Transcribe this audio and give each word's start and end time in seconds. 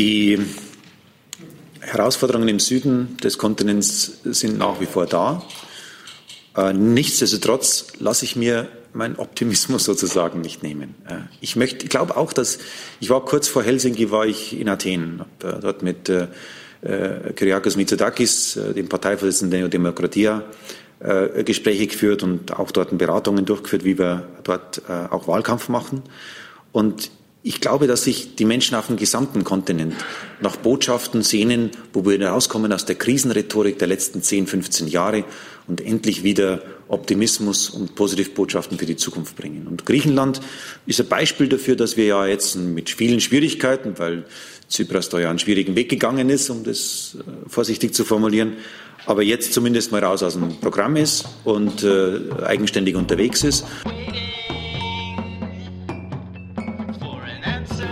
Die 0.00 0.38
Herausforderungen 1.80 2.48
im 2.48 2.58
Süden 2.58 3.18
des 3.18 3.36
Kontinents 3.36 4.20
sind 4.24 4.56
nach 4.56 4.80
wie 4.80 4.86
vor 4.86 5.04
da. 5.04 5.42
Äh, 6.56 6.72
nichtsdestotrotz 6.72 7.88
lasse 7.98 8.24
ich 8.24 8.34
mir 8.34 8.68
meinen 8.94 9.16
Optimismus 9.16 9.84
sozusagen 9.90 10.40
nicht 10.40 10.62
nehmen. 10.62 10.94
Äh, 11.06 11.16
ich 11.42 11.54
möchte, 11.54 11.84
ich 11.84 11.90
glaube 11.90 12.16
auch, 12.16 12.32
dass 12.32 12.60
ich 13.00 13.10
war 13.10 13.22
kurz 13.26 13.46
vor 13.48 13.62
Helsinki, 13.62 14.10
war 14.10 14.24
ich 14.24 14.58
in 14.58 14.70
Athen, 14.70 15.20
habe 15.42 15.58
äh, 15.58 15.60
dort 15.60 15.82
mit 15.82 16.10
Kyriakos 17.36 17.76
Mitsotakis, 17.76 18.58
dem 18.74 18.88
Parteivorsitzenden 18.88 19.60
der 19.60 19.68
Demokratia, 19.68 20.44
Gespräche 21.44 21.88
geführt 21.88 22.22
und 22.22 22.58
auch 22.58 22.70
dort 22.70 22.96
Beratungen 22.96 23.44
durchgeführt, 23.44 23.84
wie 23.84 23.98
wir 23.98 24.26
dort 24.44 24.80
auch 24.88 25.28
Wahlkampf 25.28 25.68
machen. 25.68 26.02
Und 26.72 27.10
ich 27.42 27.60
glaube, 27.60 27.86
dass 27.86 28.04
sich 28.04 28.36
die 28.36 28.44
Menschen 28.44 28.74
auf 28.74 28.88
dem 28.88 28.96
gesamten 28.96 29.44
Kontinent 29.44 29.94
nach 30.40 30.56
Botschaften 30.56 31.22
sehnen, 31.22 31.70
wo 31.92 32.04
wir 32.04 32.18
herauskommen 32.18 32.72
aus 32.72 32.84
der 32.84 32.96
Krisenrhetorik 32.96 33.78
der 33.78 33.88
letzten 33.88 34.22
10, 34.22 34.46
15 34.46 34.88
Jahre 34.88 35.24
und 35.66 35.80
endlich 35.80 36.22
wieder 36.22 36.62
Optimismus 36.88 37.70
und 37.70 37.94
Positivbotschaften 37.94 38.78
für 38.78 38.84
die 38.84 38.96
Zukunft 38.96 39.36
bringen. 39.36 39.66
Und 39.68 39.86
Griechenland 39.86 40.40
ist 40.86 41.00
ein 41.00 41.06
Beispiel 41.06 41.48
dafür, 41.48 41.76
dass 41.76 41.96
wir 41.96 42.04
ja 42.04 42.26
jetzt 42.26 42.56
mit 42.56 42.90
vielen 42.90 43.20
Schwierigkeiten, 43.20 43.94
weil 43.96 44.24
Tsipras 44.68 45.08
da 45.08 45.18
ja 45.18 45.30
einen 45.30 45.38
schwierigen 45.38 45.76
Weg 45.76 45.88
gegangen 45.88 46.28
ist, 46.28 46.50
um 46.50 46.62
das 46.62 47.16
äh, 47.18 47.48
vorsichtig 47.48 47.94
zu 47.94 48.04
formulieren, 48.04 48.54
aber 49.06 49.22
jetzt 49.22 49.54
zumindest 49.54 49.92
mal 49.92 50.04
raus 50.04 50.22
aus 50.22 50.34
dem 50.34 50.60
Programm 50.60 50.96
ist 50.96 51.24
und 51.44 51.84
äh, 51.84 52.20
eigenständig 52.44 52.96
unterwegs 52.96 53.44
ist. 53.44 53.64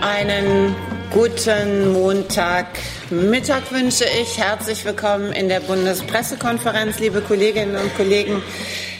Einen 0.01 0.73
guten 1.11 1.91
Montagmittag 1.91 3.69
wünsche 3.71 4.05
ich. 4.05 4.37
Herzlich 4.37 4.85
willkommen 4.85 5.33
in 5.33 5.49
der 5.49 5.59
Bundespressekonferenz, 5.59 6.99
liebe 6.99 7.19
Kolleginnen 7.19 7.75
und 7.75 7.93
Kollegen. 7.97 8.41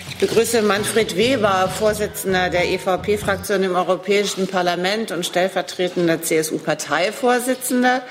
Ich 0.09 0.17
begrüße 0.17 0.61
Manfred 0.61 1.15
Weber, 1.15 1.69
Vorsitzender 1.69 2.49
der 2.49 2.69
EVP-Fraktion 2.69 3.63
im 3.63 3.75
Europäischen 3.75 4.47
Parlament 4.47 5.11
und 5.11 5.25
stellvertretender 5.25 6.21
CSU-Parteivorsitzender. 6.21 8.01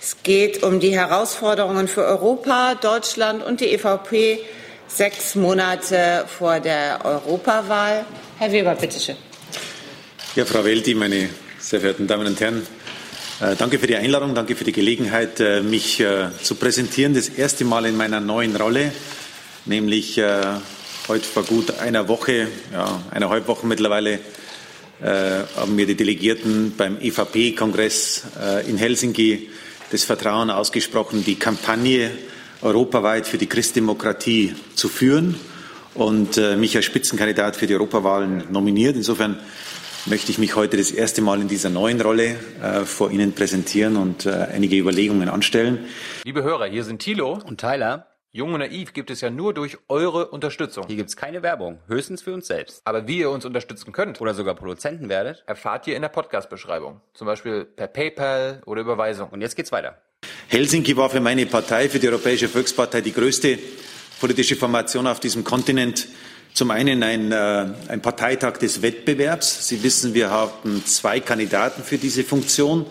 Es 0.00 0.16
geht 0.24 0.64
um 0.64 0.80
die 0.80 0.98
Herausforderungen 0.98 1.86
für 1.86 2.04
Europa, 2.04 2.74
Deutschland 2.74 3.44
und 3.44 3.60
die 3.60 3.72
EVP 3.72 4.40
sechs 4.88 5.36
Monate 5.36 6.24
vor 6.26 6.58
der 6.58 7.04
Europawahl. 7.04 8.04
Herr 8.40 8.50
Weber, 8.50 8.74
bitteschön. 8.74 9.16
Ja, 10.34 10.44
Frau 10.44 10.64
Welti, 10.64 10.94
meine 10.94 11.28
sehr 11.72 11.80
verehrten 11.80 12.06
Damen 12.06 12.26
und 12.26 12.38
Herren, 12.38 12.66
äh, 13.40 13.56
danke 13.56 13.78
für 13.78 13.86
die 13.86 13.96
Einladung, 13.96 14.34
danke 14.34 14.56
für 14.56 14.64
die 14.64 14.72
Gelegenheit, 14.72 15.40
äh, 15.40 15.62
mich 15.62 16.00
äh, 16.00 16.26
zu 16.42 16.56
präsentieren. 16.56 17.14
Das 17.14 17.30
erste 17.30 17.64
Mal 17.64 17.86
in 17.86 17.96
meiner 17.96 18.20
neuen 18.20 18.54
Rolle, 18.56 18.92
nämlich 19.64 20.20
heute 21.08 21.24
vor 21.24 21.44
gut 21.44 21.78
einer 21.78 22.08
Woche, 22.08 22.48
ja, 22.74 23.00
eineinhalb 23.10 23.48
Wochen 23.48 23.68
mittlerweile, 23.68 24.18
haben 25.00 25.74
mir 25.74 25.86
die 25.86 25.94
Delegierten 25.94 26.74
beim 26.76 26.98
EVP-Kongress 27.00 28.24
in 28.66 28.76
Helsinki 28.76 29.48
das 29.90 30.04
Vertrauen 30.04 30.50
ausgesprochen, 30.50 31.24
die 31.24 31.36
Kampagne 31.36 32.10
europaweit 32.60 33.26
für 33.26 33.38
die 33.38 33.46
Christdemokratie 33.46 34.54
zu 34.74 34.88
führen 34.88 35.36
und 35.94 36.36
mich 36.58 36.76
als 36.76 36.84
Spitzenkandidat 36.84 37.56
für 37.56 37.66
die 37.66 37.74
Europawahlen 37.74 38.44
nominiert. 38.50 38.96
Insofern 38.96 39.38
möchte 40.06 40.30
ich 40.30 40.38
mich 40.38 40.56
heute 40.56 40.76
das 40.76 40.90
erste 40.90 41.22
Mal 41.22 41.40
in 41.40 41.48
dieser 41.48 41.70
neuen 41.70 42.00
Rolle 42.00 42.36
äh, 42.62 42.84
vor 42.84 43.10
Ihnen 43.10 43.32
präsentieren 43.32 43.96
und 43.96 44.26
äh, 44.26 44.30
einige 44.30 44.76
Überlegungen 44.76 45.28
anstellen. 45.28 45.86
Liebe 46.24 46.42
Hörer, 46.42 46.66
hier 46.66 46.84
sind 46.84 47.00
Thilo 47.00 47.38
und 47.44 47.60
Tyler. 47.60 48.08
Jung 48.34 48.54
und 48.54 48.60
Naiv 48.60 48.94
gibt 48.94 49.10
es 49.10 49.20
ja 49.20 49.28
nur 49.28 49.52
durch 49.52 49.76
eure 49.88 50.28
Unterstützung. 50.28 50.86
Hier 50.86 50.96
gibt 50.96 51.10
es 51.10 51.16
keine 51.16 51.42
Werbung, 51.42 51.80
höchstens 51.86 52.22
für 52.22 52.32
uns 52.32 52.46
selbst. 52.46 52.80
Aber 52.84 53.06
wie 53.06 53.18
ihr 53.18 53.30
uns 53.30 53.44
unterstützen 53.44 53.92
könnt 53.92 54.22
oder 54.22 54.32
sogar 54.32 54.54
Produzenten 54.54 55.10
werdet, 55.10 55.44
erfahrt 55.46 55.86
ihr 55.86 55.96
in 55.96 56.02
der 56.02 56.08
Podcast-Beschreibung. 56.08 57.02
Zum 57.12 57.26
Beispiel 57.26 57.66
per 57.66 57.88
PayPal 57.88 58.62
oder 58.64 58.80
Überweisung. 58.80 59.28
Und 59.28 59.42
jetzt 59.42 59.54
geht's 59.54 59.70
weiter. 59.70 60.00
Helsinki 60.48 60.96
war 60.96 61.10
für 61.10 61.20
meine 61.20 61.44
Partei, 61.44 61.90
für 61.90 61.98
die 61.98 62.08
Europäische 62.08 62.48
Volkspartei, 62.48 63.02
die 63.02 63.12
größte 63.12 63.58
politische 64.18 64.56
Formation 64.56 65.06
auf 65.06 65.20
diesem 65.20 65.44
Kontinent. 65.44 66.08
Zum 66.54 66.70
einen 66.70 67.02
ein, 67.02 67.32
äh, 67.32 67.66
ein 67.88 68.02
Parteitag 68.02 68.58
des 68.58 68.82
Wettbewerbs. 68.82 69.68
Sie 69.68 69.82
wissen, 69.82 70.12
wir 70.12 70.28
haben 70.28 70.84
zwei 70.84 71.18
Kandidaten 71.20 71.82
für 71.82 71.96
diese 71.96 72.24
Funktion. 72.24 72.84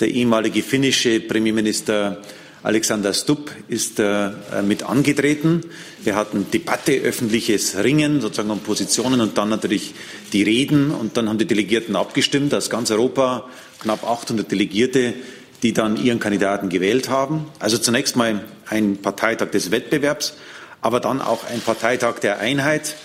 Der 0.00 0.08
ehemalige 0.08 0.62
finnische 0.62 1.20
Premierminister 1.20 2.20
Alexander 2.64 3.14
Stubb 3.14 3.52
ist 3.68 4.00
äh, 4.00 4.30
mit 4.66 4.82
angetreten. 4.82 5.60
Wir 6.02 6.16
hatten 6.16 6.50
Debatte, 6.50 6.92
öffentliches 6.92 7.78
Ringen, 7.78 8.20
sozusagen 8.20 8.50
um 8.50 8.60
Positionen 8.60 9.20
und 9.20 9.38
dann 9.38 9.48
natürlich 9.48 9.94
die 10.32 10.42
Reden. 10.42 10.90
Und 10.90 11.16
dann 11.16 11.28
haben 11.28 11.38
die 11.38 11.46
Delegierten 11.46 11.94
abgestimmt 11.94 12.52
aus 12.52 12.68
ganz 12.68 12.90
Europa, 12.90 13.48
knapp 13.80 14.02
800 14.02 14.50
Delegierte, 14.50 15.14
die 15.62 15.72
dann 15.72 16.02
ihren 16.02 16.18
Kandidaten 16.18 16.68
gewählt 16.68 17.08
haben. 17.08 17.46
Also 17.60 17.78
zunächst 17.78 18.16
mal 18.16 18.44
ein 18.68 18.96
Parteitag 18.96 19.50
des 19.50 19.70
Wettbewerbs 19.70 20.34
aber 20.80 21.00
dann 21.00 21.20
auch 21.20 21.44
ein 21.44 21.60
Parteitag 21.60 22.20
der 22.20 22.38
Einheit, 22.38 22.96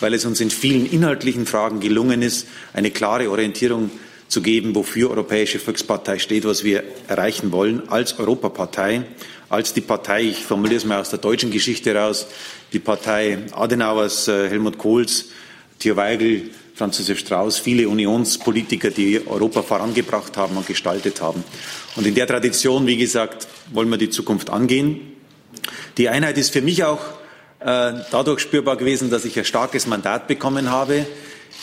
weil 0.00 0.14
es 0.14 0.24
uns 0.24 0.40
in 0.40 0.50
vielen 0.50 0.90
inhaltlichen 0.90 1.46
Fragen 1.46 1.80
gelungen 1.80 2.22
ist, 2.22 2.46
eine 2.72 2.90
klare 2.90 3.30
Orientierung 3.30 3.90
zu 4.28 4.42
geben, 4.42 4.74
wofür 4.74 5.10
Europäische 5.10 5.58
Volkspartei 5.58 6.18
steht, 6.18 6.44
was 6.44 6.64
wir 6.64 6.82
erreichen 7.06 7.52
wollen 7.52 7.88
als 7.88 8.18
Europapartei, 8.18 9.04
als 9.48 9.74
die 9.74 9.82
Partei, 9.82 10.22
ich 10.22 10.44
formuliere 10.44 10.78
es 10.78 10.84
mal 10.84 11.00
aus 11.00 11.10
der 11.10 11.18
deutschen 11.18 11.50
Geschichte 11.50 11.92
heraus, 11.92 12.26
die 12.72 12.78
Partei 12.78 13.38
Adenauers, 13.52 14.28
äh, 14.28 14.48
Helmut 14.48 14.78
Kohls, 14.78 15.26
Theo 15.78 15.96
Weigel, 15.96 16.50
Franz 16.74 16.98
Josef 16.98 17.18
Strauß, 17.18 17.58
viele 17.58 17.88
Unionspolitiker, 17.88 18.90
die 18.90 19.20
Europa 19.26 19.62
vorangebracht 19.62 20.36
haben 20.38 20.56
und 20.56 20.66
gestaltet 20.66 21.20
haben. 21.20 21.44
Und 21.96 22.06
in 22.06 22.14
der 22.14 22.26
Tradition, 22.26 22.86
wie 22.86 22.96
gesagt, 22.96 23.46
wollen 23.72 23.90
wir 23.90 23.98
die 23.98 24.08
Zukunft 24.08 24.48
angehen. 24.48 25.00
Die 25.98 26.08
Einheit 26.08 26.38
ist 26.38 26.54
für 26.54 26.62
mich 26.62 26.82
auch 26.84 27.00
dadurch 27.64 28.40
spürbar 28.40 28.76
gewesen, 28.76 29.10
dass 29.10 29.24
ich 29.24 29.38
ein 29.38 29.44
starkes 29.44 29.86
Mandat 29.86 30.28
bekommen 30.28 30.70
habe. 30.70 31.06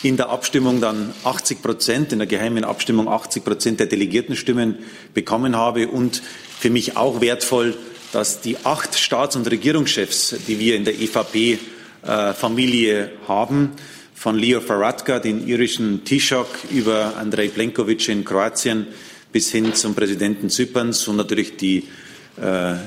In 0.02 0.16
der 0.16 0.30
Abstimmung 0.30 0.80
dann 0.80 1.12
80 1.24 1.62
Prozent, 1.62 2.12
in 2.12 2.20
der 2.20 2.26
geheimen 2.26 2.64
Abstimmung 2.64 3.08
80 3.08 3.44
Prozent 3.44 3.80
der 3.80 3.86
Delegiertenstimmen 3.86 4.78
bekommen 5.12 5.56
habe 5.56 5.88
und 5.88 6.22
für 6.58 6.70
mich 6.70 6.96
auch 6.96 7.20
wertvoll, 7.20 7.76
dass 8.12 8.40
die 8.40 8.56
acht 8.64 8.98
Staats- 8.98 9.36
und 9.36 9.50
Regierungschefs, 9.50 10.36
die 10.48 10.58
wir 10.58 10.76
in 10.76 10.84
der 10.84 10.98
EVP-Familie 10.98 13.04
äh, 13.04 13.08
haben, 13.28 13.72
von 14.14 14.38
Leo 14.38 14.66
Varadkar, 14.66 15.20
den 15.20 15.46
irischen 15.46 16.04
Taoiseach, 16.04 16.46
über 16.70 17.16
Andrej 17.16 17.50
Plenkovic 17.50 18.08
in 18.08 18.24
Kroatien 18.24 18.86
bis 19.32 19.50
hin 19.50 19.74
zum 19.74 19.94
Präsidenten 19.94 20.50
Zyperns 20.50 21.06
und 21.08 21.16
natürlich 21.16 21.56
die 21.56 21.78
äh, 21.78 21.82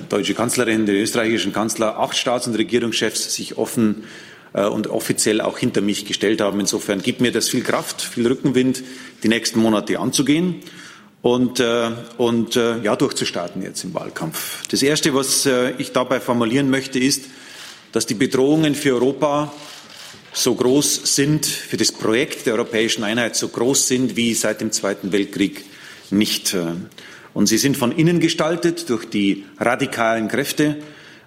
deutsche 0.09 0.33
Kanzlerin, 0.33 0.85
den 0.85 0.95
österreichischen 0.95 1.53
Kanzler, 1.53 1.99
acht 1.99 2.17
Staats- 2.17 2.47
und 2.47 2.55
Regierungschefs 2.55 3.35
sich 3.35 3.57
offen 3.57 4.03
äh, 4.53 4.65
und 4.65 4.87
offiziell 4.87 5.41
auch 5.41 5.57
hinter 5.57 5.81
mich 5.81 6.05
gestellt 6.05 6.41
haben. 6.41 6.59
Insofern 6.59 7.01
gibt 7.01 7.21
mir 7.21 7.31
das 7.31 7.49
viel 7.49 7.63
Kraft, 7.63 8.01
viel 8.01 8.27
Rückenwind, 8.27 8.83
die 9.23 9.27
nächsten 9.27 9.59
Monate 9.59 9.99
anzugehen 9.99 10.61
und, 11.21 11.59
äh, 11.59 11.89
und 12.17 12.55
äh, 12.55 12.79
ja, 12.81 12.95
durchzustarten 12.95 13.61
jetzt 13.61 13.83
im 13.83 13.93
Wahlkampf. 13.93 14.67
Das 14.67 14.83
Erste, 14.83 15.13
was 15.13 15.45
äh, 15.45 15.71
ich 15.77 15.91
dabei 15.91 16.19
formulieren 16.19 16.69
möchte, 16.69 16.99
ist, 16.99 17.25
dass 17.91 18.05
die 18.05 18.13
Bedrohungen 18.13 18.75
für 18.75 18.93
Europa 18.93 19.53
so 20.33 20.55
groß 20.55 21.15
sind, 21.15 21.45
für 21.45 21.77
das 21.77 21.91
Projekt 21.91 22.47
der 22.47 22.55
europäischen 22.55 23.03
Einheit 23.03 23.35
so 23.35 23.47
groß 23.47 23.87
sind 23.87 24.15
wie 24.15 24.33
seit 24.33 24.61
dem 24.61 24.71
Zweiten 24.71 25.11
Weltkrieg 25.11 25.63
nicht. 26.09 26.55
Und 27.33 27.47
sie 27.47 27.57
sind 27.57 27.77
von 27.77 27.91
innen 27.91 28.19
gestaltet 28.19 28.89
durch 28.89 29.05
die 29.05 29.45
radikalen 29.59 30.27
Kräfte, 30.27 30.77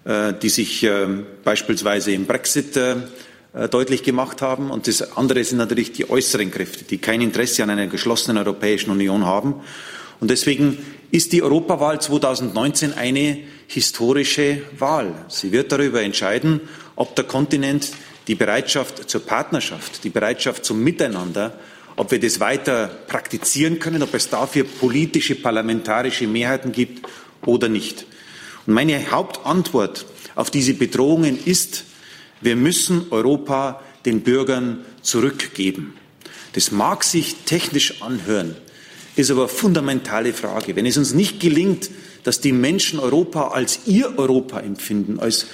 äh, 0.05 0.33
die 0.35 0.49
sich 0.49 0.85
äh, 0.85 1.07
beispielsweise 1.43 2.13
im 2.13 2.27
Brexit 2.27 2.77
äh, 2.77 2.97
deutlich 3.71 4.03
gemacht 4.03 4.43
haben. 4.43 4.71
Und 4.71 4.87
das 4.87 5.17
andere 5.17 5.43
sind 5.43 5.59
natürlich 5.59 5.93
die 5.93 6.09
äußeren 6.09 6.51
Kräfte, 6.51 6.85
die 6.85 6.99
kein 6.99 7.21
Interesse 7.21 7.63
an 7.63 7.71
einer 7.71 7.87
geschlossenen 7.87 8.39
Europäischen 8.39 8.91
Union 8.91 9.25
haben. 9.25 9.55
Und 10.21 10.31
deswegen 10.31 10.79
ist 11.11 11.33
die 11.33 11.43
Europawahl 11.43 12.01
2019 12.01 12.95
eine 12.95 13.39
historische 13.67 14.63
Wahl. 14.79 15.15
Sie 15.29 15.53
wird 15.53 15.73
darüber 15.73 16.03
entscheiden, 16.03 16.61
ob 16.95 17.17
der 17.17 17.25
Kontinent 17.25 17.91
die 18.29 18.35
Bereitschaft 18.35 19.09
zur 19.09 19.25
Partnerschaft, 19.25 20.05
die 20.05 20.11
Bereitschaft 20.11 20.65
zum 20.65 20.83
Miteinander 20.83 21.59
ob 21.97 22.11
wir 22.11 22.21
das 22.21 22.41
weiter 22.41 22.89
praktizieren 23.09 23.79
können, 23.79 24.03
ob 24.03 24.15
es 24.15 24.29
dafür 24.29 24.65
politische, 24.65 25.35
parlamentarische 25.35 26.27
Mehrheiten 26.27 26.73
gibt 26.73 27.07
oder 27.45 27.69
nicht. 27.69 28.07
Und 28.67 28.75
meine 28.75 29.11
Hauptantwort 29.11 30.07
auf 30.35 30.51
diese 30.51 30.75
Bedrohungen 30.75 31.39
ist, 31.45 31.85
wir 32.41 32.57
müssen 32.57 33.07
Europa 33.11 33.83
den 34.05 34.21
Bürgern 34.21 34.85
zurückgeben. 35.03 35.95
Das 36.53 36.71
mag 36.71 37.03
sich 37.03 37.37
technisch 37.47 38.03
anhören. 38.03 38.57
ist 39.17 39.31
aber 39.31 39.43
eine 39.43 39.49
fundamentale 39.49 40.35
Frage. 40.35 40.77
Wenn 40.77 40.87
es 40.87 40.99
uns 40.99 41.15
nicht 41.15 41.41
gelingt, 41.41 41.91
dass 42.25 42.41
die 42.41 42.53
Menschen 42.53 42.99
Europa 42.99 43.49
als 43.49 43.81
ihr 43.87 44.19
Europa 44.19 44.61
empfinden, 44.61 45.19
als, 45.19 45.47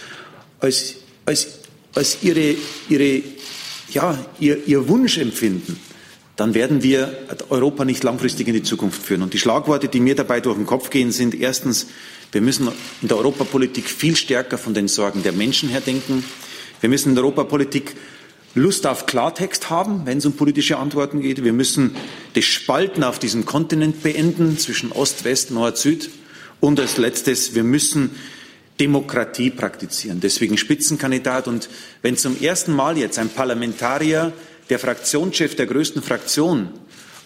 als, 0.58 0.96
als, 1.24 1.58
als 1.94 2.18
ihre, 2.22 2.56
ihre, 2.88 3.22
ja, 3.90 4.18
ihr, 4.40 4.66
ihr 4.66 4.88
Wunsch 4.88 5.18
empfinden, 5.18 5.78
dann 6.36 6.54
werden 6.54 6.82
wir 6.82 7.14
Europa 7.50 7.84
nicht 7.84 8.02
langfristig 8.02 8.48
in 8.48 8.54
die 8.54 8.62
Zukunft 8.62 9.02
führen. 9.02 9.22
Und 9.22 9.34
die 9.34 9.38
Schlagworte, 9.38 9.88
die 9.88 10.00
mir 10.00 10.14
dabei 10.14 10.40
durch 10.40 10.56
den 10.56 10.66
Kopf 10.66 10.90
gehen, 10.90 11.12
sind 11.12 11.34
erstens, 11.34 11.88
wir 12.32 12.40
müssen 12.40 12.68
in 13.02 13.08
der 13.08 13.18
Europapolitik 13.18 13.88
viel 13.88 14.16
stärker 14.16 14.56
von 14.56 14.72
den 14.72 14.88
Sorgen 14.88 15.22
der 15.22 15.32
Menschen 15.32 15.68
her 15.68 15.82
denken. 15.82 16.24
Wir 16.80 16.88
müssen 16.88 17.10
in 17.10 17.14
der 17.14 17.24
Europapolitik 17.24 17.94
Lust 18.54 18.86
auf 18.86 19.06
Klartext 19.06 19.70
haben, 19.70 20.02
wenn 20.04 20.18
es 20.18 20.26
um 20.26 20.32
politische 20.34 20.78
Antworten 20.78 21.20
geht. 21.20 21.42
Wir 21.44 21.52
müssen 21.52 21.96
das 22.34 22.44
Spalten 22.44 23.04
auf 23.04 23.18
diesem 23.18 23.44
Kontinent 23.44 24.02
beenden 24.02 24.58
zwischen 24.58 24.92
Ost, 24.92 25.24
West, 25.24 25.50
Nord, 25.50 25.78
Süd. 25.78 26.10
Und 26.60 26.80
als 26.80 26.96
letztes, 26.96 27.54
wir 27.54 27.64
müssen 27.64 28.10
Demokratie 28.80 29.50
praktizieren. 29.50 30.20
Deswegen 30.20 30.58
Spitzenkandidat. 30.58 31.48
Und 31.48 31.68
wenn 32.02 32.16
zum 32.16 32.40
ersten 32.40 32.74
Mal 32.74 32.98
jetzt 32.98 33.18
ein 33.18 33.28
Parlamentarier, 33.28 34.32
der 34.72 34.78
Fraktionschef 34.78 35.54
der 35.54 35.66
größten 35.66 36.00
Fraktion, 36.00 36.70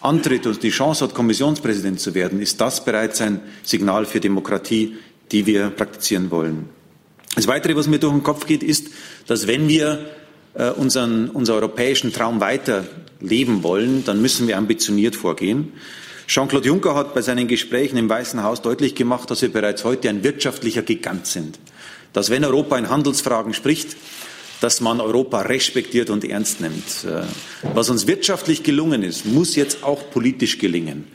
antritt 0.00 0.48
und 0.48 0.64
die 0.64 0.70
Chance 0.70 1.04
hat, 1.04 1.14
Kommissionspräsident 1.14 2.00
zu 2.00 2.12
werden, 2.12 2.40
ist 2.40 2.60
das 2.60 2.84
bereits 2.84 3.20
ein 3.20 3.40
Signal 3.62 4.04
für 4.04 4.19
Demokratie, 4.19 4.96
die 5.31 5.46
wir 5.46 5.70
praktizieren 5.70 6.32
wollen. 6.32 6.69
Das 7.37 7.46
Weitere, 7.46 7.76
was 7.76 7.87
mir 7.87 8.00
durch 8.00 8.12
den 8.12 8.25
Kopf 8.25 8.46
geht, 8.46 8.64
ist, 8.64 8.88
dass 9.28 9.46
wenn 9.46 9.69
wir 9.69 10.06
äh, 10.54 10.70
unseren, 10.70 11.31
unseren 11.31 11.58
europäischen 11.58 12.12
Traum 12.12 12.40
weiter 12.40 12.84
leben 13.20 13.62
wollen, 13.62 14.04
dann 14.04 14.20
müssen 14.20 14.48
wir 14.48 14.58
ambitioniert 14.58 15.14
vorgehen. 15.14 15.72
Jean-Claude 16.26 16.66
Juncker 16.66 16.96
hat 16.96 17.14
bei 17.14 17.22
seinen 17.22 17.46
Gesprächen 17.46 17.96
im 17.96 18.08
Weißen 18.08 18.43
Haus 18.43 18.60
deutlich 18.60 18.96
gemacht, 18.96 19.31
dass 19.31 19.43
wir 19.43 19.52
bereits 19.52 19.84
heute 19.84 20.08
ein 20.08 20.25
wirtschaftlicher 20.25 20.82
Gigant 20.82 21.28
sind. 21.28 21.60
Dass 22.12 22.28
wenn 22.28 22.44
Europa 22.44 22.76
in 22.76 22.90
Handelsfragen 22.90 23.54
spricht, 23.54 23.96
dass 24.61 24.81
man 24.81 25.00
Europa 25.00 25.43
respektiert 25.43 26.11
und 26.11 26.25
ernst 26.25 26.61
nimmt. 26.61 27.05
Äh, 27.05 27.23
was 27.75 27.91
uns 27.91 28.06
wirtschaftlich 28.06 28.62
gelungen 28.62 29.03
ist, 29.03 29.26
muss 29.26 29.56
jetzt 29.56 29.82
auch 29.82 30.11
politisch 30.11 30.58
gelingen. 30.58 31.06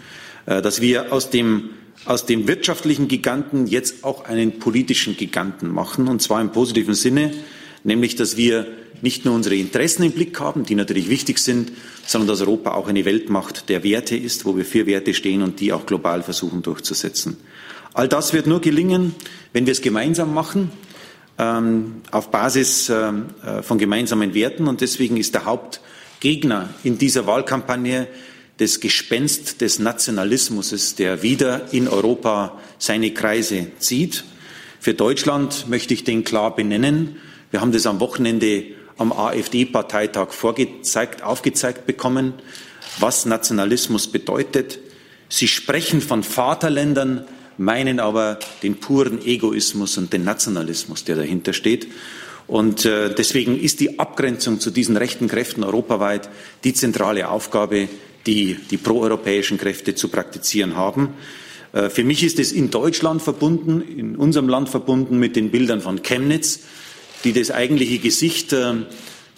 Äh, 0.45 0.61
dass 0.61 0.81
wir 0.81 1.11
aus 1.11 1.29
dem, 1.29 1.71
aus 2.05 2.25
dem 2.25 2.47
wirtschaftlichen 2.47 3.07
Giganten 3.07 3.67
jetzt 3.67 4.03
auch 4.03 4.25
einen 4.25 4.59
politischen 4.59 5.17
Giganten 5.17 5.69
machen, 5.69 6.07
und 6.07 6.21
zwar 6.21 6.41
im 6.41 6.51
positiven 6.51 6.93
Sinne, 6.93 7.31
nämlich 7.83 8.15
dass 8.15 8.37
wir 8.37 8.67
nicht 9.01 9.25
nur 9.25 9.33
unsere 9.33 9.55
Interessen 9.55 10.03
im 10.03 10.11
Blick 10.11 10.39
haben, 10.39 10.63
die 10.63 10.75
natürlich 10.75 11.09
wichtig 11.09 11.39
sind, 11.39 11.71
sondern 12.05 12.27
dass 12.27 12.41
Europa 12.41 12.73
auch 12.73 12.87
eine 12.87 13.05
Weltmacht 13.05 13.69
der 13.69 13.83
Werte 13.83 14.15
ist, 14.15 14.45
wo 14.45 14.55
wir 14.55 14.65
für 14.65 14.85
Werte 14.85 15.13
stehen 15.13 15.41
und 15.41 15.59
die 15.59 15.73
auch 15.73 15.85
global 15.85 16.21
versuchen 16.21 16.61
durchzusetzen. 16.61 17.37
All 17.93 18.07
das 18.07 18.33
wird 18.33 18.47
nur 18.47 18.61
gelingen, 18.61 19.15
wenn 19.53 19.65
wir 19.65 19.71
es 19.71 19.81
gemeinsam 19.81 20.33
machen, 20.33 20.71
auf 22.11 22.31
Basis 22.31 22.89
ähm, 22.89 23.25
äh, 23.43 23.61
von 23.61 23.77
gemeinsamen 23.77 24.33
Werten. 24.33 24.67
Und 24.67 24.81
deswegen 24.81 25.17
ist 25.17 25.33
der 25.33 25.45
Hauptgegner 25.45 26.69
in 26.83 26.97
dieser 26.97 27.25
Wahlkampagne 27.25 28.07
das 28.57 28.79
Gespenst 28.79 29.61
des 29.61 29.79
Nationalismus, 29.79 30.95
der 30.95 31.23
wieder 31.23 31.73
in 31.73 31.87
Europa 31.87 32.59
seine 32.77 33.11
Kreise 33.11 33.67
zieht. 33.79 34.23
Für 34.79 34.93
Deutschland 34.93 35.67
möchte 35.67 35.93
ich 35.93 36.03
den 36.03 36.23
klar 36.23 36.55
benennen. 36.55 37.17
Wir 37.49 37.61
haben 37.61 37.71
das 37.71 37.85
am 37.85 37.99
Wochenende 37.99 38.65
am 38.97 39.11
AfD-Parteitag 39.11 40.31
vorgezeigt, 40.31 41.23
aufgezeigt 41.23 41.87
bekommen, 41.87 42.33
was 42.99 43.25
Nationalismus 43.25 44.07
bedeutet. 44.07 44.79
Sie 45.27 45.47
sprechen 45.47 46.01
von 46.01 46.23
Vaterländern, 46.23 47.25
meinen 47.61 47.99
aber 47.99 48.39
den 48.63 48.75
puren 48.75 49.23
Egoismus 49.23 49.97
und 49.97 50.11
den 50.11 50.23
Nationalismus, 50.23 51.03
der 51.03 51.15
dahinter 51.15 51.53
steht. 51.53 51.87
Und 52.47 52.85
äh, 52.85 53.13
deswegen 53.13 53.59
ist 53.59 53.79
die 53.79 53.99
Abgrenzung 53.99 54.59
zu 54.59 54.71
diesen 54.71 54.97
rechten 54.97 55.27
Kräften 55.27 55.63
europaweit 55.63 56.27
die 56.63 56.73
zentrale 56.73 57.29
Aufgabe, 57.29 57.87
die 58.25 58.57
die 58.69 58.77
proeuropäischen 58.77 59.57
Kräfte 59.57 59.95
zu 59.95 60.09
praktizieren 60.09 60.75
haben. 60.75 61.09
Äh, 61.71 61.89
für 61.89 62.03
mich 62.03 62.23
ist 62.23 62.39
es 62.39 62.51
in 62.51 62.71
Deutschland 62.71 63.21
verbunden, 63.21 63.81
in 63.81 64.15
unserem 64.15 64.49
Land 64.49 64.69
verbunden 64.69 65.17
mit 65.17 65.35
den 65.35 65.51
Bildern 65.51 65.81
von 65.81 66.01
Chemnitz, 66.01 66.61
die 67.23 67.31
das 67.31 67.51
eigentliche 67.51 67.99
Gesicht 67.99 68.51
äh, 68.53 68.73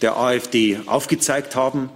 der 0.00 0.16
AfD 0.16 0.80
aufgezeigt 0.86 1.56
haben, 1.56 1.88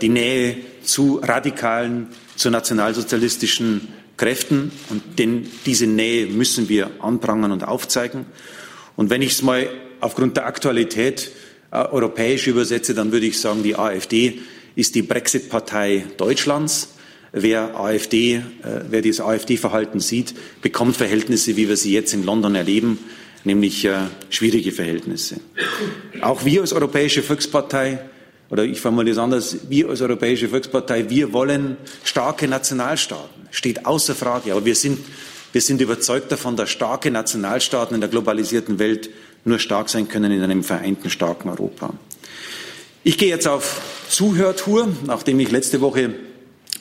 die 0.00 0.10
Nähe 0.10 0.58
zu 0.84 1.18
radikalen, 1.20 2.06
zu 2.36 2.50
nationalsozialistischen 2.50 3.88
Kräften. 4.16 4.72
Und 4.88 5.18
denn 5.18 5.46
diese 5.64 5.86
Nähe 5.86 6.26
müssen 6.26 6.68
wir 6.68 6.90
anprangern 7.00 7.52
und 7.52 7.66
aufzeigen. 7.66 8.26
Und 8.96 9.10
wenn 9.10 9.22
ich 9.22 9.32
es 9.32 9.42
mal 9.42 9.68
aufgrund 10.00 10.36
der 10.36 10.46
Aktualität 10.46 11.30
äh, 11.70 11.76
europäisch 11.76 12.46
übersetze, 12.46 12.94
dann 12.94 13.12
würde 13.12 13.26
ich 13.26 13.40
sagen, 13.40 13.62
die 13.62 13.76
AfD 13.76 14.40
ist 14.74 14.94
die 14.94 15.02
Brexit-Partei 15.02 16.06
Deutschlands. 16.16 16.94
Wer 17.32 17.78
AfD, 17.78 18.36
äh, 18.36 18.42
wer 18.88 19.02
dieses 19.02 19.20
AfD-Verhalten 19.20 20.00
sieht, 20.00 20.34
bekommt 20.62 20.96
Verhältnisse, 20.96 21.56
wie 21.56 21.68
wir 21.68 21.76
sie 21.76 21.92
jetzt 21.92 22.14
in 22.14 22.24
London 22.24 22.54
erleben, 22.54 22.98
nämlich 23.44 23.84
äh, 23.84 23.98
schwierige 24.30 24.72
Verhältnisse. 24.72 25.40
Auch 26.22 26.44
wir 26.44 26.62
als 26.62 26.72
Europäische 26.72 27.22
Volkspartei, 27.22 27.98
oder 28.48 28.64
ich 28.64 28.80
formuliere 28.80 29.12
es 29.12 29.18
anders, 29.18 29.56
wir 29.68 29.88
als 29.88 30.00
Europäische 30.00 30.48
Volkspartei, 30.48 31.08
wir 31.08 31.32
wollen 31.32 31.76
starke 32.04 32.46
Nationalstaaten, 32.46 33.48
steht 33.50 33.86
außer 33.86 34.14
Frage. 34.14 34.52
Aber 34.52 34.64
wir 34.64 34.76
sind, 34.76 34.98
wir 35.52 35.60
sind 35.60 35.80
überzeugt 35.80 36.30
davon, 36.30 36.56
dass 36.56 36.70
starke 36.70 37.10
Nationalstaaten 37.10 37.94
in 37.94 38.00
der 38.00 38.10
globalisierten 38.10 38.78
Welt 38.78 39.10
nur 39.44 39.58
stark 39.58 39.88
sein 39.88 40.08
können 40.08 40.32
in 40.32 40.42
einem 40.42 40.62
vereinten, 40.62 41.10
starken 41.10 41.48
Europa. 41.48 41.92
Ich 43.02 43.18
gehe 43.18 43.28
jetzt 43.28 43.48
auf 43.48 43.80
Zuhörtour, 44.08 44.88
nachdem 45.06 45.40
ich 45.40 45.50
letzte 45.50 45.80
Woche 45.80 46.14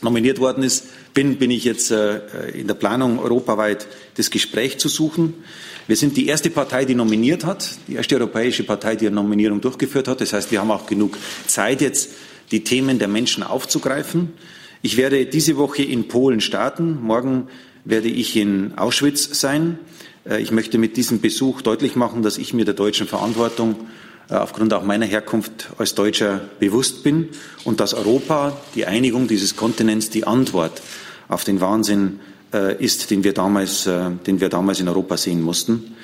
nominiert 0.02 0.40
worden 0.40 0.64
ist, 0.64 0.86
bin, 1.14 1.38
bin 1.38 1.50
ich 1.50 1.64
jetzt 1.64 1.92
äh, 1.92 2.50
in 2.50 2.68
der 2.68 2.74
Planung, 2.76 3.20
europaweit 3.20 3.88
das 4.16 4.30
Gespräch 4.30 4.78
zu 4.78 4.90
suchen. 4.90 5.34
Wir 5.88 5.96
sind 5.96 6.18
die 6.18 6.26
erste 6.26 6.50
Partei, 6.50 6.86
die 6.86 6.96
nominiert 6.96 7.46
hat, 7.46 7.78
die 7.88 7.94
erste 7.94 8.16
europäische 8.16 8.64
Partei, 8.64 8.96
die 8.96 9.06
eine 9.06 9.18
Nominierung 9.18 9.62
durchgeführt 9.62 10.08
hat. 10.08 10.20
Das 10.20 10.34
heißt, 10.34 10.52
wir 10.52 10.60
haben 10.60 10.72
auch 10.72 10.88
genug 10.88 11.16
Zeit 11.46 11.80
jetzt, 11.80 12.10
die 12.50 12.64
Themen 12.64 12.98
der 12.98 13.08
Menschen 13.08 13.44
aufzugreifen. 13.44 14.34
Ich 14.82 14.98
werde 14.98 15.28
diese 15.28 15.58
Woche 15.58 15.84
in 15.84 16.08
Polen 16.08 16.42
starten. 16.42 17.00
Morgen 17.04 17.50
werde 17.84 18.08
ich 18.08 18.36
in 18.36 18.76
Auschwitz 18.78 19.40
sein. 19.40 19.78
Äh, 20.28 20.42
ich 20.42 20.52
möchte 20.52 20.80
mit 20.80 20.98
diesem 20.98 21.22
Besuch 21.22 21.62
deutlich 21.62 21.96
machen, 21.96 22.24
dass 22.24 22.40
ich 22.40 22.54
mir 22.54 22.66
der 22.66 22.74
deutschen 22.74 23.06
Verantwortung 23.08 23.76
äh, 24.28 24.34
aufgrund 24.34 24.74
auch 24.74 24.84
meiner 24.84 25.06
Herkunft 25.06 25.70
als 25.78 25.94
Deutscher 25.94 26.42
bewusst 26.60 27.04
bin 27.04 27.30
und 27.64 27.80
dass 27.80 27.94
Europa, 27.94 28.60
die 28.74 28.88
Einigung 28.88 29.28
dieses 29.28 29.56
Kontinents, 29.56 30.10
die 30.10 30.26
Antwort 30.26 30.82
auf 31.28 31.44
den 31.44 31.62
Wahnsinn 31.62 32.20
ist, 32.56 33.12
den 33.12 33.24
wir, 33.24 33.34
damals, 33.34 33.88
äh, 33.88 34.12
den 34.26 34.40
wir 34.40 34.50
damals 34.50 34.80
in 34.80 34.88
Europa 34.88 35.18
sehen 35.18 35.42
mussten. 35.42 35.96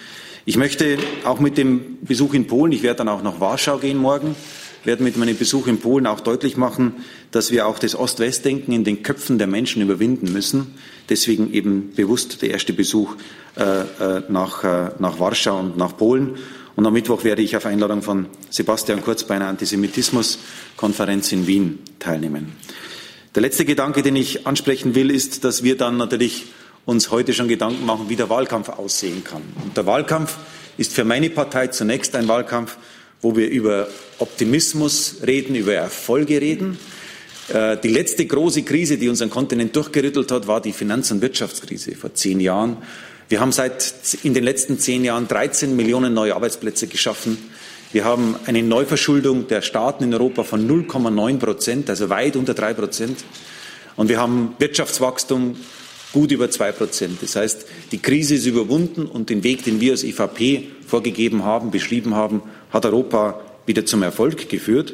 Ich 0.45 0.57
möchte 0.57 0.97
auch 1.23 1.39
mit 1.39 1.57
dem 1.57 1.99
Besuch 2.01 2.33
in 2.33 2.47
Polen, 2.47 2.71
ich 2.71 2.83
werde 2.83 2.99
dann 2.99 3.09
auch 3.09 3.21
nach 3.21 3.39
Warschau 3.39 3.77
gehen 3.77 3.97
morgen, 3.97 4.35
werde 4.83 5.03
mit 5.03 5.15
meinem 5.17 5.37
Besuch 5.37 5.67
in 5.67 5.79
Polen 5.79 6.07
auch 6.07 6.19
deutlich 6.19 6.57
machen, 6.57 6.95
dass 7.29 7.51
wir 7.51 7.67
auch 7.67 7.77
das 7.77 7.95
Ost-West-Denken 7.95 8.71
in 8.71 8.83
den 8.83 9.03
Köpfen 9.03 9.37
der 9.37 9.47
Menschen 9.47 9.81
überwinden 9.81 10.33
müssen. 10.33 10.73
Deswegen 11.09 11.53
eben 11.53 11.93
bewusst 11.95 12.41
der 12.41 12.49
erste 12.49 12.73
Besuch 12.73 13.15
äh, 13.55 13.61
äh 13.63 14.23
nach, 14.29 14.63
äh, 14.63 14.91
nach 14.97 15.19
Warschau 15.19 15.59
und 15.59 15.77
nach 15.77 15.95
Polen. 15.95 16.37
Und 16.75 16.85
am 16.87 16.93
Mittwoch 16.93 17.23
werde 17.23 17.43
ich 17.43 17.55
auf 17.55 17.65
Einladung 17.65 18.01
von 18.01 18.25
Sebastian 18.49 19.03
Kurz 19.03 19.23
bei 19.23 19.35
einer 19.35 19.47
Antisemitismuskonferenz 19.47 21.31
in 21.31 21.45
Wien 21.45 21.79
teilnehmen. 21.99 22.53
Der 23.33 23.41
letzte 23.41 23.63
Gedanke, 23.63 24.03
den 24.03 24.17
ich 24.17 24.45
ansprechen 24.45 24.93
will, 24.93 25.09
ist, 25.09 25.45
dass 25.45 25.63
wir 25.63 25.77
dann 25.77 25.95
natürlich 25.95 26.47
uns 26.83 27.11
heute 27.11 27.33
schon 27.33 27.47
Gedanken 27.47 27.85
machen, 27.85 28.09
wie 28.09 28.17
der 28.17 28.29
Wahlkampf 28.29 28.67
aussehen 28.67 29.23
kann. 29.23 29.41
Und 29.63 29.77
der 29.77 29.85
Wahlkampf 29.85 30.35
ist 30.77 30.93
für 30.93 31.05
meine 31.05 31.29
Partei 31.29 31.67
zunächst 31.67 32.13
ein 32.15 32.27
Wahlkampf, 32.27 32.75
wo 33.21 33.37
wir 33.37 33.49
über 33.49 33.87
Optimismus 34.19 35.17
reden, 35.25 35.55
über 35.55 35.73
Erfolge 35.73 36.41
reden. 36.41 36.77
Äh, 37.47 37.77
die 37.77 37.87
letzte 37.87 38.25
große 38.25 38.63
Krise, 38.63 38.97
die 38.97 39.07
unseren 39.07 39.29
Kontinent 39.29 39.77
durchgerüttelt 39.77 40.29
hat, 40.29 40.47
war 40.47 40.59
die 40.59 40.73
Finanz- 40.73 41.11
und 41.11 41.21
Wirtschaftskrise 41.21 41.95
vor 41.95 42.13
zehn 42.13 42.41
Jahren. 42.41 42.77
Wir 43.29 43.39
haben 43.39 43.53
seit 43.53 43.93
in 44.23 44.33
den 44.33 44.43
letzten 44.43 44.77
zehn 44.77 45.05
Jahren 45.05 45.29
13 45.29 45.73
Millionen 45.73 46.13
neue 46.13 46.35
Arbeitsplätze 46.35 46.87
geschaffen. 46.87 47.37
Wir 47.93 48.05
haben 48.05 48.37
eine 48.45 48.63
Neuverschuldung 48.63 49.49
der 49.49 49.61
Staaten 49.61 50.05
in 50.05 50.13
Europa 50.13 50.43
von 50.43 50.65
0,9 50.65 51.39
Prozent, 51.39 51.89
also 51.89 52.09
weit 52.09 52.37
unter 52.37 52.53
drei 52.53 52.73
Prozent. 52.73 53.25
Und 53.97 54.07
wir 54.07 54.17
haben 54.17 54.55
Wirtschaftswachstum 54.59 55.57
gut 56.13 56.31
über 56.31 56.49
zwei 56.49 56.71
Prozent. 56.71 57.17
Das 57.21 57.35
heißt, 57.35 57.65
die 57.91 57.97
Krise 57.97 58.35
ist 58.35 58.45
überwunden 58.45 59.05
und 59.05 59.29
den 59.29 59.43
Weg, 59.43 59.65
den 59.65 59.81
wir 59.81 59.91
als 59.91 60.05
EVP 60.05 60.69
vorgegeben 60.87 61.43
haben, 61.43 61.69
beschrieben 61.69 62.15
haben, 62.15 62.41
hat 62.69 62.85
Europa 62.85 63.41
wieder 63.65 63.85
zum 63.85 64.03
Erfolg 64.03 64.47
geführt. 64.47 64.93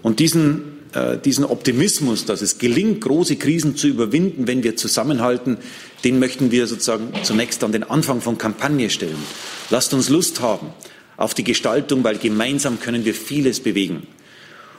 Und 0.00 0.18
diesen, 0.18 0.78
äh, 0.94 1.18
diesen 1.18 1.44
Optimismus, 1.44 2.24
dass 2.24 2.40
es 2.40 2.56
gelingt, 2.56 3.02
große 3.02 3.36
Krisen 3.36 3.76
zu 3.76 3.88
überwinden, 3.88 4.46
wenn 4.46 4.62
wir 4.62 4.74
zusammenhalten, 4.74 5.58
den 6.02 6.18
möchten 6.18 6.50
wir 6.50 6.66
sozusagen 6.66 7.12
zunächst 7.22 7.62
an 7.62 7.72
den 7.72 7.84
Anfang 7.84 8.22
von 8.22 8.38
Kampagne 8.38 8.88
stellen. 8.88 9.22
Lasst 9.68 9.92
uns 9.92 10.08
Lust 10.08 10.40
haben 10.40 10.68
auf 11.18 11.34
die 11.34 11.44
Gestaltung, 11.44 12.02
weil 12.04 12.16
gemeinsam 12.16 12.80
können 12.80 13.04
wir 13.04 13.12
vieles 13.12 13.60
bewegen. 13.60 14.06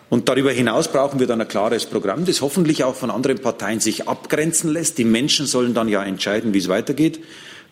Und 0.10 0.28
darüber 0.28 0.52
hinaus 0.52 0.92
brauchen 0.92 1.20
wir 1.20 1.28
dann 1.28 1.42
ein 1.42 1.48
klares 1.48 1.86
Programm, 1.86 2.26
das 2.26 2.42
hoffentlich 2.42 2.84
auch 2.84 2.96
von 2.96 3.12
anderen 3.12 3.38
Parteien 3.38 3.80
sich 3.80 4.08
abgrenzen 4.08 4.72
lässt. 4.72 4.98
Die 4.98 5.04
Menschen 5.04 5.46
sollen 5.46 5.76
dann 5.76 5.88
ja 5.88 6.04
entscheiden, 6.04 6.52
wie 6.56 6.58
es 6.58 6.68
weitergeht. 6.68 7.20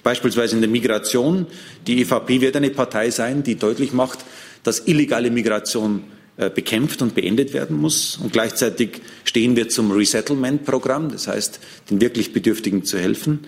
Beispielsweise 0.04 0.56
in 0.56 0.62
der 0.62 0.70
Migration. 0.70 1.48
Die 1.88 2.02
EVP 2.02 2.42
wird 2.42 2.56
eine 2.56 2.70
Partei 2.70 3.10
sein, 3.10 3.42
die 3.42 3.56
deutlich 3.56 3.92
macht, 3.92 4.20
dass 4.62 4.86
illegale 4.86 5.32
Migration 5.32 6.04
bekämpft 6.38 7.01
und 7.01 7.15
beendet 7.15 7.53
werden 7.53 7.77
muss. 7.77 8.17
Und 8.22 8.32
gleichzeitig 8.32 9.01
stehen 9.24 9.56
wir 9.56 9.70
zum 9.70 9.91
Resettlement-Programm, 9.91 11.12
das 11.12 11.27
heißt, 11.27 11.60
den 11.89 12.00
wirklich 12.00 12.32
Bedürftigen 12.32 12.84
zu 12.84 13.00
helfen. 13.00 13.48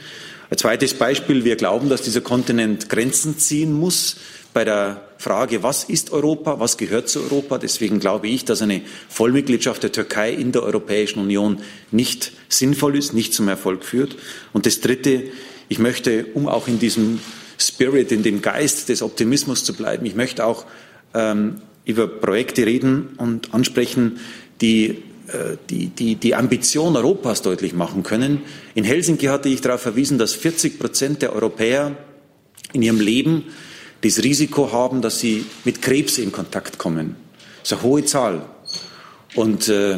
Ein 0.50 0.58
zweites 0.58 0.96
Beispiel, 0.96 1.46
wir 1.46 1.56
glauben, 1.56 1.90
dass 1.90 2.02
dieser 2.02 2.22
Kontinent 2.22 2.90
Grenzen 2.90 3.38
ziehen 3.38 3.72
muss 3.72 4.16
bei 4.54 4.66
der 4.66 5.10
Frage, 5.20 5.62
was 5.62 5.84
ist 5.84 6.12
Europa, 6.12 6.60
was 6.60 6.78
gehört 6.78 7.10
zu 7.10 7.22
Europa. 7.22 7.60
Deswegen 7.60 8.00
glaube 8.00 8.28
ich, 8.28 8.46
dass 8.46 8.62
eine 8.62 8.82
Vollmitgliedschaft 9.10 9.84
der 9.84 9.92
Türkei 9.92 10.32
in 10.32 10.52
der 10.52 10.64
Europäischen 10.64 11.20
Union 11.20 11.60
nicht 11.92 12.32
sinnvoll 12.48 12.98
ist, 12.98 13.14
nicht 13.14 13.34
zum 13.34 13.48
Erfolg 13.48 13.84
führt. 13.84 14.16
Und 14.52 14.66
das 14.66 14.82
Dritte, 14.82 15.26
ich 15.68 15.78
möchte, 15.78 16.26
um 16.34 16.48
auch 16.48 16.68
in 16.68 16.80
diesem 16.80 17.20
Spirit, 17.60 18.12
in 18.12 18.24
dem 18.24 18.42
Geist 18.42 18.90
des 18.90 19.04
Optimismus 19.04 19.64
zu 19.64 19.74
bleiben, 19.74 20.06
ich 20.06 20.16
möchte 20.16 20.46
auch 20.46 20.66
ähm, 21.14 21.62
über 21.90 22.08
Projekte 22.08 22.66
reden 22.66 23.10
und 23.18 23.54
ansprechen, 23.54 24.20
die 24.62 25.04
äh, 25.28 25.58
die, 25.70 25.88
die, 25.88 26.16
die 26.16 26.36
Ambition 26.36 26.96
Europas 26.96 27.42
deutlich 27.42 27.74
machen 27.74 28.04
können. 28.04 28.42
In 28.76 28.84
Helsinki 28.84 29.28
hatte 29.28 29.50
ich 29.50 29.62
darauf 29.62 29.82
verwiesen, 29.82 30.18
dass 30.18 30.34
40 30.34 30.80
Prozent 30.80 31.22
der 31.22 31.34
Europäer 31.34 31.96
in 32.74 32.82
ihrem 32.82 33.00
Leben 33.00 33.44
das 34.02 34.24
Risiko 34.24 34.72
haben, 34.72 35.02
dass 35.02 35.20
sie 35.20 35.46
mit 35.66 35.82
Krebs 35.82 36.18
in 36.18 36.32
Kontakt 36.32 36.78
kommen. 36.78 37.16
Das 37.62 37.72
ist 37.72 37.78
eine 37.78 37.84
hohe 37.84 38.06
Zahl. 38.06 38.46
Und 39.36 39.68
äh, 39.68 39.98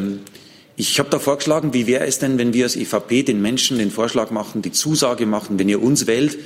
ich 0.76 0.98
habe 0.98 1.10
da 1.10 1.18
vorgeschlagen, 1.18 1.72
wie 1.74 1.86
wäre 1.86 2.06
es 2.06 2.18
denn, 2.18 2.38
wenn 2.38 2.52
wir 2.52 2.64
als 2.64 2.76
EVP 2.76 3.22
den 3.22 3.40
Menschen 3.40 3.78
den 3.78 3.90
Vorschlag 3.90 4.30
machen, 4.30 4.62
die 4.62 4.72
Zusage 4.72 5.26
machen, 5.26 5.58
wenn 5.58 5.68
ihr 5.68 5.82
uns 5.82 6.06
wählt, 6.06 6.38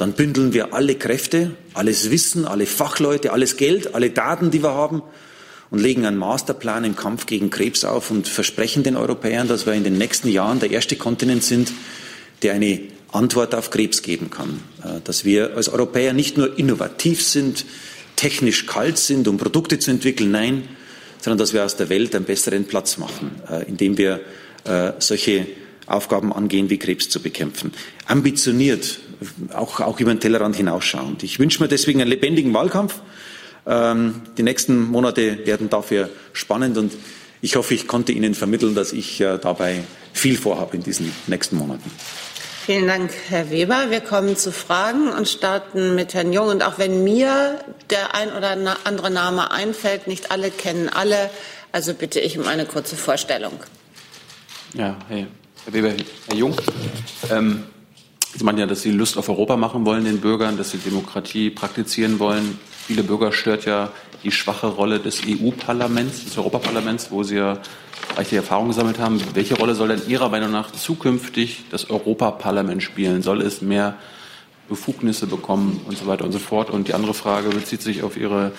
dann 0.00 0.14
bündeln 0.14 0.54
wir 0.54 0.72
alle 0.72 0.94
Kräfte, 0.94 1.50
alles 1.74 2.10
Wissen, 2.10 2.46
alle 2.46 2.64
Fachleute, 2.64 3.32
alles 3.32 3.58
Geld, 3.58 3.94
alle 3.94 4.08
Daten, 4.08 4.50
die 4.50 4.62
wir 4.62 4.72
haben 4.72 5.02
und 5.70 5.78
legen 5.78 6.06
einen 6.06 6.16
Masterplan 6.16 6.84
im 6.84 6.96
Kampf 6.96 7.26
gegen 7.26 7.50
Krebs 7.50 7.84
auf 7.84 8.10
und 8.10 8.26
versprechen 8.26 8.82
den 8.82 8.96
Europäern, 8.96 9.46
dass 9.46 9.66
wir 9.66 9.74
in 9.74 9.84
den 9.84 9.98
nächsten 9.98 10.28
Jahren 10.28 10.58
der 10.58 10.70
erste 10.70 10.96
Kontinent 10.96 11.44
sind, 11.44 11.72
der 12.42 12.54
eine 12.54 12.80
Antwort 13.12 13.54
auf 13.54 13.70
Krebs 13.70 14.00
geben 14.00 14.30
kann. 14.30 14.60
Äh, 14.82 15.00
dass 15.04 15.26
wir 15.26 15.54
als 15.56 15.68
Europäer 15.68 16.14
nicht 16.14 16.38
nur 16.38 16.58
innovativ 16.58 17.22
sind, 17.22 17.66
technisch 18.16 18.66
kalt 18.66 18.96
sind, 18.96 19.28
um 19.28 19.36
Produkte 19.36 19.78
zu 19.78 19.90
entwickeln, 19.90 20.30
nein, 20.30 20.68
sondern 21.20 21.38
dass 21.38 21.52
wir 21.52 21.64
aus 21.64 21.76
der 21.76 21.90
Welt 21.90 22.14
einen 22.14 22.24
besseren 22.24 22.64
Platz 22.64 22.96
machen, 22.96 23.32
äh, 23.50 23.68
indem 23.68 23.98
wir 23.98 24.20
äh, 24.64 24.92
solche 24.98 25.46
Aufgaben 25.86 26.32
angehen, 26.32 26.70
wie 26.70 26.78
Krebs 26.78 27.08
zu 27.08 27.20
bekämpfen. 27.20 27.72
Ambitioniert, 28.06 29.00
auch, 29.54 29.80
auch 29.80 30.00
über 30.00 30.12
den 30.14 30.20
Tellerrand 30.20 30.56
hinausschauend. 30.56 31.22
Ich 31.22 31.38
wünsche 31.38 31.62
mir 31.62 31.68
deswegen 31.68 32.00
einen 32.00 32.10
lebendigen 32.10 32.54
Wahlkampf. 32.54 33.00
Ähm, 33.66 34.22
die 34.36 34.42
nächsten 34.42 34.80
Monate 34.82 35.46
werden 35.46 35.68
dafür 35.68 36.08
spannend 36.32 36.78
und 36.78 36.92
ich 37.42 37.56
hoffe, 37.56 37.74
ich 37.74 37.86
konnte 37.86 38.12
Ihnen 38.12 38.34
vermitteln, 38.34 38.74
dass 38.74 38.92
ich 38.92 39.16
dabei 39.18 39.82
viel 40.12 40.36
vorhabe 40.36 40.76
in 40.76 40.82
diesen 40.82 41.10
nächsten 41.26 41.56
Monaten. 41.56 41.90
Vielen 42.66 42.86
Dank, 42.86 43.10
Herr 43.30 43.50
Weber. 43.50 43.86
Wir 43.88 44.00
kommen 44.00 44.36
zu 44.36 44.52
Fragen 44.52 45.08
und 45.08 45.26
starten 45.26 45.94
mit 45.94 46.12
Herrn 46.12 46.32
Jung. 46.32 46.48
Und 46.48 46.62
auch 46.62 46.78
wenn 46.78 47.02
mir 47.02 47.58
der 47.88 48.14
ein 48.14 48.30
oder 48.30 48.56
andere 48.84 49.10
Name 49.10 49.50
einfällt, 49.50 50.06
nicht 50.06 50.30
alle 50.30 50.50
kennen 50.50 50.90
alle, 50.90 51.30
also 51.72 51.94
bitte 51.94 52.20
ich 52.20 52.38
um 52.38 52.46
eine 52.46 52.66
kurze 52.66 52.96
Vorstellung. 52.96 53.54
Ja, 54.74 54.96
hey, 55.08 55.26
Herr 55.64 55.72
Weber, 55.72 55.94
Herr 56.28 56.36
Jung. 56.36 56.54
Ähm, 57.30 57.64
Sie 58.34 58.44
meinen 58.44 58.58
ja, 58.58 58.66
dass 58.66 58.82
Sie 58.82 58.92
Lust 58.92 59.18
auf 59.18 59.28
Europa 59.28 59.56
machen 59.56 59.84
wollen, 59.84 60.04
den 60.04 60.20
Bürgern, 60.20 60.56
dass 60.56 60.70
Sie 60.70 60.78
Demokratie 60.78 61.50
praktizieren 61.50 62.18
wollen. 62.18 62.58
Viele 62.86 63.02
Bürger 63.02 63.32
stört 63.32 63.64
ja 63.64 63.90
die 64.22 64.30
schwache 64.30 64.68
Rolle 64.68 65.00
des 65.00 65.22
EU-Parlaments, 65.26 66.24
des 66.24 66.38
Europaparlaments, 66.38 67.10
wo 67.10 67.22
Sie 67.22 67.36
ja 67.36 67.58
reichliche 68.16 68.36
Erfahrung 68.36 68.68
gesammelt 68.68 68.98
haben. 68.98 69.20
Welche 69.34 69.56
Rolle 69.56 69.74
soll 69.74 69.88
denn 69.88 70.02
Ihrer 70.08 70.28
Meinung 70.28 70.52
nach 70.52 70.70
zukünftig 70.70 71.64
das 71.70 71.90
Europaparlament 71.90 72.82
spielen? 72.82 73.22
Soll 73.22 73.42
es 73.42 73.62
mehr 73.62 73.96
Befugnisse 74.68 75.26
bekommen 75.26 75.80
und 75.86 75.98
so 75.98 76.06
weiter 76.06 76.24
und 76.24 76.32
so 76.32 76.38
fort? 76.38 76.70
Und 76.70 76.88
die 76.88 76.94
andere 76.94 77.14
Frage 77.14 77.48
bezieht 77.48 77.82
sich 77.82 78.02
auf 78.02 78.16
Ihre 78.16 78.52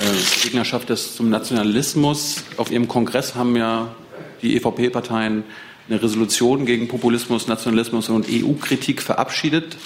äh, 0.00 0.42
Gegnerschaft 0.42 0.88
des, 0.88 1.16
zum 1.16 1.28
Nationalismus. 1.28 2.44
Auf 2.56 2.70
Ihrem 2.70 2.88
Kongress 2.88 3.34
haben 3.34 3.56
ja 3.56 3.94
die 4.40 4.56
EVP-Parteien 4.56 5.44
eine 5.88 6.02
Resolution 6.02 6.66
gegen 6.66 6.88
Populismus, 6.88 7.48
Nationalismus 7.48 8.08
und 8.08 8.26
EU-Kritik 8.30 9.02
verabschiedet. 9.02 9.76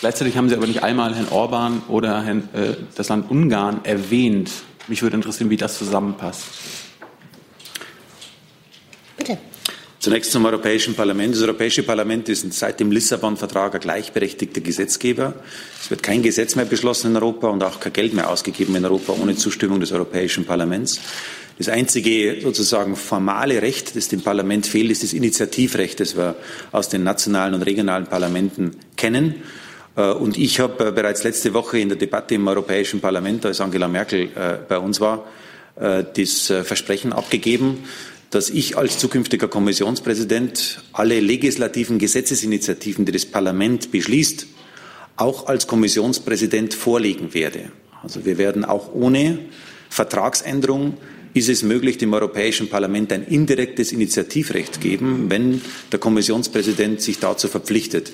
Gleichzeitig 0.00 0.36
haben 0.36 0.48
Sie 0.48 0.56
aber 0.56 0.66
nicht 0.66 0.82
einmal 0.82 1.14
Herrn 1.14 1.28
Orban 1.28 1.82
oder 1.88 2.22
Herrn, 2.22 2.48
äh, 2.54 2.74
das 2.96 3.08
Land 3.08 3.30
Ungarn 3.30 3.84
erwähnt. 3.84 4.50
Mich 4.88 5.02
würde 5.02 5.16
interessieren, 5.16 5.50
wie 5.50 5.56
das 5.56 5.78
zusammenpasst. 5.78 6.44
Bitte. 9.16 9.38
Zunächst 10.00 10.32
zum 10.32 10.44
Europäischen 10.44 10.96
Parlament. 10.96 11.36
Das 11.36 11.42
Europäische 11.42 11.84
Parlament 11.84 12.28
ist 12.28 12.52
seit 12.54 12.80
dem 12.80 12.90
Lissabon-Vertrag 12.90 13.76
ein 13.76 13.80
gleichberechtigter 13.80 14.60
Gesetzgeber. 14.60 15.34
Es 15.80 15.90
wird 15.90 16.02
kein 16.02 16.22
Gesetz 16.22 16.56
mehr 16.56 16.64
beschlossen 16.64 17.12
in 17.12 17.16
Europa 17.16 17.46
und 17.48 17.62
auch 17.62 17.78
kein 17.78 17.92
Geld 17.92 18.12
mehr 18.12 18.28
ausgegeben 18.28 18.74
in 18.74 18.84
Europa 18.84 19.12
ohne 19.12 19.36
Zustimmung 19.36 19.78
des 19.78 19.92
Europäischen 19.92 20.44
Parlaments. 20.44 21.00
Das 21.62 21.72
einzige 21.72 22.40
sozusagen 22.42 22.96
formale 22.96 23.62
Recht, 23.62 23.94
das 23.94 24.08
dem 24.08 24.20
Parlament 24.20 24.66
fehlt, 24.66 24.90
ist 24.90 25.04
das 25.04 25.12
Initiativrecht, 25.12 26.00
das 26.00 26.16
wir 26.16 26.34
aus 26.72 26.88
den 26.88 27.04
nationalen 27.04 27.54
und 27.54 27.62
regionalen 27.62 28.06
Parlamenten 28.06 28.72
kennen. 28.96 29.36
Äh, 29.94 30.10
und 30.10 30.36
ich 30.36 30.58
habe 30.58 30.88
äh, 30.88 30.90
bereits 30.90 31.22
letzte 31.22 31.54
Woche 31.54 31.78
in 31.78 31.88
der 31.88 31.98
Debatte 31.98 32.34
im 32.34 32.48
Europäischen 32.48 32.98
Parlament, 32.98 33.46
als 33.46 33.60
Angela 33.60 33.86
Merkel 33.86 34.22
äh, 34.34 34.58
bei 34.68 34.76
uns 34.78 35.00
war, 35.00 35.24
das 35.74 36.52
Versprechen 36.64 37.14
abgegeben, 37.14 37.84
dass 38.28 38.50
ich 38.50 38.76
als 38.76 38.98
zukünftiger 38.98 39.48
Kommissionspräsident 39.48 40.82
alle 40.92 41.18
legislativen 41.18 41.98
Gesetzesinitiativen, 41.98 43.06
die 43.06 43.12
das 43.12 43.24
Parlament 43.24 43.90
beschließt, 43.90 44.48
auch 45.16 45.46
als 45.46 45.66
Kommissionspräsident 45.66 46.74
vorlegen 46.74 47.32
werde. 47.32 47.72
Also 48.02 48.26
wir 48.26 48.36
werden 48.36 48.66
auch 48.66 48.92
ohne 48.92 49.38
Vertragsänderung 49.88 50.98
ist 51.34 51.48
es 51.48 51.62
möglich, 51.62 51.98
dem 51.98 52.12
Europäischen 52.12 52.68
Parlament 52.68 53.12
ein 53.12 53.24
indirektes 53.24 53.92
Initiativrecht 53.92 54.80
geben, 54.80 55.26
wenn 55.28 55.62
der 55.90 55.98
Kommissionspräsident 55.98 57.00
sich 57.00 57.18
dazu 57.18 57.48
verpflichtet. 57.48 58.12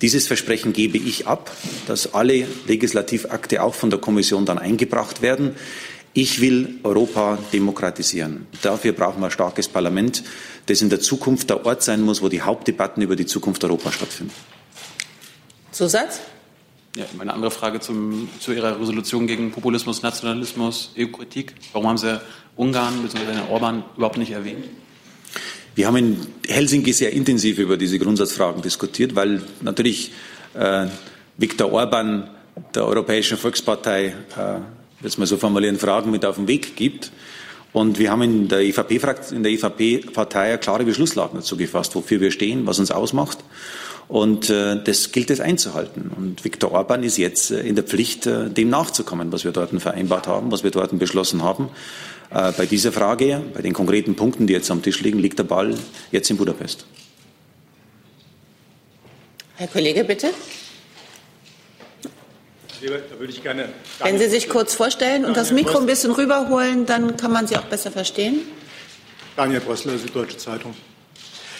Dieses 0.00 0.26
Versprechen 0.26 0.72
gebe 0.72 0.98
ich 0.98 1.26
ab, 1.26 1.54
dass 1.86 2.14
alle 2.14 2.46
Legislativakte 2.66 3.62
auch 3.62 3.74
von 3.74 3.90
der 3.90 4.00
Kommission 4.00 4.44
dann 4.44 4.58
eingebracht 4.58 5.22
werden. 5.22 5.52
Ich 6.12 6.40
will 6.40 6.78
Europa 6.82 7.38
demokratisieren. 7.52 8.46
Dafür 8.62 8.92
brauchen 8.92 9.20
wir 9.20 9.26
ein 9.26 9.32
starkes 9.32 9.68
Parlament, 9.68 10.22
das 10.66 10.80
in 10.80 10.88
der 10.88 11.00
Zukunft 11.00 11.50
der 11.50 11.66
Ort 11.66 11.82
sein 11.82 12.00
muss, 12.02 12.22
wo 12.22 12.28
die 12.28 12.42
Hauptdebatten 12.42 13.02
über 13.02 13.16
die 13.16 13.26
Zukunft 13.26 13.62
Europas 13.64 13.94
stattfinden. 13.94 14.32
Zusatz? 15.70 16.20
Ja, 16.96 17.06
meine 17.18 17.34
andere 17.34 17.50
Frage 17.50 17.80
zum, 17.80 18.28
zu 18.38 18.52
Ihrer 18.52 18.80
Resolution 18.80 19.26
gegen 19.26 19.50
Populismus, 19.50 20.02
Nationalismus, 20.02 20.92
EU-Kritik. 20.96 21.52
Warum 21.72 21.88
haben 21.88 21.98
Sie 21.98 22.20
Ungarn 22.54 23.02
bzw. 23.02 23.50
Orban 23.50 23.82
überhaupt 23.96 24.16
nicht 24.16 24.30
erwähnt? 24.30 24.64
Wir 25.74 25.88
haben 25.88 25.96
in 25.96 26.26
Helsinki 26.46 26.92
sehr 26.92 27.12
intensiv 27.12 27.58
über 27.58 27.76
diese 27.76 27.98
Grundsatzfragen 27.98 28.62
diskutiert, 28.62 29.16
weil 29.16 29.42
natürlich 29.60 30.12
äh, 30.54 30.86
Viktor 31.36 31.72
Orban 31.72 32.30
der 32.76 32.86
Europäischen 32.86 33.38
Volkspartei 33.38 34.14
äh, 34.36 34.60
jetzt 35.02 35.18
mal 35.18 35.26
so 35.26 35.36
formulieren, 35.36 35.78
Fragen 35.78 36.12
mit 36.12 36.24
auf 36.24 36.36
den 36.36 36.46
Weg 36.46 36.76
gibt. 36.76 37.10
Und 37.72 37.98
wir 37.98 38.12
haben 38.12 38.22
in 38.22 38.46
der 38.46 38.60
EVP-Partei 38.60 39.50
EVP 39.50 40.04
eine 40.32 40.58
klare 40.58 40.84
Beschlusslage 40.84 41.32
dazu 41.34 41.56
gefasst, 41.56 41.96
wofür 41.96 42.20
wir 42.20 42.30
stehen, 42.30 42.68
was 42.68 42.78
uns 42.78 42.92
ausmacht. 42.92 43.38
Und 44.08 44.50
äh, 44.50 44.82
das 44.82 45.12
gilt 45.12 45.30
es 45.30 45.40
einzuhalten. 45.40 46.10
Und 46.14 46.44
Viktor 46.44 46.72
Orban 46.72 47.02
ist 47.02 47.16
jetzt 47.16 47.50
äh, 47.50 47.60
in 47.60 47.74
der 47.74 47.84
Pflicht, 47.84 48.26
äh, 48.26 48.50
dem 48.50 48.68
nachzukommen, 48.68 49.32
was 49.32 49.44
wir 49.44 49.52
dort 49.52 49.70
vereinbart 49.80 50.26
haben, 50.26 50.52
was 50.52 50.62
wir 50.62 50.70
dort 50.70 50.96
beschlossen 50.98 51.42
haben. 51.42 51.70
Äh, 52.30 52.52
bei 52.52 52.66
dieser 52.66 52.92
Frage, 52.92 53.42
bei 53.54 53.62
den 53.62 53.72
konkreten 53.72 54.14
Punkten, 54.14 54.46
die 54.46 54.52
jetzt 54.52 54.70
am 54.70 54.82
Tisch 54.82 55.00
liegen, 55.00 55.18
liegt 55.18 55.38
der 55.38 55.44
Ball 55.44 55.74
jetzt 56.10 56.30
in 56.30 56.36
Budapest. 56.36 56.84
Herr 59.56 59.68
Kollege, 59.68 60.04
bitte. 60.04 60.30
Da 62.82 63.18
würde 63.18 63.32
ich 63.32 63.42
gerne. 63.42 63.70
Wenn 64.00 64.18
Sie 64.18 64.28
sich 64.28 64.50
kurz 64.50 64.74
vorstellen 64.74 65.24
und 65.24 65.36
das 65.38 65.52
Mikro 65.52 65.78
ein 65.78 65.86
bisschen 65.86 66.10
rüberholen, 66.10 66.84
dann 66.84 67.16
kann 67.16 67.32
man 67.32 67.46
Sie 67.46 67.56
auch 67.56 67.64
besser 67.64 67.90
verstehen. 67.90 68.42
Daniel 69.36 69.60
Brössler, 69.60 69.96
Süddeutsche 69.96 70.36
Zeitung. 70.36 70.74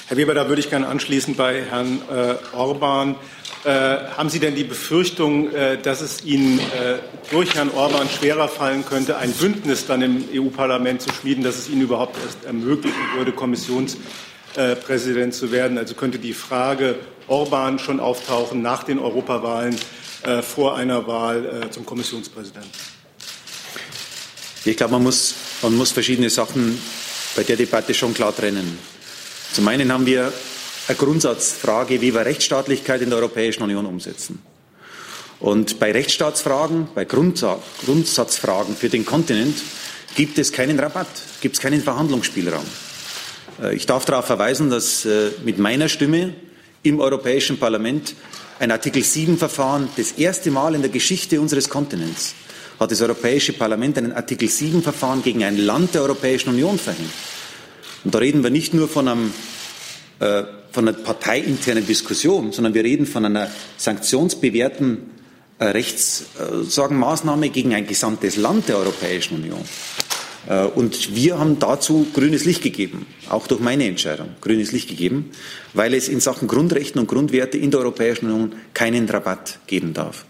Herr 0.07 0.19
Weber, 0.19 0.35
da 0.35 0.49
würde 0.49 0.61
ich 0.61 0.69
gerne 0.69 0.87
anschließen 0.87 1.35
bei 1.35 1.63
Herrn 1.63 2.03
äh, 2.11 2.35
Orban. 2.55 3.17
Äh, 3.65 3.71
haben 3.71 4.29
Sie 4.29 4.39
denn 4.39 4.55
die 4.55 4.65
Befürchtung, 4.65 5.51
äh, 5.55 5.79
dass 5.79 6.03
es 6.03 6.27
Ihnen 6.27 6.59
äh, 6.59 6.99
durch 7.31 7.55
Herrn 7.55 7.71
Orban 7.71 8.07
schwerer 8.11 8.49
fallen 8.49 8.85
könnte, 8.85 9.17
ein 9.17 9.33
Bündnis 9.33 9.87
dann 9.87 10.03
im 10.03 10.25
EU-Parlament 10.31 11.01
zu 11.01 11.11
schmieden, 11.11 11.43
dass 11.43 11.57
es 11.57 11.71
Ihnen 11.71 11.81
überhaupt 11.81 12.19
erst 12.23 12.45
ermöglichen 12.45 13.01
würde, 13.17 13.33
Kommissionspräsident 13.33 15.33
zu 15.33 15.53
werden? 15.53 15.79
Also 15.79 15.95
könnte 15.95 16.19
die 16.19 16.35
Frage 16.35 16.97
Orban 17.27 17.79
schon 17.79 17.99
auftauchen 17.99 18.61
nach 18.61 18.83
den 18.83 18.99
Europawahlen 18.99 19.75
äh, 20.25 20.43
vor 20.43 20.77
einer 20.77 21.07
Wahl 21.07 21.63
äh, 21.65 21.71
zum 21.71 21.87
Kommissionspräsidenten? 21.87 22.71
Ich 24.67 24.77
glaube, 24.77 24.93
man 24.93 25.03
muss, 25.03 25.35
man 25.63 25.75
muss 25.75 25.93
verschiedene 25.93 26.29
Sachen 26.29 26.79
bei 27.35 27.43
der 27.43 27.57
Debatte 27.57 27.95
schon 27.95 28.13
klar 28.13 28.37
trennen. 28.37 28.94
Zum 29.55 29.69
einen 29.69 29.93
haben 29.93 30.05
wir 30.05 30.33
eine 30.89 30.97
Grundsatzfrage, 30.97 32.01
wie 32.01 32.13
wir 32.13 32.27
Rechtsstaatlichkeit 32.27 33.03
in 33.03 33.11
der 33.11 33.21
Europäischen 33.21 33.63
Union 33.63 33.87
umsetzen. 33.87 34.43
Und 35.39 35.79
bei 35.79 35.93
Rechtsstaatsfragen, 35.93 36.89
bei 36.93 37.05
Grundsatzfragen 37.05 38.75
für 38.75 38.89
den 38.89 39.07
Kontinent 39.07 39.57
gibt 40.17 40.39
es 40.39 40.51
keinen 40.51 40.81
Rabatt, 40.81 41.07
gibt 41.41 41.55
es 41.55 41.63
keinen 41.63 41.81
Verhandlungsspielraum. 41.83 42.65
Äh, 43.63 43.77
ich 43.77 43.87
darf 43.87 44.05
darauf 44.05 44.25
verweisen, 44.25 44.71
dass 44.71 45.05
äh, 45.05 45.31
mit 45.45 45.59
meiner 45.59 45.89
Stimme 45.89 46.35
im 46.83 46.99
Europäischen 46.99 47.57
Parlament 47.57 48.17
ein 48.59 48.73
Artikel 48.73 49.03
7-Verfahren 49.03 49.89
das 49.97 50.13
erste 50.13 50.51
Mal 50.51 50.75
in 50.75 50.83
der 50.83 50.91
Geschichte 50.91 51.41
unseres 51.41 51.69
Kontinents 51.69 52.35
hat 52.81 52.91
das 52.91 53.03
Europäische 53.03 53.53
Parlament 53.53 53.99
ein 53.99 54.13
Artikel 54.13 54.49
7-Verfahren 54.49 55.23
gegen 55.23 55.45
ein 55.45 55.59
Land 55.59 55.95
der 55.95 56.03
Europäischen 56.03 56.49
Union 56.49 56.77
verhängt. 56.77 57.13
Und 58.05 58.15
da 58.15 58.19
reden 58.19 58.43
wir 58.43 58.51
nicht 58.51 58.75
nur 58.75 58.89
von, 58.89 59.09
einem, 59.09 59.33
äh, 60.21 60.43
von 60.71 60.89
einer 60.89 60.97
parteiinternen 60.97 61.87
Diskussion, 61.87 62.53
sondern 62.53 62.75
wir 62.75 62.85
reden 62.85 63.07
von 63.07 63.25
einer 63.25 63.51
sanktionsbewährten 63.77 64.99
äh, 65.59 65.67
Rechtsmaßnahme 65.67 67.47
äh, 67.47 67.49
gegen 67.49 67.75
ein 67.75 67.87
gesamtes 67.87 68.37
Land 68.37 68.69
der 68.69 68.79
Europäischen 68.79 69.37
Union. 69.37 69.65
Äh, 70.49 70.65
und 70.65 71.15
wir 71.15 71.39
haben 71.39 71.59
dazu 71.59 72.07
grünes 72.13 72.45
Licht 72.45 72.63
gegeben, 72.63 73.07
auch 73.31 73.47
durch 73.47 73.61
meine 73.61 73.87
Entscheidung 73.87 74.29
grünes 74.41 74.73
Licht 74.73 74.89
gegeben, 74.89 75.31
weil 75.73 75.95
es 75.95 76.09
in 76.09 76.21
Sachen 76.21 76.49
Grundrechten 76.49 77.01
und 77.01 77.09
Grundwerte 77.09 77.57
in 77.59 77.71
der 77.71 77.81
Europäischen 77.81 78.27
Union 78.27 78.55
keinen 78.75 79.09
Rabatt 79.09 79.61
geben 79.67 79.95
darf. 79.95 80.27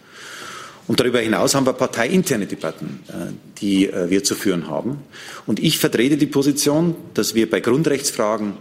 Und 0.87 1.01
darüber 1.01 1.21
hinaus 1.21 1.55
haben 1.55 1.67
wir 1.67 1.73
parteiinterne 1.73 2.47
Debatten, 2.47 3.01
äh, 3.09 3.33
die 3.59 3.87
äh, 3.89 4.11
wir 4.11 4.23
zu 4.23 4.35
führen 4.35 4.69
haben. 4.69 4.99
Und 5.47 5.61
ich 5.61 5.79
vertrete 5.79 6.17
die 6.17 6.27
Position, 6.27 6.95
dass 7.15 7.35
wir 7.35 7.49
bei 7.49 7.61
Grundrechtsfragen 7.61 8.55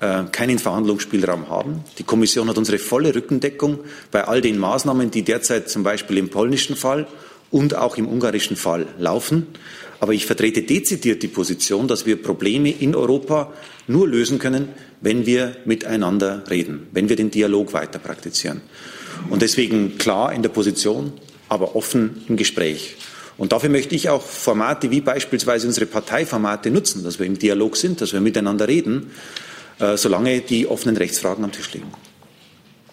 äh, 0.00 0.24
keinen 0.30 0.58
Verhandlungsspielraum 0.58 1.48
haben. 1.48 1.84
Die 1.98 2.02
Kommission 2.02 2.48
hat 2.48 2.58
unsere 2.58 2.78
volle 2.78 3.14
Rückendeckung 3.14 3.78
bei 4.10 4.24
all 4.24 4.40
den 4.40 4.58
Maßnahmen, 4.58 5.10
die 5.10 5.22
derzeit 5.22 5.70
zum 5.70 5.82
Beispiel 5.82 6.18
im 6.18 6.28
polnischen 6.28 6.76
Fall 6.76 7.06
und 7.50 7.74
auch 7.74 7.96
im 7.96 8.08
ungarischen 8.08 8.56
Fall 8.56 8.86
laufen. 8.98 9.46
Aber 10.00 10.14
ich 10.14 10.26
vertrete 10.26 10.62
dezidiert 10.62 11.22
die 11.22 11.28
Position, 11.28 11.86
dass 11.86 12.06
wir 12.06 12.22
Probleme 12.22 12.70
in 12.70 12.94
Europa 12.94 13.52
nur 13.86 14.08
lösen 14.08 14.38
können, 14.38 14.68
wenn 15.00 15.26
wir 15.26 15.56
miteinander 15.64 16.44
reden, 16.48 16.86
wenn 16.92 17.08
wir 17.08 17.16
den 17.16 17.30
Dialog 17.30 17.72
weiter 17.72 17.98
praktizieren. 17.98 18.62
Und 19.28 19.42
deswegen 19.42 19.98
klar 19.98 20.32
in 20.32 20.42
der 20.42 20.48
Position, 20.48 21.12
aber 21.50 21.76
offen 21.76 22.24
im 22.28 22.36
Gespräch. 22.36 22.96
Und 23.36 23.52
dafür 23.52 23.70
möchte 23.70 23.94
ich 23.94 24.08
auch 24.08 24.22
Formate 24.22 24.90
wie 24.90 25.00
beispielsweise 25.00 25.66
unsere 25.66 25.86
Parteiformate 25.86 26.70
nutzen, 26.70 27.04
dass 27.04 27.18
wir 27.18 27.26
im 27.26 27.38
Dialog 27.38 27.76
sind, 27.76 28.00
dass 28.00 28.12
wir 28.12 28.20
miteinander 28.20 28.68
reden, 28.68 29.10
äh, 29.78 29.96
solange 29.96 30.40
die 30.40 30.66
offenen 30.66 30.96
Rechtsfragen 30.96 31.44
am 31.44 31.52
Tisch 31.52 31.72
liegen. 31.72 31.92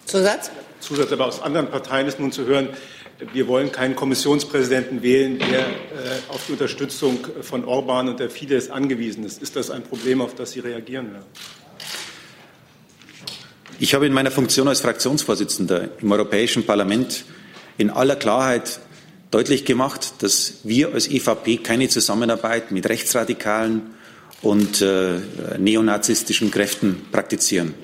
Zusatz? 0.06 0.50
Zusatz, 0.80 1.12
aber 1.12 1.26
aus 1.26 1.42
anderen 1.42 1.68
Parteien 1.68 2.06
ist 2.06 2.18
nun 2.18 2.32
zu 2.32 2.46
hören, 2.46 2.70
wir 3.32 3.48
wollen 3.48 3.72
keinen 3.72 3.96
Kommissionspräsidenten 3.96 5.02
wählen, 5.02 5.38
der 5.38 5.60
äh, 5.60 5.72
auf 6.28 6.46
die 6.46 6.52
Unterstützung 6.52 7.18
von 7.42 7.64
Orban 7.64 8.08
und 8.08 8.20
der 8.20 8.30
Fidesz 8.30 8.70
angewiesen 8.70 9.24
ist. 9.24 9.42
Ist 9.42 9.56
das 9.56 9.70
ein 9.70 9.82
Problem, 9.82 10.20
auf 10.20 10.34
das 10.34 10.52
Sie 10.52 10.60
reagieren 10.60 11.12
werden? 11.12 11.26
Ich 13.80 13.94
habe 13.94 14.06
in 14.06 14.12
meiner 14.12 14.30
Funktion 14.30 14.66
als 14.66 14.80
Fraktionsvorsitzender 14.80 15.88
im 16.00 16.10
Europäischen 16.10 16.64
Parlament 16.64 17.24
in 17.78 17.90
aller 17.90 18.16
Klarheit 18.16 18.80
deutlich 19.30 19.64
gemacht, 19.64 20.14
dass 20.20 20.54
wir 20.64 20.92
als 20.92 21.08
EVP 21.08 21.58
keine 21.58 21.88
Zusammenarbeit 21.88 22.70
mit 22.70 22.88
rechtsradikalen 22.88 23.82
und 24.42 24.82
äh, 24.82 25.20
neonazistischen 25.58 26.50
Kräften 26.50 27.06
praktizieren. 27.10 27.74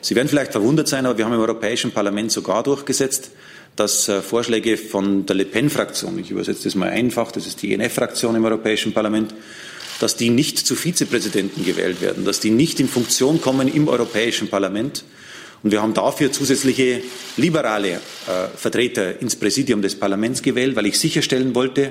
Sie 0.00 0.14
werden 0.14 0.28
vielleicht 0.28 0.52
verwundert 0.52 0.88
sein, 0.88 1.06
aber 1.06 1.18
wir 1.18 1.24
haben 1.24 1.32
im 1.32 1.40
Europäischen 1.40 1.90
Parlament 1.90 2.30
sogar 2.30 2.62
durchgesetzt, 2.62 3.30
dass 3.74 4.08
äh, 4.08 4.22
Vorschläge 4.22 4.76
von 4.76 5.26
der 5.26 5.36
Le 5.36 5.44
Pen-Fraktion, 5.44 6.18
ich 6.18 6.30
übersetze 6.30 6.64
das 6.64 6.74
mal 6.74 6.88
einfach, 6.88 7.32
das 7.32 7.46
ist 7.46 7.62
die 7.62 7.74
ENF-Fraktion 7.74 8.34
im 8.36 8.44
Europäischen 8.44 8.92
Parlament, 8.92 9.34
dass 10.00 10.16
die 10.16 10.30
nicht 10.30 10.58
zu 10.58 10.74
Vizepräsidenten 10.74 11.64
gewählt 11.64 12.00
werden, 12.00 12.24
dass 12.24 12.40
die 12.40 12.50
nicht 12.50 12.80
in 12.80 12.88
Funktion 12.88 13.40
kommen 13.40 13.68
im 13.72 13.88
Europäischen 13.88 14.48
Parlament, 14.48 15.04
und 15.66 15.72
wir 15.72 15.82
haben 15.82 15.94
dafür 15.94 16.30
zusätzliche 16.30 17.02
liberale 17.36 17.94
äh, 17.94 17.98
Vertreter 18.56 19.20
ins 19.20 19.34
Präsidium 19.34 19.82
des 19.82 19.96
Parlaments 19.96 20.40
gewählt, 20.40 20.76
weil 20.76 20.86
ich 20.86 20.96
sicherstellen 20.96 21.56
wollte, 21.56 21.90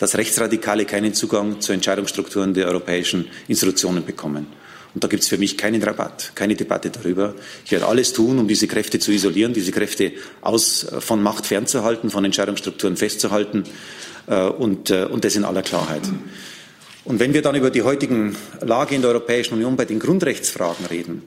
dass 0.00 0.18
Rechtsradikale 0.18 0.86
keinen 0.86 1.14
Zugang 1.14 1.60
zu 1.60 1.72
Entscheidungsstrukturen 1.72 2.52
der 2.52 2.66
europäischen 2.66 3.28
Institutionen 3.46 4.04
bekommen. 4.04 4.48
Und 4.92 5.04
da 5.04 5.06
gibt 5.06 5.22
es 5.22 5.28
für 5.28 5.38
mich 5.38 5.56
keinen 5.56 5.80
Rabatt, 5.84 6.32
keine 6.34 6.56
Debatte 6.56 6.90
darüber. 6.90 7.36
Ich 7.64 7.70
werde 7.70 7.86
alles 7.86 8.12
tun, 8.12 8.40
um 8.40 8.48
diese 8.48 8.66
Kräfte 8.66 8.98
zu 8.98 9.12
isolieren, 9.12 9.52
diese 9.52 9.70
Kräfte 9.70 10.14
aus, 10.40 10.82
äh, 10.90 11.00
von 11.00 11.22
Macht 11.22 11.46
fernzuhalten, 11.46 12.10
von 12.10 12.24
Entscheidungsstrukturen 12.24 12.96
festzuhalten 12.96 13.62
äh, 14.26 14.48
und, 14.48 14.90
äh, 14.90 15.04
und 15.04 15.24
das 15.24 15.36
in 15.36 15.44
aller 15.44 15.62
Klarheit. 15.62 16.02
Und 17.04 17.20
wenn 17.20 17.34
wir 17.34 17.42
dann 17.42 17.54
über 17.54 17.70
die 17.70 17.82
heutigen 17.82 18.34
Lage 18.62 18.96
in 18.96 19.00
der 19.00 19.12
Europäischen 19.12 19.54
Union 19.54 19.76
bei 19.76 19.84
den 19.84 20.00
Grundrechtsfragen 20.00 20.86
reden, 20.86 21.22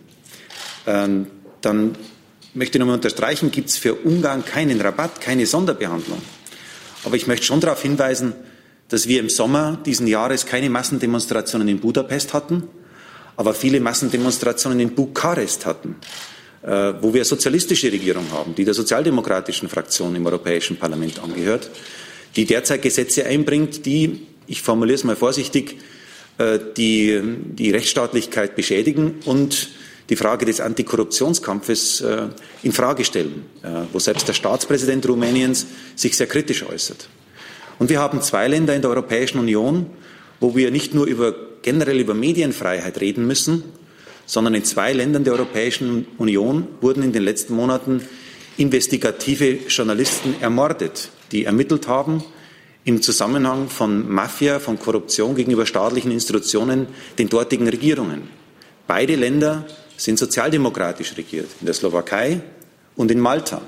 ähm, 0.88 1.28
dann 1.66 1.96
möchte 2.54 2.78
ich 2.78 2.80
nochmal 2.80 2.96
unterstreichen, 2.96 3.52
gibt 3.52 3.70
es 3.70 3.78
für 3.78 3.94
Ungarn 3.94 4.46
keinen 4.46 4.80
Rabatt, 4.80 5.20
keine 5.20 5.46
Sonderbehandlung. 5.46 6.22
Aber 7.04 7.16
ich 7.16 7.28
möchte 7.28 7.46
schon 7.46 7.60
darauf 7.60 7.82
hinweisen, 7.82 8.34
dass 8.90 9.08
wir 9.08 9.20
im 9.20 9.30
Sommer 9.30 9.80
diesen 9.86 10.08
Jahres 10.08 10.46
keine 10.46 10.70
Massendemonstrationen 10.70 11.68
in 11.68 11.80
Budapest 11.80 12.34
hatten, 12.34 12.64
aber 13.36 13.54
viele 13.54 13.80
Massendemonstrationen 13.80 14.80
in 14.80 14.96
Bukarest 14.96 15.66
hatten, 15.66 15.96
äh, 16.64 16.94
wo 17.02 17.14
wir 17.14 17.22
eine 17.22 17.26
sozialistische 17.26 17.92
Regierung 17.92 18.26
haben, 18.32 18.56
die 18.56 18.64
der 18.64 18.74
sozialdemokratischen 18.74 19.68
Fraktion 19.68 20.16
im 20.16 20.26
Europäischen 20.26 20.78
Parlament 20.78 21.20
angehört, 21.20 21.70
die 22.36 22.46
derzeit 22.46 22.82
Gesetze 22.82 23.26
einbringt, 23.26 23.86
die, 23.86 24.28
ich 24.48 24.62
formuliere 24.62 24.96
es 24.96 25.04
mal 25.04 25.16
vorsichtig, 25.16 25.78
äh, 26.38 26.60
die, 26.78 27.22
die 27.54 27.72
Rechtsstaatlichkeit 27.72 28.56
beschädigen 28.56 29.16
und 29.26 29.70
die 30.10 30.16
Frage 30.16 30.46
des 30.46 30.62
Antikorruptionskampfes 30.62 32.02
äh, 32.02 32.28
in 32.64 32.72
Frage 32.72 33.04
stellen, 33.04 33.46
äh, 33.64 33.68
wo 33.92 34.00
selbst 34.00 34.28
der 34.28 34.34
Staatspräsident 34.34 35.08
Rumäniens 35.08 35.66
sich 35.96 36.16
sehr 36.16 36.28
kritisch 36.28 36.64
äußert. 36.64 37.10
Und 37.80 37.90
wir 37.90 38.00
haben 38.00 38.22
zwei 38.22 38.48
Länder 38.48 38.76
in 38.76 38.82
der 38.82 38.92
Europäischen 38.92 39.40
Union, 39.40 39.88
wo 40.40 40.56
wir 40.56 40.72
nicht 40.72 40.94
nur 40.94 41.06
über, 41.06 41.34
generell 41.62 42.00
über 42.00 42.14
Medienfreiheit 42.14 43.02
reden 43.02 43.26
müssen, 43.26 43.64
sondern 44.26 44.56
in 44.56 44.64
zwei 44.64 44.94
Ländern 44.94 45.24
der 45.24 45.34
Europäischen 45.34 46.08
Union 46.18 46.68
wurden 46.82 47.04
in 47.04 47.14
den 47.14 47.24
letzten 47.24 47.54
Monaten 47.54 48.02
investigative 48.58 49.60
Journalisten 49.68 50.36
ermordet, 50.42 51.10
die 51.32 51.46
ermittelt 51.46 51.88
haben 51.88 52.24
im 52.86 53.02
Zusammenhang 53.02 53.68
von 53.68 54.10
Mafia, 54.10 54.60
von 54.60 54.80
Korruption 54.80 55.36
gegenüber 55.36 55.66
staatlichen 55.66 56.12
Institutionen, 56.12 56.88
den 57.18 57.30
dortigen 57.30 57.68
Regierungen. 57.68 58.30
Beide 58.88 59.16
Länder 59.16 59.66
sind 59.98 60.20
sozialdemokratisch 60.20 61.18
regiert, 61.18 61.50
in 61.60 61.66
der 61.66 61.76
Slowakei 61.76 62.42
und 62.96 63.12
in 63.12 63.20
Malta. 63.20 63.62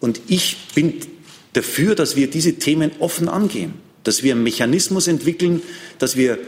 Und 0.00 0.20
ich 0.28 0.56
bin 0.74 1.00
dafür, 1.52 1.94
dass 1.94 2.16
wir 2.16 2.28
diese 2.28 2.54
Themen 2.54 2.92
offen 3.00 3.28
angehen, 3.28 3.74
dass 4.04 4.22
wir 4.22 4.32
einen 4.32 4.42
Mechanismus 4.42 5.06
entwickeln, 5.06 5.62
dass 5.98 6.16
wir 6.16 6.38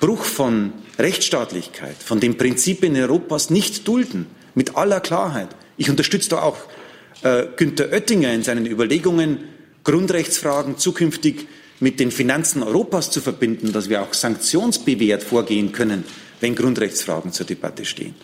Bruch 0.00 0.24
von 0.24 0.72
Rechtsstaatlichkeit, 0.98 1.96
von 2.02 2.20
den 2.20 2.36
Prinzipien 2.36 2.96
Europas 2.96 3.50
nicht 3.50 3.86
dulden, 3.88 4.26
mit 4.54 4.76
aller 4.76 5.00
Klarheit. 5.00 5.48
Ich 5.76 5.90
unterstütze 5.90 6.30
da 6.30 6.42
auch 6.42 6.58
äh, 7.22 7.46
Günter 7.56 7.90
Oettinger 7.90 8.32
in 8.32 8.42
seinen 8.42 8.66
Überlegungen, 8.66 9.38
Grundrechtsfragen 9.84 10.76
zukünftig 10.78 11.46
mit 11.80 12.00
den 12.00 12.10
Finanzen 12.10 12.62
Europas 12.62 13.10
zu 13.10 13.20
verbinden, 13.20 13.72
dass 13.72 13.88
wir 13.88 14.02
auch 14.02 14.12
sanktionsbewehrt 14.12 15.22
vorgehen 15.22 15.72
können, 15.72 16.04
wenn 16.40 16.54
Grundrechtsfragen 16.54 17.32
zur 17.32 17.46
Debatte 17.46 17.84
stehen. 17.84 18.14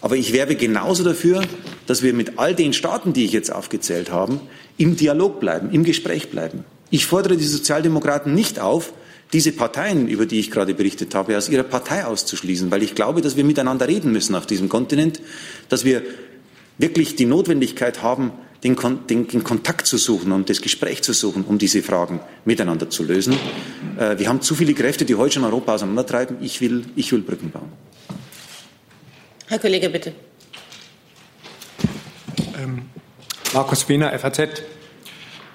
Aber 0.00 0.16
ich 0.16 0.32
werbe 0.32 0.54
genauso 0.54 1.02
dafür, 1.02 1.42
dass 1.86 2.02
wir 2.02 2.14
mit 2.14 2.38
all 2.38 2.54
den 2.54 2.72
Staaten, 2.72 3.12
die 3.12 3.24
ich 3.24 3.32
jetzt 3.32 3.52
aufgezählt 3.52 4.10
habe, 4.10 4.40
im 4.76 4.96
Dialog 4.96 5.40
bleiben, 5.40 5.70
im 5.72 5.84
Gespräch 5.84 6.30
bleiben. 6.30 6.64
Ich 6.90 7.06
fordere 7.06 7.36
die 7.36 7.44
Sozialdemokraten 7.44 8.32
nicht 8.32 8.60
auf, 8.60 8.92
diese 9.32 9.52
Parteien, 9.52 10.08
über 10.08 10.24
die 10.24 10.40
ich 10.40 10.50
gerade 10.50 10.72
berichtet 10.72 11.14
habe, 11.14 11.36
aus 11.36 11.48
ihrer 11.48 11.62
Partei 11.62 12.06
auszuschließen, 12.06 12.70
weil 12.70 12.82
ich 12.82 12.94
glaube, 12.94 13.20
dass 13.20 13.36
wir 13.36 13.44
miteinander 13.44 13.86
reden 13.86 14.10
müssen 14.12 14.34
auf 14.34 14.46
diesem 14.46 14.68
Kontinent, 14.68 15.20
dass 15.68 15.84
wir 15.84 16.02
wirklich 16.78 17.16
die 17.16 17.26
Notwendigkeit 17.26 18.02
haben, 18.02 18.32
den, 18.64 18.76
den, 19.08 19.28
den, 19.28 19.44
Kontakt 19.44 19.86
zu 19.86 19.98
suchen 19.98 20.32
und 20.32 20.48
das 20.48 20.62
Gespräch 20.62 21.02
zu 21.02 21.12
suchen, 21.12 21.44
um 21.44 21.58
diese 21.58 21.82
Fragen 21.82 22.20
miteinander 22.44 22.90
zu 22.90 23.04
lösen. 23.04 23.36
Äh, 23.98 24.18
wir 24.18 24.28
haben 24.28 24.40
zu 24.40 24.54
viele 24.54 24.74
Kräfte, 24.74 25.04
die 25.04 25.14
heute 25.14 25.34
schon 25.34 25.44
Europa 25.44 25.74
auseinandertreiben. 25.74 26.38
Ich 26.40 26.60
will, 26.60 26.84
ich 26.96 27.12
will 27.12 27.20
Brücken 27.20 27.50
bauen. 27.50 27.70
Herr 29.50 29.58
Kollege, 29.58 29.88
bitte. 29.88 30.12
Ähm, 32.58 32.82
Markus 33.54 33.88
Wiener, 33.88 34.16
FAZ. 34.18 34.62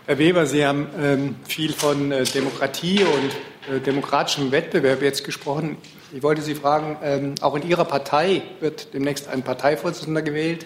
Herr 0.07 0.17
Weber, 0.17 0.47
Sie 0.47 0.65
haben 0.65 0.87
ähm, 0.99 1.35
viel 1.47 1.73
von 1.73 2.11
äh, 2.11 2.23
Demokratie 2.23 3.03
und 3.03 3.71
äh, 3.71 3.79
demokratischem 3.79 4.51
Wettbewerb 4.51 5.03
jetzt 5.03 5.23
gesprochen. 5.23 5.77
Ich 6.11 6.23
wollte 6.23 6.41
Sie 6.41 6.55
fragen, 6.55 6.97
ähm, 7.03 7.35
auch 7.41 7.53
in 7.53 7.69
Ihrer 7.69 7.85
Partei 7.85 8.41
wird 8.61 8.95
demnächst 8.95 9.27
ein 9.27 9.43
Parteivorsitzender 9.43 10.23
gewählt. 10.23 10.65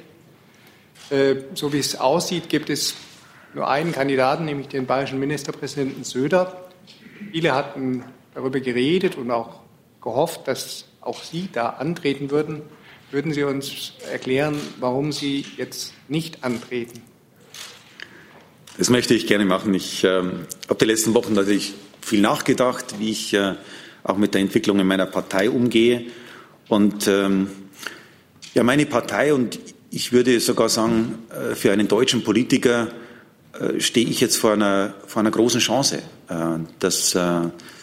Äh, 1.10 1.36
so 1.54 1.74
wie 1.74 1.80
es 1.80 2.00
aussieht, 2.00 2.48
gibt 2.48 2.70
es 2.70 2.96
nur 3.54 3.68
einen 3.68 3.92
Kandidaten, 3.92 4.46
nämlich 4.46 4.70
den 4.70 4.86
bayerischen 4.86 5.20
Ministerpräsidenten 5.20 6.06
Söder. 6.06 6.70
Viele 7.34 7.54
hatten 7.54 8.06
darüber 8.34 8.62
geredet 8.62 9.18
und 9.18 9.32
auch 9.32 9.60
gehofft, 10.02 10.48
dass 10.48 10.86
auch 11.02 11.22
Sie 11.22 11.50
da 11.52 11.72
antreten 11.72 12.32
würden. 12.32 12.62
Würden 13.10 13.32
Sie 13.32 13.43
uns 13.43 13.93
erklären, 14.12 14.60
warum 14.82 15.13
Sie 15.13 15.46
jetzt 15.56 15.93
nicht 16.10 16.43
antreten? 16.43 17.02
Das 18.78 18.89
möchte 18.89 19.13
ich 19.13 19.28
gerne 19.28 19.46
machen. 19.46 19.74
Ich 19.74 20.04
äh, 20.04 20.10
habe 20.10 20.76
die 20.82 20.86
letzten 20.86 21.13
Wochen 21.13 21.34
natürlich 21.34 21.74
viel 22.02 22.20
nachgedacht, 22.20 22.96
wie 23.00 23.12
ich 23.12 23.34
äh, 23.34 23.56
auch 24.04 24.17
mit 24.17 24.34
der 24.34 24.41
Entwicklung 24.41 24.80
in 24.82 24.88
meiner 24.88 25.06
Partei 25.06 25.50
umgehe. 25.50 26.08
Und 26.67 27.08
ähm, 27.08 27.50
ja, 28.54 28.63
meine 28.63 28.86
Partei 28.86 29.34
und 29.34 29.58
ich 29.89 30.12
würde 30.12 30.41
sogar 30.41 30.67
sagen, 30.67 31.20
äh, 31.30 31.56
für 31.56 31.72
einen 31.72 31.88
deutschen 31.88 32.26
Politiker 32.26 32.89
äh, 33.58 33.80
stehe 33.80 34.06
ich 34.06 34.20
jetzt 34.20 34.36
vor 34.36 34.52
einer, 34.52 34.96
vor 35.08 35.22
einer 35.22 35.32
großen 35.32 35.62
Chance, 35.62 36.02
äh, 36.28 36.34
dass 36.80 37.17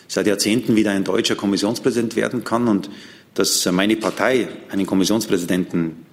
seit 0.07 0.27
Jahrzehnten 0.27 0.77
wieder 0.77 0.91
ein 0.91 1.03
deutscher 1.03 1.35
Kommissionspräsident 1.35 2.15
werden 2.15 2.45
kann 2.45 2.69
und 2.69 2.91
dass 3.35 3.67
meine 3.67 3.97
Partei 3.97 4.49
einen 4.71 4.87
Kommissionspräsidenten 4.87 6.07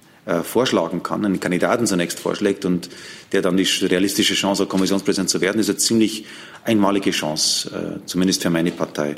vorschlagen 0.44 1.02
kann, 1.02 1.24
einen 1.24 1.40
Kandidaten 1.40 1.86
zunächst 1.86 2.20
vorschlägt 2.20 2.64
und 2.64 2.88
der 3.32 3.42
dann 3.42 3.56
die 3.56 3.66
realistische 3.82 4.34
Chance 4.34 4.62
hat, 4.62 4.68
Kommissionspräsident 4.68 5.28
zu 5.28 5.40
werden, 5.40 5.58
ist 5.58 5.68
eine 5.68 5.78
ziemlich 5.78 6.26
einmalige 6.64 7.10
Chance, 7.10 8.00
zumindest 8.06 8.42
für 8.42 8.50
meine 8.50 8.70
Partei. 8.70 9.16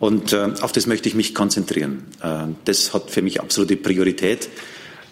Und 0.00 0.34
auf 0.34 0.72
das 0.72 0.88
möchte 0.88 1.08
ich 1.08 1.14
mich 1.14 1.32
konzentrieren. 1.32 2.06
das 2.64 2.92
hat 2.92 3.12
für 3.12 3.22
mich 3.22 3.40
absolute 3.40 3.76
Priorität. 3.76 4.48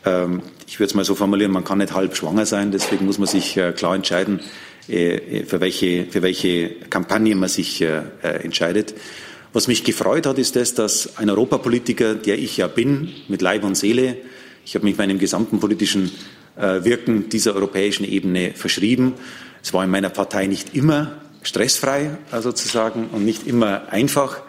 Ähm, 0.04 0.42
ich 0.66 0.78
würde 0.78 0.88
es 0.88 0.94
mal 0.94 1.04
so 1.04 1.14
formulieren, 1.14 1.52
man 1.52 1.64
kann 1.64 1.78
nicht 1.78 1.94
halb 1.94 2.16
schwanger 2.16 2.46
sein, 2.46 2.70
deswegen 2.70 3.06
muss 3.06 3.18
man 3.18 3.28
sich 3.28 3.56
äh, 3.56 3.72
klar 3.72 3.94
entscheiden, 3.94 4.40
äh, 4.88 5.16
äh, 5.16 5.44
für 5.44 5.60
welche, 5.60 6.06
für 6.06 6.22
welche 6.22 6.70
Kampagne 6.90 7.34
man 7.34 7.48
sich 7.48 7.82
entscheidet. 8.22 8.94
Was 9.54 9.68
mich 9.68 9.84
gefreut 9.84 10.26
hat, 10.26 10.36
ist 10.38 10.56
das, 10.56 10.74
dass 10.74 11.16
ein 11.16 11.30
Europapolitiker, 11.30 12.16
der 12.16 12.40
ich 12.40 12.56
ja 12.56 12.66
bin, 12.66 13.12
mit 13.28 13.40
Leib 13.40 13.62
und 13.62 13.76
Seele, 13.76 14.16
ich 14.66 14.74
habe 14.74 14.84
mich 14.84 14.98
meinem 14.98 15.20
gesamten 15.20 15.60
politischen 15.60 16.10
Wirken 16.56 17.28
dieser 17.28 17.54
europäischen 17.54 18.04
Ebene 18.04 18.50
verschrieben. 18.56 19.14
Es 19.62 19.72
war 19.72 19.84
in 19.84 19.90
meiner 19.90 20.08
Partei 20.08 20.48
nicht 20.48 20.74
immer 20.74 21.20
stressfrei 21.42 22.18
sozusagen 22.40 23.10
und 23.12 23.24
nicht 23.24 23.46
immer 23.46 23.92
einfach, 23.92 24.40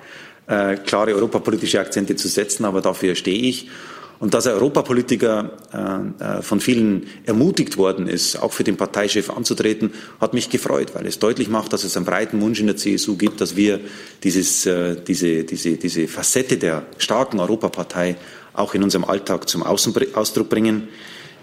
klare 0.48 1.14
europapolitische 1.14 1.80
Akzente 1.80 2.16
zu 2.16 2.28
setzen, 2.28 2.66
aber 2.66 2.82
dafür 2.82 3.14
stehe 3.14 3.48
ich. 3.48 3.70
Und 4.20 4.34
dass 4.34 4.48
ein 4.48 4.54
Europapolitiker 4.54 5.52
äh, 5.74 6.38
äh, 6.38 6.42
von 6.42 6.62
vielen 6.62 7.08
ermutigt 7.26 7.78
worden 7.78 8.08
ist, 8.08 8.38
auch 8.38 8.54
für 8.54 8.64
den 8.64 8.78
Parteichef 8.78 9.30
anzutreten, 9.30 9.92
hat 10.22 10.34
mich 10.34 10.50
gefreut, 10.50 10.96
weil 10.96 11.06
es 11.06 11.20
deutlich 11.20 11.50
macht, 11.50 11.74
dass 11.74 11.84
es 11.84 11.98
einen 11.98 12.06
breiten 12.06 12.40
Wunsch 12.42 12.60
in 12.60 12.68
der 12.68 12.78
CSU 12.78 13.18
gibt, 13.18 13.42
dass 13.42 13.56
wir 13.56 13.82
dieses, 14.24 14.66
äh, 14.66 14.96
diese, 14.96 15.44
diese, 15.44 15.78
diese 15.78 16.08
Facette 16.08 16.58
der 16.58 16.84
starken 16.98 17.40
Europapartei 17.40 18.16
auch 18.54 18.74
in 18.74 18.84
unserem 18.84 19.04
Alltag 19.04 19.50
zum 19.50 19.64
Ausdruck 19.64 20.50
bringen. 20.50 20.88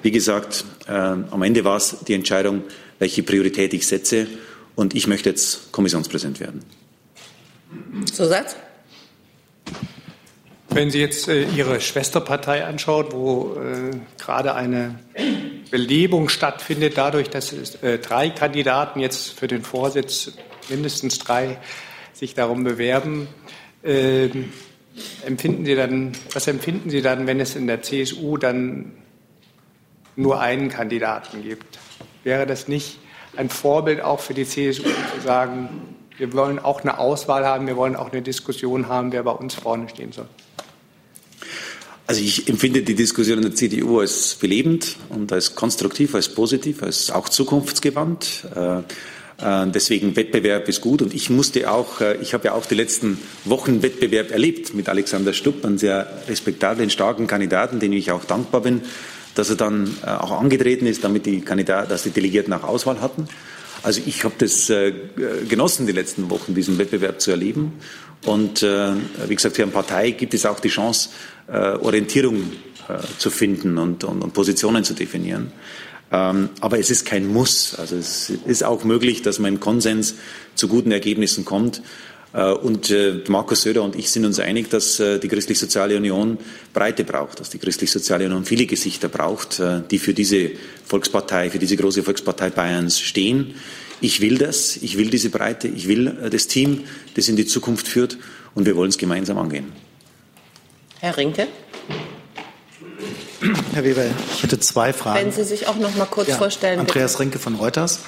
Wie 0.02 0.10
gesagt, 0.10 0.64
äh, 0.88 0.92
am 0.92 1.42
Ende 1.42 1.64
war 1.64 1.76
es 1.76 1.96
die 2.08 2.14
Entscheidung, 2.14 2.62
welche 2.98 3.22
Priorität 3.22 3.74
ich 3.74 3.86
setze. 3.86 4.26
Und 4.74 4.94
ich 4.94 5.06
möchte 5.06 5.28
jetzt 5.28 5.70
Kommissionspräsident 5.72 6.40
werden. 6.40 6.64
Zusatz? 8.10 8.56
Wenn 10.74 10.90
Sie 10.90 11.00
jetzt 11.00 11.28
äh, 11.28 11.44
Ihre 11.44 11.82
Schwesterpartei 11.82 12.64
anschaut, 12.64 13.12
wo 13.12 13.56
äh, 13.56 13.90
gerade 14.18 14.54
eine 14.54 14.98
Belebung 15.70 16.30
stattfindet, 16.30 16.96
dadurch, 16.96 17.28
dass 17.28 17.52
äh, 17.82 17.98
drei 17.98 18.30
Kandidaten 18.30 18.98
jetzt 18.98 19.38
für 19.38 19.48
den 19.48 19.62
Vorsitz, 19.62 20.32
mindestens 20.70 21.18
drei, 21.18 21.58
sich 22.14 22.32
darum 22.32 22.64
bewerben, 22.64 23.28
ähm, 23.84 24.50
empfinden 25.26 25.66
Sie 25.66 25.74
dann, 25.74 26.12
was 26.32 26.46
empfinden 26.46 26.88
Sie 26.88 27.02
dann, 27.02 27.26
wenn 27.26 27.38
es 27.38 27.54
in 27.54 27.66
der 27.66 27.82
CSU 27.82 28.38
dann 28.38 28.92
nur 30.16 30.40
einen 30.40 30.70
Kandidaten 30.70 31.42
gibt? 31.42 31.78
Wäre 32.24 32.46
das 32.46 32.66
nicht 32.66 32.98
ein 33.36 33.50
Vorbild 33.50 34.00
auch 34.00 34.20
für 34.20 34.32
die 34.32 34.46
CSU 34.46 34.84
zu 34.84 35.20
sagen, 35.22 35.96
wir 36.16 36.32
wollen 36.32 36.58
auch 36.58 36.80
eine 36.80 36.98
Auswahl 36.98 37.44
haben, 37.44 37.66
wir 37.66 37.76
wollen 37.76 37.96
auch 37.96 38.10
eine 38.12 38.22
Diskussion 38.22 38.88
haben, 38.88 39.12
wer 39.12 39.22
bei 39.22 39.32
uns 39.32 39.54
vorne 39.54 39.90
stehen 39.90 40.12
soll? 40.12 40.28
Also 42.06 42.20
ich 42.20 42.48
empfinde 42.48 42.82
die 42.82 42.94
Diskussion 42.94 43.38
in 43.38 43.44
der 43.44 43.54
CDU 43.54 44.00
als 44.00 44.34
belebend 44.34 44.96
und 45.08 45.32
als 45.32 45.54
konstruktiv, 45.54 46.14
als 46.14 46.28
positiv, 46.28 46.82
als 46.82 47.10
auch 47.10 47.28
zukunftsgewandt. 47.28 48.44
Äh, 48.54 48.78
äh, 48.78 49.66
deswegen 49.68 50.14
Wettbewerb 50.16 50.68
ist 50.68 50.80
gut 50.80 51.02
und 51.02 51.14
ich 51.14 51.30
musste 51.30 51.70
auch, 51.70 52.00
äh, 52.00 52.16
ich 52.20 52.34
habe 52.34 52.46
ja 52.46 52.52
auch 52.54 52.66
die 52.66 52.74
letzten 52.74 53.18
Wochen 53.44 53.82
Wettbewerb 53.82 54.30
erlebt 54.30 54.74
mit 54.74 54.88
Alexander 54.88 55.32
Stupp, 55.32 55.64
einem 55.64 55.78
sehr 55.78 56.10
respektablen, 56.28 56.90
starken 56.90 57.26
Kandidaten, 57.26 57.80
den 57.80 57.92
ich 57.92 58.10
auch 58.10 58.24
dankbar 58.24 58.62
bin, 58.62 58.82
dass 59.34 59.48
er 59.48 59.56
dann 59.56 59.96
auch 60.04 60.32
angetreten 60.32 60.86
ist, 60.86 61.04
damit 61.04 61.24
die 61.24 61.40
Kandidaten, 61.40 61.88
dass 61.88 62.02
die 62.02 62.10
Delegierten 62.10 62.52
auch 62.52 62.64
Auswahl 62.64 63.00
hatten. 63.00 63.28
Also 63.82 64.02
ich 64.04 64.24
habe 64.24 64.34
das 64.36 64.70
genossen, 65.48 65.86
die 65.86 65.92
letzten 65.92 66.28
Wochen 66.28 66.54
diesen 66.54 66.76
Wettbewerb 66.76 67.18
zu 67.18 67.30
erleben. 67.30 67.72
Und 68.26 68.60
wie 68.60 69.34
gesagt, 69.34 69.56
für 69.56 69.62
eine 69.62 69.72
Partei 69.72 70.10
gibt 70.10 70.34
es 70.34 70.44
auch 70.44 70.60
die 70.60 70.68
Chance, 70.68 71.08
Orientierung 71.50 72.52
äh, 72.88 72.98
zu 73.18 73.30
finden 73.30 73.78
und, 73.78 74.04
und, 74.04 74.22
und, 74.22 74.34
Positionen 74.34 74.84
zu 74.84 74.94
definieren. 74.94 75.52
Ähm, 76.10 76.50
aber 76.60 76.78
es 76.78 76.90
ist 76.90 77.06
kein 77.06 77.26
Muss. 77.26 77.74
Also 77.76 77.96
es 77.96 78.30
ist 78.30 78.64
auch 78.64 78.84
möglich, 78.84 79.22
dass 79.22 79.38
man 79.38 79.54
im 79.54 79.60
Konsens 79.60 80.16
zu 80.56 80.68
guten 80.68 80.90
Ergebnissen 80.90 81.44
kommt. 81.44 81.80
Äh, 82.32 82.50
und 82.52 82.90
äh, 82.90 83.20
Markus 83.28 83.62
Söder 83.62 83.82
und 83.82 83.96
ich 83.96 84.10
sind 84.10 84.24
uns 84.24 84.40
einig, 84.40 84.70
dass 84.70 84.98
äh, 85.00 85.18
die 85.18 85.28
Christlich-Soziale 85.28 85.96
Union 85.96 86.38
Breite 86.72 87.04
braucht, 87.04 87.40
dass 87.40 87.50
die 87.50 87.58
Christlich-Soziale 87.58 88.26
Union 88.26 88.44
viele 88.44 88.66
Gesichter 88.66 89.08
braucht, 89.08 89.62
die 89.90 89.98
für 89.98 90.14
diese 90.14 90.50
Volkspartei, 90.84 91.50
für 91.50 91.58
diese 91.58 91.76
große 91.76 92.02
Volkspartei 92.02 92.50
Bayerns 92.50 93.00
stehen. 93.00 93.54
Ich 94.00 94.20
will 94.20 94.38
das, 94.38 94.76
ich 94.78 94.98
will 94.98 95.10
diese 95.10 95.30
Breite, 95.30 95.68
ich 95.68 95.86
will 95.86 96.12
das 96.30 96.48
Team, 96.48 96.80
das 97.14 97.28
in 97.28 97.36
die 97.36 97.46
Zukunft 97.46 97.86
führt 97.86 98.18
und 98.54 98.66
wir 98.66 98.74
wollen 98.74 98.88
es 98.88 98.98
gemeinsam 98.98 99.38
angehen. 99.38 99.66
Herr 101.02 101.16
Rinke. 101.16 101.48
Herr 103.72 103.82
Weber, 103.82 104.04
ich 104.34 104.44
hätte 104.44 104.60
zwei 104.60 104.92
Fragen. 104.92 105.18
Wenn 105.18 105.32
Sie 105.32 105.42
sich 105.42 105.66
auch 105.66 105.74
noch 105.74 105.96
mal 105.96 106.04
kurz 106.04 106.28
ja, 106.28 106.36
vorstellen. 106.36 106.78
Andreas 106.78 107.14
bitte. 107.14 107.24
Rinke 107.24 107.38
von 107.40 107.56
Reuters. 107.56 107.98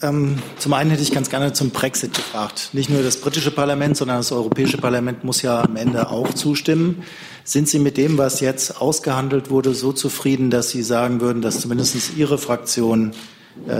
Ähm, 0.00 0.40
zum 0.60 0.72
einen 0.72 0.90
hätte 0.90 1.02
ich 1.02 1.10
ganz 1.10 1.30
gerne 1.30 1.52
zum 1.52 1.70
Brexit 1.70 2.14
gefragt. 2.14 2.70
Nicht 2.74 2.90
nur 2.90 3.02
das 3.02 3.16
britische 3.16 3.50
Parlament, 3.50 3.96
sondern 3.96 4.18
das 4.18 4.30
europäische 4.30 4.78
Parlament 4.78 5.24
muss 5.24 5.42
ja 5.42 5.62
am 5.62 5.74
Ende 5.74 6.10
auch 6.10 6.32
zustimmen. 6.32 7.02
Sind 7.42 7.68
Sie 7.68 7.80
mit 7.80 7.96
dem, 7.96 8.18
was 8.18 8.38
jetzt 8.38 8.80
ausgehandelt 8.80 9.50
wurde, 9.50 9.74
so 9.74 9.92
zufrieden, 9.92 10.50
dass 10.50 10.70
Sie 10.70 10.84
sagen 10.84 11.20
würden, 11.20 11.42
dass 11.42 11.58
zumindest 11.58 12.16
Ihre 12.16 12.38
Fraktion 12.38 13.14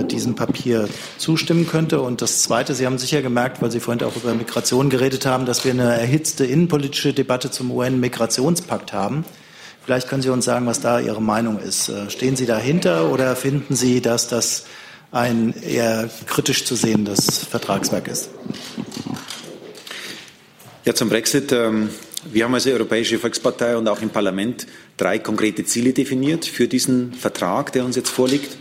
diesem 0.09 0.35
Papier 0.35 0.89
zustimmen 1.19 1.67
könnte? 1.67 2.01
Und 2.01 2.23
das 2.23 2.43
Zweite, 2.43 2.75
Sie 2.75 2.87
haben 2.87 2.99
sicher 2.99 3.23
gemerkt, 3.23 3.63
weil 3.63 3.71
Sie 3.71 3.81
vorhin 3.81 4.05
auch 4.05 4.17
über 4.17 4.35
Migration 4.35 4.91
geredet 4.91 5.27
haben, 5.27 5.47
dass 5.47 5.65
wir 5.65 5.73
eine 5.73 5.99
erhitzte 5.99 6.45
innenpolitische 6.45 7.13
Debatte 7.13 7.51
zum 7.51 7.71
UN-Migrationspakt 7.71 8.93
haben. 8.93 9.25
Vielleicht 9.85 10.09
können 10.09 10.23
Sie 10.23 10.29
uns 10.29 10.45
sagen, 10.45 10.67
was 10.67 10.81
da 10.81 11.01
Ihre 11.01 11.23
Meinung 11.23 11.59
ist. 11.59 11.89
Äh, 11.89 12.11
stehen 12.11 12.37
Sie 12.37 12.47
dahinter 12.47 13.11
oder 13.11 13.35
finden 13.35 13.75
Sie, 13.75 14.01
dass 14.01 14.29
das 14.29 14.65
ein 15.11 15.55
eher 15.63 16.09
kritisch 16.27 16.65
zu 16.65 16.77
sehendes 16.77 17.39
Vertragswerk 17.39 18.07
ist. 18.09 18.31
Ja, 20.85 20.95
zum 20.95 21.09
Brexit. 21.09 21.53
Ähm, 21.53 21.91
wir 22.31 22.45
haben 22.45 22.55
als 22.55 22.67
Europäische 22.67 23.19
Volkspartei 23.19 23.77
und 23.77 23.89
auch 23.89 24.03
im 24.03 24.11
Parlament 24.11 24.67
drei 24.99 25.19
konkrete 25.19 25.65
Ziele 25.65 25.93
definiert 25.93 26.45
für 26.45 26.69
diesen 26.69 27.15
Vertrag, 27.15 27.73
der 27.73 27.85
uns 27.85 27.97
jetzt 27.97 28.11
vorliegt. 28.11 28.59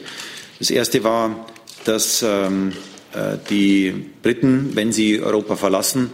Das 0.60 0.70
erste 0.70 1.04
war, 1.04 1.48
dass 1.86 2.22
ähm, 2.22 2.74
äh, 3.14 3.38
die 3.50 3.94
Briten, 4.22 4.76
wenn 4.76 4.92
sie 4.92 5.22
Europa 5.22 5.56
verlassen, 5.56 6.12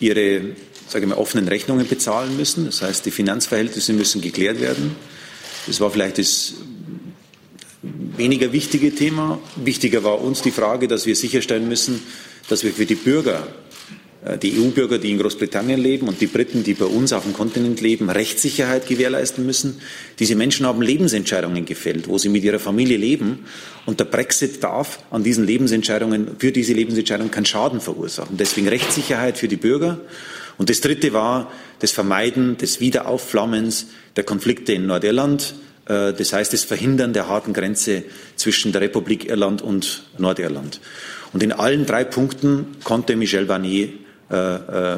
ihre 0.00 0.56
sage 0.88 1.04
ich 1.06 1.08
mal, 1.08 1.16
offenen 1.18 1.48
Rechnungen 1.48 1.88
bezahlen 1.88 2.36
müssen. 2.36 2.66
Das 2.66 2.82
heißt, 2.82 3.06
die 3.06 3.10
Finanzverhältnisse 3.10 3.92
müssen 3.92 4.20
geklärt 4.20 4.60
werden. 4.60 4.96
Das 5.66 5.80
war 5.80 5.90
vielleicht 5.90 6.18
das 6.18 6.54
weniger 7.82 8.52
wichtige 8.52 8.94
Thema. 8.94 9.38
Wichtiger 9.56 10.04
war 10.04 10.20
uns 10.20 10.42
die 10.42 10.50
Frage, 10.50 10.88
dass 10.88 11.06
wir 11.06 11.16
sicherstellen 11.16 11.68
müssen, 11.68 12.02
dass 12.48 12.64
wir 12.64 12.72
für 12.72 12.86
die 12.86 12.94
Bürger 12.94 13.46
die 14.42 14.58
EU-Bürger, 14.58 14.96
die 14.98 15.10
in 15.10 15.18
Großbritannien 15.18 15.78
leben 15.78 16.08
und 16.08 16.18
die 16.20 16.26
Briten, 16.26 16.64
die 16.64 16.72
bei 16.72 16.86
uns 16.86 17.12
auf 17.12 17.24
dem 17.24 17.34
Kontinent 17.34 17.82
leben, 17.82 18.08
Rechtssicherheit 18.08 18.86
gewährleisten 18.86 19.44
müssen. 19.44 19.82
Diese 20.18 20.34
Menschen 20.34 20.64
haben 20.64 20.80
Lebensentscheidungen 20.80 21.66
gefällt, 21.66 22.08
wo 22.08 22.16
sie 22.16 22.30
mit 22.30 22.42
ihrer 22.42 22.58
Familie 22.58 22.96
leben. 22.96 23.44
Und 23.84 24.00
der 24.00 24.06
Brexit 24.06 24.64
darf 24.64 25.00
an 25.10 25.24
diesen 25.24 25.44
Lebensentscheidungen, 25.44 26.36
für 26.38 26.52
diese 26.52 26.72
Lebensentscheidungen 26.72 27.30
keinen 27.30 27.44
Schaden 27.44 27.82
verursachen. 27.82 28.38
Deswegen 28.38 28.66
Rechtssicherheit 28.66 29.36
für 29.36 29.48
die 29.48 29.56
Bürger. 29.56 30.00
Und 30.56 30.70
das 30.70 30.80
Dritte 30.80 31.12
war 31.12 31.52
das 31.80 31.90
Vermeiden 31.90 32.56
des 32.56 32.80
Wiederaufflammens 32.80 33.88
der 34.16 34.24
Konflikte 34.24 34.72
in 34.72 34.86
Nordirland. 34.86 35.54
Äh, 35.84 36.14
das 36.14 36.32
heißt, 36.32 36.50
das 36.50 36.64
Verhindern 36.64 37.12
der 37.12 37.28
harten 37.28 37.52
Grenze 37.52 38.04
zwischen 38.36 38.72
der 38.72 38.80
Republik 38.80 39.28
Irland 39.28 39.60
und 39.60 40.04
Nordirland. 40.16 40.80
Und 41.34 41.42
in 41.42 41.52
allen 41.52 41.84
drei 41.84 42.04
Punkten 42.04 42.68
konnte 42.84 43.16
Michel 43.16 43.44
Barnier 43.44 43.88
äh, 43.88 43.92
äh, 43.92 44.03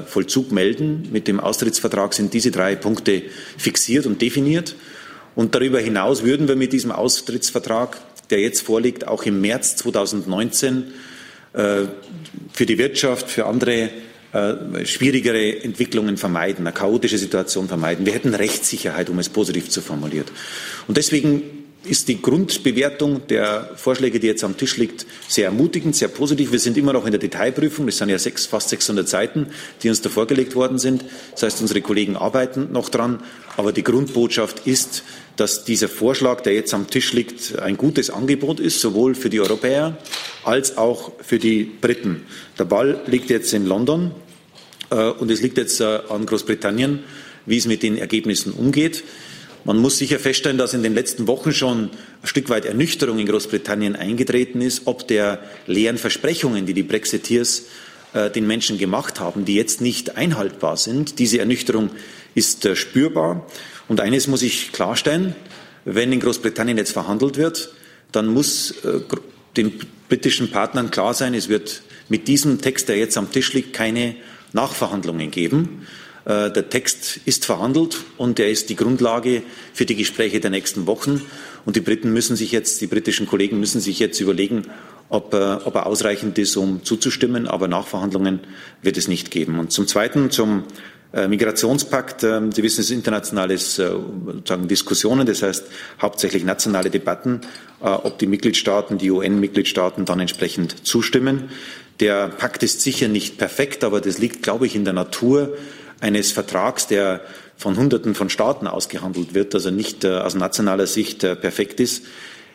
Vollzug 0.07 0.53
melden. 0.53 1.09
Mit 1.13 1.29
dem 1.29 1.41
Austrittsvertrag 1.41 2.15
sind 2.15 2.33
diese 2.35 2.51
drei 2.51 2.77
Punkte 2.77 3.23
fixiert 3.57 4.07
und 4.07 4.23
definiert. 4.23 4.77
Und 5.35 5.55
darüber 5.55 5.81
hinaus 5.81 6.23
würden 6.23 6.49
wir 6.49 6.57
mit 6.57 6.73
diesem 6.73 6.93
Austrittsvertrag, 6.93 7.99
der 8.31 8.41
jetzt 8.41 8.63
vorliegt, 8.63 9.07
auch 9.07 9.25
im 9.25 9.41
März 9.41 9.77
2019 9.77 10.85
äh, 11.53 11.83
für 12.53 12.67
die 12.67 12.79
Wirtschaft, 12.79 13.31
für 13.31 13.47
andere 13.47 13.91
schwierigere 14.85 15.63
Entwicklungen 15.63 16.19
vermeiden, 16.19 16.67
eine 16.67 16.75
chaotische 16.75 17.17
Situation 17.17 17.69
vermeiden. 17.69 18.05
Wir 18.05 18.13
hätten 18.13 18.35
Rechtssicherheit, 18.35 19.09
um 19.09 19.19
es 19.19 19.31
positiv 19.31 19.71
zu 19.71 19.81
formulieren. 19.81 20.27
Und 20.87 20.99
deswegen 20.99 21.43
ist 21.85 22.09
die 22.09 22.21
Grundbewertung 22.21 23.27
der 23.29 23.71
Vorschläge, 23.77 24.19
die 24.19 24.27
jetzt 24.27 24.43
am 24.45 24.57
Tisch 24.57 24.77
liegt, 24.77 25.07
sehr 25.29 25.47
ermutigend, 25.47 25.95
sehr 25.95 26.09
positiv. 26.09 26.53
Wir 26.53 26.59
sind 26.59 26.77
immer 26.77 26.93
noch 26.93 27.07
in 27.07 27.13
der 27.13 27.21
Detailprüfung. 27.21 27.87
Das 27.87 27.99
sind 27.99 28.09
ja 28.09 28.19
sechs, 28.19 28.47
fast 28.47 28.71
600 28.71 29.09
Seiten, 29.09 29.49
die 29.83 29.89
uns 29.89 30.01
da 30.03 30.09
vorgelegt 30.09 30.55
worden 30.55 30.79
sind. 30.79 31.05
Das 31.33 31.45
heißt, 31.45 31.61
unsere 31.61 31.81
Kollegen 31.83 32.17
arbeiten 32.17 32.73
noch 32.73 32.89
dran. 32.89 33.23
Aber 33.57 33.73
die 33.73 33.85
Grundbotschaft 33.85 34.67
ist, 34.67 35.05
dass 35.37 35.65
dieser 35.65 35.89
Vorschlag, 35.89 36.41
der 36.41 36.55
jetzt 36.55 36.75
am 36.75 36.89
Tisch 36.89 37.13
liegt, 37.13 37.59
ein 37.59 37.77
gutes 37.77 38.11
Angebot 38.11 38.59
ist, 38.59 38.81
sowohl 38.81 39.15
für 39.15 39.31
die 39.31 39.41
Europäer 39.41 39.97
als 40.45 40.77
auch 40.77 41.13
für 41.23 41.39
die 41.39 41.65
Briten. 41.65 42.27
Der 42.59 42.65
Ball 42.65 43.01
liegt 43.07 43.31
jetzt 43.31 43.53
in 43.53 43.67
London 43.67 44.13
äh, 44.91 45.11
und 45.11 45.31
es 45.31 45.43
liegt 45.43 45.59
jetzt 45.59 45.81
äh, 45.81 46.01
an 46.09 46.27
Großbritannien, 46.27 47.01
wie 47.45 47.59
es 47.59 47.67
mit 47.67 47.83
den 47.83 47.97
Ergebnissen 47.97 48.53
umgeht. 48.53 49.05
Man 49.67 49.79
muss 49.79 49.99
sicher 49.99 50.21
feststellen, 50.21 50.59
dass 50.59 50.75
in 50.75 50.85
den 50.85 50.95
letzten 50.95 51.27
Wochen 51.27 51.53
schon 51.53 51.91
ein 52.23 52.27
Stück 52.29 52.49
weit 52.51 52.67
Ernüchterung 52.67 53.19
in 53.19 53.27
Großbritannien 53.27 53.97
eingetreten 53.97 54.61
ist, 54.61 54.83
ob 54.85 55.09
der 55.09 55.41
leeren 55.67 55.99
Versprechungen, 55.99 56.67
die 56.67 56.73
die 56.73 56.85
Brexiteers 56.85 57.65
äh, 58.13 58.31
den 58.31 58.47
Menschen 58.47 58.79
gemacht 58.79 59.19
haben, 59.19 59.45
die 59.45 59.57
jetzt 59.57 59.81
nicht 59.81 60.17
einhaltbar 60.17 60.77
sind. 60.77 61.19
Diese 61.19 61.41
Ernüchterung 61.41 61.91
ist 62.37 62.65
äh, 62.65 62.77
spürbar. 62.77 63.45
Und 63.89 64.01
eines 64.01 64.29
muss 64.29 64.43
ich 64.43 64.71
klarstellen, 64.71 65.35
wenn 65.85 66.13
in 66.13 66.21
Großbritannien 66.21 66.79
jetzt 66.79 66.93
verhandelt 66.93 67.37
wird, 67.37 67.73
dann 68.13 68.29
muss 68.29 68.71
äh, 68.85 69.01
den 69.57 69.81
britischen 70.09 70.49
Partnern 70.49 70.93
klar 70.93 71.13
sein, 71.13 71.35
es 71.35 71.49
wird 71.49 71.83
mit 72.09 72.29
diesem 72.29 72.61
Text, 72.61 72.89
der 72.89 72.99
jetzt 72.99 73.19
am 73.19 73.33
Tisch 73.33 73.53
liegt, 73.53 73.73
keine 73.73 74.15
Nachverhandlungen 74.53 75.33
geben. 75.33 75.89
Äh, 76.27 76.51
der 76.51 76.69
Text 76.69 77.21
ist 77.25 77.47
verhandelt 77.47 77.99
und 78.17 78.41
er 78.41 78.51
ist 78.51 78.69
die 78.69 78.77
Grundlage 78.77 79.43
für 79.73 79.87
die 79.87 79.95
Gespräche 79.95 80.41
der 80.41 80.51
nächsten 80.51 80.87
Wochen. 80.87 81.23
Und 81.65 81.77
die 81.77 81.81
Briten 81.81 82.13
müssen 82.13 82.37
sich 82.37 82.53
jetzt, 82.53 82.81
die 82.81 82.89
britischen 82.89 83.27
Kollegen 83.27 83.61
müssen 83.61 83.81
sich 83.81 83.99
jetzt 84.01 84.21
überlegen, 84.21 84.63
ob, 85.09 85.33
äh, 85.35 85.59
ob 85.65 85.77
er 85.77 85.87
ausreichend 85.87 86.37
ist, 86.39 86.57
um 86.57 86.83
zuzustimmen. 86.83 87.47
Aber 87.47 87.69
Nachverhandlungen 87.69 88.41
wird 88.83 88.97
es 88.97 89.07
nicht 89.07 89.31
geben. 89.31 89.61
Und 89.61 89.71
zum 89.71 89.87
Zweiten 89.87 90.33
zum 90.33 90.65
äh, 91.13 91.29
Migrationspakt. 91.29 92.23
Sie 92.23 92.63
wissen, 92.63 92.81
es 92.81 92.87
ist 92.87 92.91
internationales 92.91 93.77
sozusagen 93.77 94.67
Diskussionen, 94.67 95.27
das 95.27 95.43
heißt 95.43 95.65
hauptsächlich 96.03 96.45
nationale 96.45 96.91
Debatten, 96.91 97.43
ob 97.79 98.19
die 98.19 98.27
Mitgliedstaaten, 98.27 98.99
die 98.99 99.13
UN-Mitgliedstaaten 99.13 100.05
dann 100.05 100.19
entsprechend 100.19 100.85
zustimmen. 100.85 101.51
Der 102.01 102.29
Pakt 102.29 102.65
ist 102.65 102.83
sicher 102.83 103.07
nicht 103.07 103.39
perfekt, 103.39 103.85
aber 103.85 104.01
das 104.01 104.19
liegt, 104.19 104.43
glaube 104.43 104.67
ich, 104.67 104.75
in 104.75 104.85
der 104.85 104.93
Natur 104.93 105.57
eines 106.01 106.33
Vertrags, 106.33 106.87
der 106.87 107.21
von 107.57 107.77
Hunderten 107.77 108.15
von 108.15 108.29
Staaten 108.29 108.67
ausgehandelt 108.67 109.35
wird, 109.35 109.55
also 109.55 109.71
nicht 109.71 110.05
äh, 110.05 110.19
aus 110.19 110.35
nationaler 110.35 110.87
Sicht 110.87 111.25
äh, 111.25 111.37
perfekt 111.37 111.81
ist. 111.81 112.05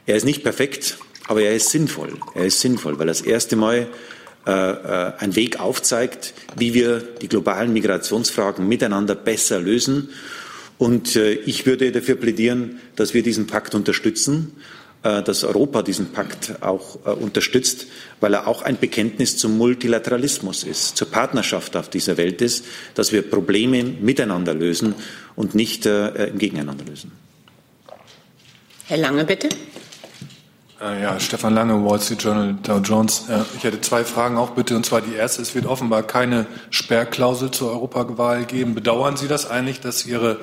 Er 0.06 0.16
ist 0.16 0.26
nicht 0.26 0.44
perfekt, 0.44 0.98
aber 1.28 1.42
er 1.42 1.56
ist 1.56 1.70
sinnvoll. 1.70 2.14
Er 2.36 2.46
ist 2.46 2.60
sinnvoll, 2.60 3.00
weil 3.00 3.08
das 3.08 3.22
erste 3.22 3.56
Mal 3.56 3.88
äh, 4.46 4.52
äh, 4.52 5.14
ein 5.18 5.36
Weg 5.36 5.60
aufzeigt, 5.60 6.34
wie 6.56 6.74
wir 6.74 7.00
die 7.00 7.28
globalen 7.28 7.74
Migrationsfragen 7.74 8.68
miteinander 8.68 9.16
besser 9.16 9.60
lösen. 9.60 10.10
Und 10.78 11.16
ich 11.16 11.68
würde 11.68 11.92
dafür 11.92 12.16
plädieren, 12.16 12.80
dass 12.96 13.14
wir 13.14 13.22
diesen 13.22 13.46
Pakt 13.46 13.76
unterstützen 13.76 14.56
dass 15.24 15.44
Europa 15.44 15.82
diesen 15.82 16.12
Pakt 16.12 16.62
auch 16.62 16.98
äh, 17.06 17.10
unterstützt, 17.10 17.88
weil 18.20 18.36
er 18.36 18.48
auch 18.48 18.62
ein 18.62 18.78
Bekenntnis 18.78 19.36
zum 19.38 19.58
Multilateralismus 19.58 20.64
ist, 20.64 20.96
zur 20.96 21.10
Partnerschaft 21.10 21.76
auf 21.76 21.90
dieser 21.90 22.18
Welt 22.18 22.42
ist, 22.42 22.66
dass 22.94 23.12
wir 23.12 23.28
Probleme 23.28 23.84
miteinander 23.84 24.54
lösen 24.54 24.94
und 25.36 25.56
nicht 25.56 25.88
äh, 25.88 26.28
im 26.28 26.38
Gegeneinander 26.38 26.86
lösen. 26.86 27.12
Herr 28.86 28.98
Lange, 28.98 29.26
bitte. 29.26 29.50
Ja, 30.80 31.20
Stefan 31.20 31.54
Lange, 31.54 31.86
Wall 31.86 32.02
Street 32.02 32.24
Journal, 32.24 32.56
Dow 32.64 32.80
Jones. 32.80 33.26
Ich 33.56 33.64
hätte 33.64 33.80
zwei 33.82 34.04
Fragen 34.04 34.36
auch 34.38 34.50
bitte. 34.50 34.76
Und 34.76 34.84
zwar 34.84 35.02
die 35.02 35.14
erste, 35.14 35.44
es 35.44 35.54
wird 35.54 35.68
offenbar 35.68 36.02
keine 36.02 36.48
Sperrklausel 36.72 37.52
zur 37.52 37.70
Europawahl 37.70 38.46
geben. 38.46 38.74
Bedauern 38.74 39.16
Sie 39.16 39.28
das 39.28 39.48
eigentlich, 39.48 39.80
dass 39.80 40.08
Ihre 40.08 40.40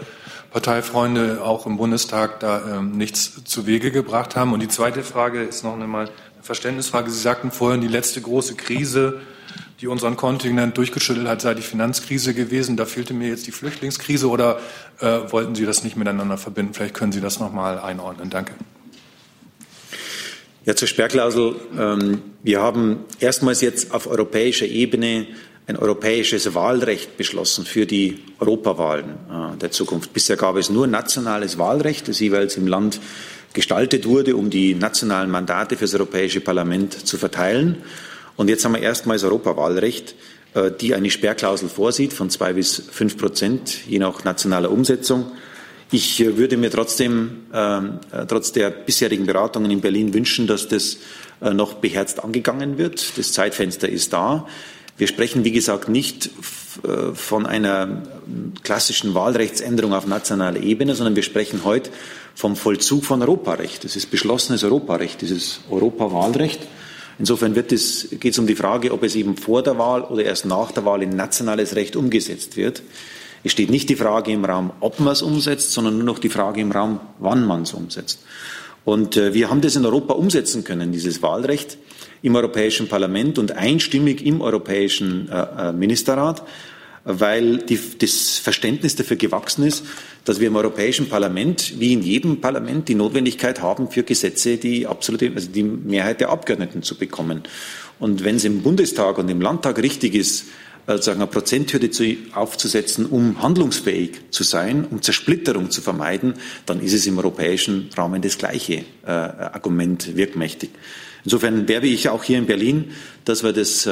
Parteifreunde 0.50 1.42
auch 1.42 1.66
im 1.66 1.76
Bundestag 1.76 2.40
da 2.40 2.78
ähm, 2.78 2.92
nichts 2.92 3.44
zu 3.44 3.66
Wege 3.66 3.90
gebracht 3.90 4.36
haben. 4.36 4.52
Und 4.52 4.60
die 4.60 4.68
zweite 4.68 5.02
Frage 5.02 5.42
ist 5.42 5.62
noch 5.62 5.78
einmal 5.78 6.06
eine 6.06 6.42
Verständnisfrage. 6.42 7.10
Sie 7.10 7.20
sagten 7.20 7.50
vorhin, 7.50 7.80
die 7.80 7.88
letzte 7.88 8.20
große 8.20 8.54
Krise, 8.54 9.20
die 9.80 9.86
unseren 9.86 10.16
Kontinent 10.16 10.76
durchgeschüttelt 10.78 11.28
hat, 11.28 11.42
sei 11.42 11.54
die 11.54 11.62
Finanzkrise 11.62 12.32
gewesen. 12.32 12.76
Da 12.76 12.86
fehlte 12.86 13.12
mir 13.12 13.28
jetzt 13.28 13.46
die 13.46 13.52
Flüchtlingskrise 13.52 14.28
oder 14.28 14.58
äh, 15.00 15.18
wollten 15.30 15.54
Sie 15.54 15.66
das 15.66 15.84
nicht 15.84 15.96
miteinander 15.96 16.38
verbinden? 16.38 16.74
Vielleicht 16.74 16.94
können 16.94 17.12
Sie 17.12 17.20
das 17.20 17.38
noch 17.40 17.52
mal 17.52 17.78
einordnen. 17.78 18.30
Danke. 18.30 18.54
Ja, 20.64 20.76
zur 20.76 20.88
Sperrklausel. 20.88 21.56
Ähm, 21.78 22.22
wir 22.42 22.60
haben 22.60 23.04
erstmals 23.20 23.60
jetzt 23.60 23.92
auf 23.92 24.06
europäischer 24.06 24.66
Ebene 24.66 25.26
ein 25.68 25.76
europäisches 25.76 26.54
Wahlrecht 26.54 27.18
beschlossen 27.18 27.66
für 27.66 27.84
die 27.84 28.20
Europawahlen 28.40 29.04
äh, 29.04 29.58
der 29.58 29.70
Zukunft. 29.70 30.14
Bisher 30.14 30.36
gab 30.36 30.56
es 30.56 30.70
nur 30.70 30.86
nationales 30.86 31.58
Wahlrecht, 31.58 32.08
das 32.08 32.20
jeweils 32.20 32.56
im 32.56 32.66
Land 32.66 33.00
gestaltet 33.52 34.06
wurde, 34.06 34.34
um 34.34 34.48
die 34.48 34.74
nationalen 34.74 35.30
Mandate 35.30 35.76
für 35.76 35.84
das 35.84 35.94
Europäische 35.94 36.40
Parlament 36.40 37.06
zu 37.06 37.18
verteilen. 37.18 37.82
Und 38.36 38.48
jetzt 38.48 38.64
haben 38.64 38.74
wir 38.74 38.80
erstmals 38.80 39.24
Europawahlrecht, 39.24 40.14
äh, 40.54 40.70
die 40.70 40.94
eine 40.94 41.10
Sperrklausel 41.10 41.68
vorsieht 41.68 42.14
von 42.14 42.30
zwei 42.30 42.54
bis 42.54 42.84
fünf 42.90 43.18
Prozent, 43.18 43.86
je 43.86 43.98
nach 43.98 44.24
nationaler 44.24 44.70
Umsetzung. 44.70 45.32
Ich 45.90 46.18
äh, 46.18 46.38
würde 46.38 46.56
mir 46.56 46.70
trotzdem, 46.70 47.42
ähm, 47.52 48.00
trotz 48.26 48.52
der 48.52 48.70
bisherigen 48.70 49.26
Beratungen 49.26 49.70
in 49.70 49.82
Berlin 49.82 50.14
wünschen, 50.14 50.46
dass 50.46 50.66
das 50.66 50.96
noch 51.40 51.74
beherzt 51.74 52.24
angegangen 52.24 52.78
wird. 52.78 53.16
Das 53.16 53.30
Zeitfenster 53.30 53.88
ist 53.88 54.12
da. 54.12 54.48
Wir 54.98 55.06
sprechen, 55.06 55.44
wie 55.44 55.52
gesagt, 55.52 55.88
nicht 55.88 56.30
äh, 56.82 57.14
von 57.14 57.46
einer 57.46 58.02
klassischen 58.64 59.14
Wahlrechtsänderung 59.14 59.94
auf 59.94 60.06
nationaler 60.06 60.60
Ebene, 60.60 60.96
sondern 60.96 61.14
wir 61.14 61.22
sprechen 61.22 61.60
heute 61.64 61.90
vom 62.34 62.56
Vollzug 62.56 63.04
von 63.04 63.22
Europarecht. 63.22 63.84
Das 63.84 63.94
ist 63.94 64.10
beschlossenes 64.10 64.64
Europarecht, 64.64 65.20
dieses 65.22 65.60
Europawahlrecht. 65.70 66.60
Insofern 67.20 67.54
geht 67.54 67.72
es 67.72 68.38
um 68.38 68.46
die 68.46 68.54
Frage, 68.54 68.92
ob 68.92 69.02
es 69.04 69.14
eben 69.14 69.36
vor 69.36 69.62
der 69.62 69.78
Wahl 69.78 70.02
oder 70.02 70.24
erst 70.24 70.46
nach 70.46 70.72
der 70.72 70.84
Wahl 70.84 71.02
in 71.02 71.10
nationales 71.10 71.74
Recht 71.74 71.96
umgesetzt 71.96 72.56
wird. 72.56 72.82
Es 73.44 73.52
steht 73.52 73.70
nicht 73.70 73.88
die 73.88 73.96
Frage 73.96 74.32
im 74.32 74.44
Raum, 74.44 74.72
ob 74.80 74.98
man 75.00 75.12
es 75.12 75.22
umsetzt, 75.22 75.72
sondern 75.72 75.96
nur 75.96 76.04
noch 76.04 76.18
die 76.18 76.28
Frage 76.28 76.60
im 76.60 76.72
Raum, 76.72 77.00
wann 77.18 77.44
man 77.44 77.62
es 77.62 77.72
umsetzt. 77.72 78.20
Und 78.84 79.16
äh, 79.16 79.34
wir 79.34 79.50
haben 79.50 79.60
das 79.60 79.76
in 79.76 79.84
Europa 79.84 80.14
umsetzen 80.14 80.64
können, 80.64 80.92
dieses 80.92 81.22
Wahlrecht 81.22 81.78
im 82.22 82.34
Europäischen 82.34 82.88
Parlament 82.88 83.38
und 83.38 83.52
einstimmig 83.52 84.24
im 84.24 84.40
Europäischen 84.40 85.28
äh, 85.30 85.68
äh, 85.68 85.72
Ministerrat, 85.72 86.42
weil 87.04 87.58
die, 87.58 87.78
das 87.98 88.38
Verständnis 88.38 88.96
dafür 88.96 89.16
gewachsen 89.16 89.64
ist, 89.64 89.84
dass 90.24 90.40
wir 90.40 90.48
im 90.48 90.56
Europäischen 90.56 91.08
Parlament, 91.08 91.80
wie 91.80 91.92
in 91.92 92.02
jedem 92.02 92.40
Parlament, 92.40 92.88
die 92.88 92.94
Notwendigkeit 92.94 93.62
haben, 93.62 93.90
für 93.90 94.02
Gesetze 94.02 94.58
die 94.58 94.86
absolute, 94.86 95.32
also 95.34 95.48
die 95.48 95.62
Mehrheit 95.62 96.20
der 96.20 96.28
Abgeordneten 96.30 96.82
zu 96.82 96.96
bekommen. 96.96 97.44
Und 97.98 98.24
wenn 98.24 98.36
es 98.36 98.44
im 98.44 98.62
Bundestag 98.62 99.18
und 99.18 99.28
im 99.28 99.40
Landtag 99.40 99.78
richtig 99.78 100.14
ist, 100.14 100.44
sozusagen 100.86 101.20
eine 101.20 101.30
Prozenthürde 101.30 101.90
zu, 101.90 102.16
aufzusetzen, 102.34 103.06
um 103.06 103.42
handlungsfähig 103.42 104.30
zu 104.30 104.42
sein, 104.42 104.86
um 104.90 105.02
Zersplitterung 105.02 105.70
zu 105.70 105.82
vermeiden, 105.82 106.34
dann 106.66 106.80
ist 106.80 106.94
es 106.94 107.06
im 107.06 107.18
europäischen 107.18 107.90
Rahmen 107.96 108.22
das 108.22 108.38
gleiche 108.38 108.84
äh, 109.04 109.10
Argument 109.10 110.16
wirkmächtig. 110.16 110.70
Insofern 111.28 111.68
werbe 111.68 111.88
ich 111.88 112.08
auch 112.08 112.24
hier 112.24 112.38
in 112.38 112.46
Berlin, 112.46 112.92
dass 113.26 113.42
wir 113.42 113.52
das 113.52 113.84
äh, 113.84 113.90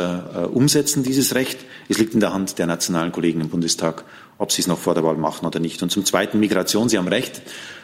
umsetzen, 0.50 1.02
dieses 1.02 1.34
Recht. 1.34 1.58
Es 1.86 1.98
liegt 1.98 2.14
in 2.14 2.20
der 2.20 2.32
Hand 2.32 2.58
der 2.58 2.66
nationalen 2.66 3.12
Kollegen 3.12 3.42
im 3.42 3.50
Bundestag, 3.50 4.04
ob 4.38 4.52
sie 4.52 4.62
es 4.62 4.68
noch 4.68 4.78
vor 4.78 4.94
der 4.94 5.04
Wahl 5.04 5.18
machen 5.18 5.44
oder 5.44 5.60
nicht. 5.60 5.82
Und 5.82 5.90
zum 5.90 6.06
Zweiten 6.06 6.40
Migration. 6.40 6.88
Sie 6.88 6.96
haben 6.96 7.08
recht. 7.08 7.42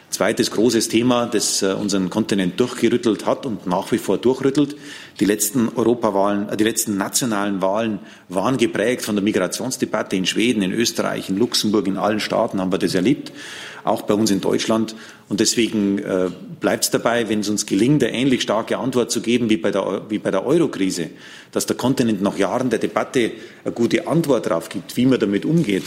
Zweites 0.09 0.51
großes 0.51 0.89
Thema, 0.89 1.25
das 1.25 1.63
äh, 1.63 1.73
unseren 1.73 2.11
Kontinent 2.11 2.59
durchgerüttelt 2.59 3.25
hat 3.25 3.47
und 3.47 3.65
nach 3.65 3.91
wie 3.91 3.97
vor 3.97 4.19
durchrüttelt. 4.19 4.75
Die 5.19 5.25
letzten 5.25 5.69
Europawahlen, 5.69 6.49
äh, 6.49 6.57
die 6.57 6.63
letzten 6.63 6.97
nationalen 6.97 7.61
Wahlen 7.61 7.99
waren 8.29 8.57
geprägt 8.57 9.01
von 9.01 9.15
der 9.15 9.23
Migrationsdebatte 9.23 10.15
in 10.15 10.27
Schweden, 10.27 10.61
in 10.61 10.71
Österreich, 10.71 11.29
in 11.29 11.37
Luxemburg, 11.37 11.87
in 11.87 11.97
allen 11.97 12.19
Staaten 12.19 12.61
haben 12.61 12.71
wir 12.71 12.77
das 12.77 12.93
erlebt, 12.93 13.31
auch 13.83 14.03
bei 14.03 14.13
uns 14.13 14.29
in 14.29 14.39
Deutschland. 14.39 14.95
Und 15.29 15.39
deswegen 15.39 15.97
äh, 15.97 16.29
bleibt 16.59 16.83
es 16.83 16.91
dabei, 16.91 17.27
wenn 17.27 17.39
es 17.39 17.49
uns 17.49 17.65
gelingt, 17.65 18.03
eine 18.03 18.13
ähnlich 18.13 18.43
starke 18.43 18.77
Antwort 18.77 19.09
zu 19.09 19.19
geben 19.19 19.49
wie 19.49 19.57
bei 19.57 19.71
der, 19.71 20.03
wie 20.09 20.19
bei 20.19 20.29
der 20.29 20.45
Euro-Krise, 20.45 21.09
dass 21.51 21.65
der 21.65 21.75
Kontinent 21.75 22.21
nach 22.21 22.37
Jahren 22.37 22.69
der 22.69 22.77
Debatte 22.77 23.31
eine 23.63 23.73
gute 23.73 24.07
Antwort 24.07 24.45
darauf 24.45 24.69
gibt, 24.69 24.95
wie 24.95 25.07
man 25.07 25.19
damit 25.19 25.43
umgeht, 25.43 25.83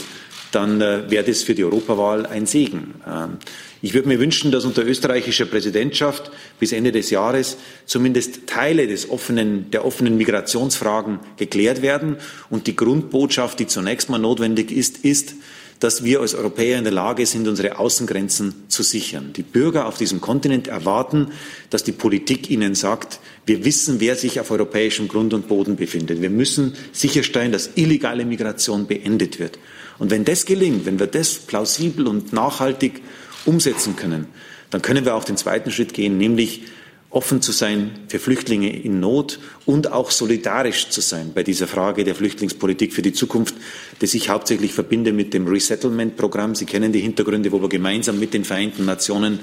dann 0.51 0.81
äh, 0.81 1.09
wäre 1.09 1.23
das 1.23 1.43
für 1.43 1.55
die 1.55 1.63
Europawahl 1.63 2.25
ein 2.25 2.45
Segen. 2.45 2.95
Ähm, 3.07 3.37
ich 3.81 3.93
würde 3.93 4.07
mir 4.07 4.19
wünschen, 4.19 4.51
dass 4.51 4.65
unter 4.65 4.85
österreichischer 4.85 5.45
Präsidentschaft 5.45 6.31
bis 6.59 6.71
Ende 6.71 6.91
des 6.91 7.09
Jahres 7.09 7.57
zumindest 7.85 8.47
Teile 8.47 8.87
des 8.87 9.09
offenen, 9.09 9.69
der 9.71 9.85
offenen 9.85 10.17
Migrationsfragen 10.17 11.19
geklärt 11.37 11.81
werden. 11.81 12.17
Und 12.49 12.67
die 12.67 12.75
Grundbotschaft, 12.75 13.59
die 13.59 13.67
zunächst 13.67 14.09
mal 14.09 14.17
notwendig 14.17 14.71
ist, 14.71 15.05
ist, 15.05 15.35
dass 15.79 16.03
wir 16.03 16.21
als 16.21 16.33
Europäer 16.33 16.79
in 16.79 16.85
der 16.85 16.93
Lage 16.93 17.25
sind, 17.25 17.47
unsere 17.47 17.77
Außengrenzen 17.77 18.67
zu 18.67 18.81
sichern. 18.81 19.33
Die 19.33 19.43
Bürger 19.43 19.85
auf 19.85 19.97
diesem 19.97 20.21
Kontinent 20.21 20.67
erwarten, 20.67 21.27
dass 21.69 21.83
die 21.83 21.91
Politik 21.91 22.49
ihnen 22.49 22.73
sagt, 22.73 23.19
wir 23.45 23.63
wissen, 23.63 23.99
wer 23.99 24.15
sich 24.15 24.39
auf 24.39 24.49
europäischem 24.49 25.07
Grund 25.07 25.33
und 25.35 25.47
Boden 25.47 25.75
befindet. 25.75 26.21
Wir 26.21 26.31
müssen 26.31 26.73
sicherstellen, 26.93 27.51
dass 27.51 27.69
illegale 27.75 28.25
Migration 28.25 28.87
beendet 28.87 29.39
wird. 29.39 29.59
Und 29.99 30.11
wenn 30.11 30.25
das 30.25 30.45
gelingt, 30.45 30.85
wenn 30.85 30.99
wir 30.99 31.07
das 31.07 31.35
plausibel 31.35 32.07
und 32.07 32.33
nachhaltig 32.33 33.01
umsetzen 33.45 33.95
können, 33.95 34.27
dann 34.69 34.81
können 34.81 35.05
wir 35.05 35.15
auch 35.15 35.23
den 35.23 35.37
zweiten 35.37 35.71
Schritt 35.71 35.93
gehen, 35.93 36.17
nämlich 36.17 36.63
offen 37.09 37.41
zu 37.41 37.53
sein 37.53 37.91
für 38.09 38.19
Flüchtlinge 38.19 38.81
in 38.81 38.99
Not 38.99 39.39
und 39.65 39.91
auch 39.91 40.11
solidarisch 40.11 40.89
zu 40.89 40.99
sein 40.99 41.31
bei 41.33 41.41
dieser 41.41 41.67
Frage 41.67 42.03
der 42.03 42.15
Flüchtlingspolitik 42.15 42.93
für 42.93 43.01
die 43.01 43.13
Zukunft, 43.13 43.55
das 43.99 44.13
ich 44.13 44.29
hauptsächlich 44.29 44.73
verbinde 44.73 45.13
mit 45.13 45.33
dem 45.33 45.47
Resettlement-Programm. 45.47 46.53
Sie 46.53 46.65
kennen 46.65 46.91
die 46.91 46.99
Hintergründe, 46.99 47.51
wo 47.51 47.61
wir 47.61 47.69
gemeinsam 47.69 48.19
mit 48.19 48.33
den 48.33 48.43
Vereinten 48.43 48.85
Nationen 48.85 49.39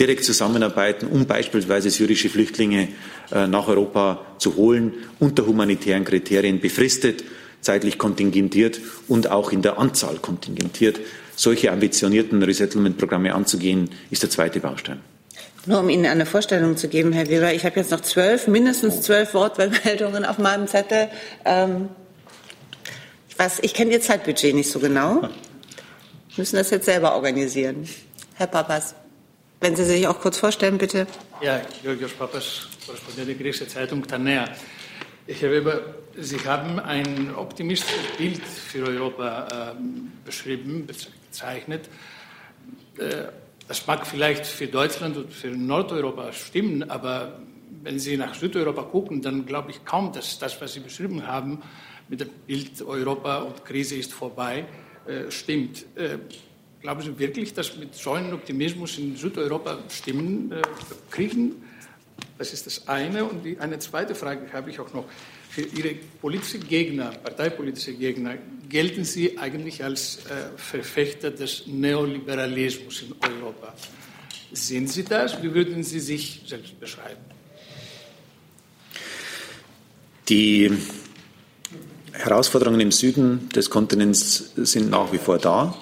direkt 0.00 0.24
zusammenarbeiten, 0.24 1.06
um 1.06 1.26
beispielsweise 1.26 1.90
syrische 1.90 2.30
Flüchtlinge 2.30 2.88
äh, 3.30 3.46
nach 3.46 3.68
Europa 3.68 4.24
zu 4.38 4.56
holen, 4.56 4.94
unter 5.18 5.46
humanitären 5.46 6.04
Kriterien 6.04 6.60
befristet, 6.60 7.22
zeitlich 7.62 7.96
kontingentiert 7.96 8.80
und 9.08 9.30
auch 9.30 9.50
in 9.50 9.62
der 9.62 9.78
Anzahl 9.78 10.16
kontingentiert 10.16 11.00
solche 11.36 11.72
ambitionierten 11.72 12.42
Resettlement-Programme 12.42 13.34
anzugehen, 13.34 13.90
ist 14.10 14.22
der 14.22 14.30
zweite 14.30 14.60
Baustein. 14.60 15.00
Nur 15.64 15.80
um 15.80 15.88
Ihnen 15.88 16.06
eine 16.06 16.26
Vorstellung 16.26 16.76
zu 16.76 16.88
geben, 16.88 17.12
Herr 17.12 17.28
Weber, 17.28 17.54
ich 17.54 17.64
habe 17.64 17.76
jetzt 17.76 17.90
noch 17.90 18.00
zwölf, 18.00 18.48
mindestens 18.48 19.00
zwölf 19.02 19.32
Wortmeldungen 19.32 20.24
auf 20.24 20.38
meinem 20.38 20.66
Zettel. 20.66 21.08
Ähm, 21.44 21.88
was, 23.36 23.60
ich 23.60 23.72
kenne 23.72 23.92
Ihr 23.92 24.00
Zeitbudget 24.00 24.54
nicht 24.54 24.70
so 24.70 24.80
genau. 24.80 25.28
Müssen 26.36 26.56
das 26.56 26.70
jetzt 26.70 26.86
selber 26.86 27.14
organisieren. 27.14 27.88
Herr 28.34 28.48
Papas, 28.48 28.94
wenn 29.60 29.76
Sie 29.76 29.84
sich 29.84 30.06
auch 30.08 30.20
kurz 30.20 30.38
vorstellen, 30.38 30.78
bitte. 30.78 31.06
Ja, 31.40 31.60
Georgios 31.82 32.12
Papas, 32.12 32.68
Korrespondent 32.84 33.28
der 33.28 33.34
griechischen 33.36 33.68
Zeitung 33.68 34.06
Tanea. 34.06 34.48
Herr 35.28 35.52
Weber, 35.52 35.80
Sie 36.18 36.36
haben 36.40 36.80
ein 36.80 37.32
optimistisches 37.36 38.16
Bild 38.18 38.42
für 38.42 38.84
Europa 38.84 39.70
äh, 39.70 39.74
beschrieben, 40.24 40.84
bezeichnet. 40.84 41.88
Äh, 42.98 43.26
das 43.68 43.86
mag 43.86 44.04
vielleicht 44.04 44.44
für 44.44 44.66
Deutschland 44.66 45.16
und 45.16 45.32
für 45.32 45.46
Nordeuropa 45.46 46.32
stimmen, 46.32 46.90
aber 46.90 47.40
wenn 47.84 48.00
Sie 48.00 48.16
nach 48.16 48.34
Südeuropa 48.34 48.82
gucken, 48.82 49.22
dann 49.22 49.46
glaube 49.46 49.70
ich 49.70 49.84
kaum, 49.84 50.12
dass 50.12 50.40
das, 50.40 50.60
was 50.60 50.72
Sie 50.72 50.80
beschrieben 50.80 51.24
haben, 51.24 51.62
mit 52.08 52.20
dem 52.20 52.30
Bild 52.44 52.82
Europa 52.82 53.42
und 53.42 53.64
Krise 53.64 53.94
ist 53.94 54.12
vorbei, 54.12 54.64
äh, 55.06 55.30
stimmt. 55.30 55.86
Äh, 55.94 56.18
glauben 56.80 57.00
Sie 57.00 57.16
wirklich, 57.16 57.54
dass 57.54 57.76
mit 57.76 57.94
so 57.94 58.14
einem 58.14 58.32
Optimismus 58.32 58.98
in 58.98 59.14
Südeuropa 59.14 59.78
Stimmen 59.88 60.52
kriegen? 61.12 61.61
Das 62.38 62.52
ist 62.52 62.66
das 62.66 62.88
eine. 62.88 63.24
Und 63.24 63.44
die, 63.44 63.58
eine 63.58 63.78
zweite 63.78 64.14
Frage 64.14 64.52
habe 64.52 64.70
ich 64.70 64.80
auch 64.80 64.92
noch 64.92 65.04
für 65.50 65.62
Ihre 65.62 65.94
politischen 66.20 66.66
Gegner, 66.66 67.10
parteipolitische 67.10 67.92
Gegner, 67.92 68.36
gelten 68.68 69.04
Sie 69.04 69.38
eigentlich 69.38 69.84
als 69.84 70.18
äh, 70.26 70.56
Verfechter 70.56 71.30
des 71.30 71.66
Neoliberalismus 71.66 73.02
in 73.02 73.14
Europa. 73.20 73.74
Sind 74.52 74.90
Sie 74.90 75.04
das? 75.04 75.42
Wie 75.42 75.52
würden 75.54 75.84
Sie 75.84 76.00
sich 76.00 76.42
selbst 76.46 76.78
beschreiben? 76.80 77.20
Die 80.28 80.70
Herausforderungen 82.12 82.80
im 82.80 82.92
Süden 82.92 83.48
des 83.50 83.70
Kontinents 83.70 84.52
sind 84.56 84.90
nach 84.90 85.12
wie 85.12 85.18
vor 85.18 85.38
da. 85.38 85.78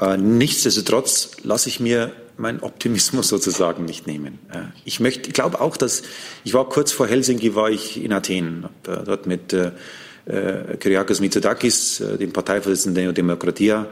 Äh, 0.00 0.16
nichtsdestotrotz 0.16 1.36
lasse 1.42 1.68
ich 1.68 1.80
mir 1.80 2.12
meinen 2.36 2.60
Optimismus 2.60 3.28
sozusagen 3.28 3.84
nicht 3.84 4.06
nehmen. 4.06 4.38
Ich 4.84 5.00
möchte, 5.00 5.28
ich 5.28 5.34
glaube 5.34 5.60
auch, 5.60 5.76
dass 5.76 6.02
ich 6.44 6.54
war 6.54 6.68
kurz 6.68 6.92
vor 6.92 7.06
Helsinki, 7.06 7.54
war 7.54 7.70
ich 7.70 8.02
in 8.02 8.12
Athen, 8.12 8.64
habe 8.86 9.04
dort 9.04 9.26
mit 9.26 9.52
äh, 9.52 9.72
äh, 10.26 10.76
Kyriakos 10.78 11.20
Mitsotakis, 11.20 12.00
äh, 12.00 12.18
dem 12.18 12.32
Parteivorsitzenden 12.32 13.04
der 13.04 13.12
Demokratia, 13.12 13.86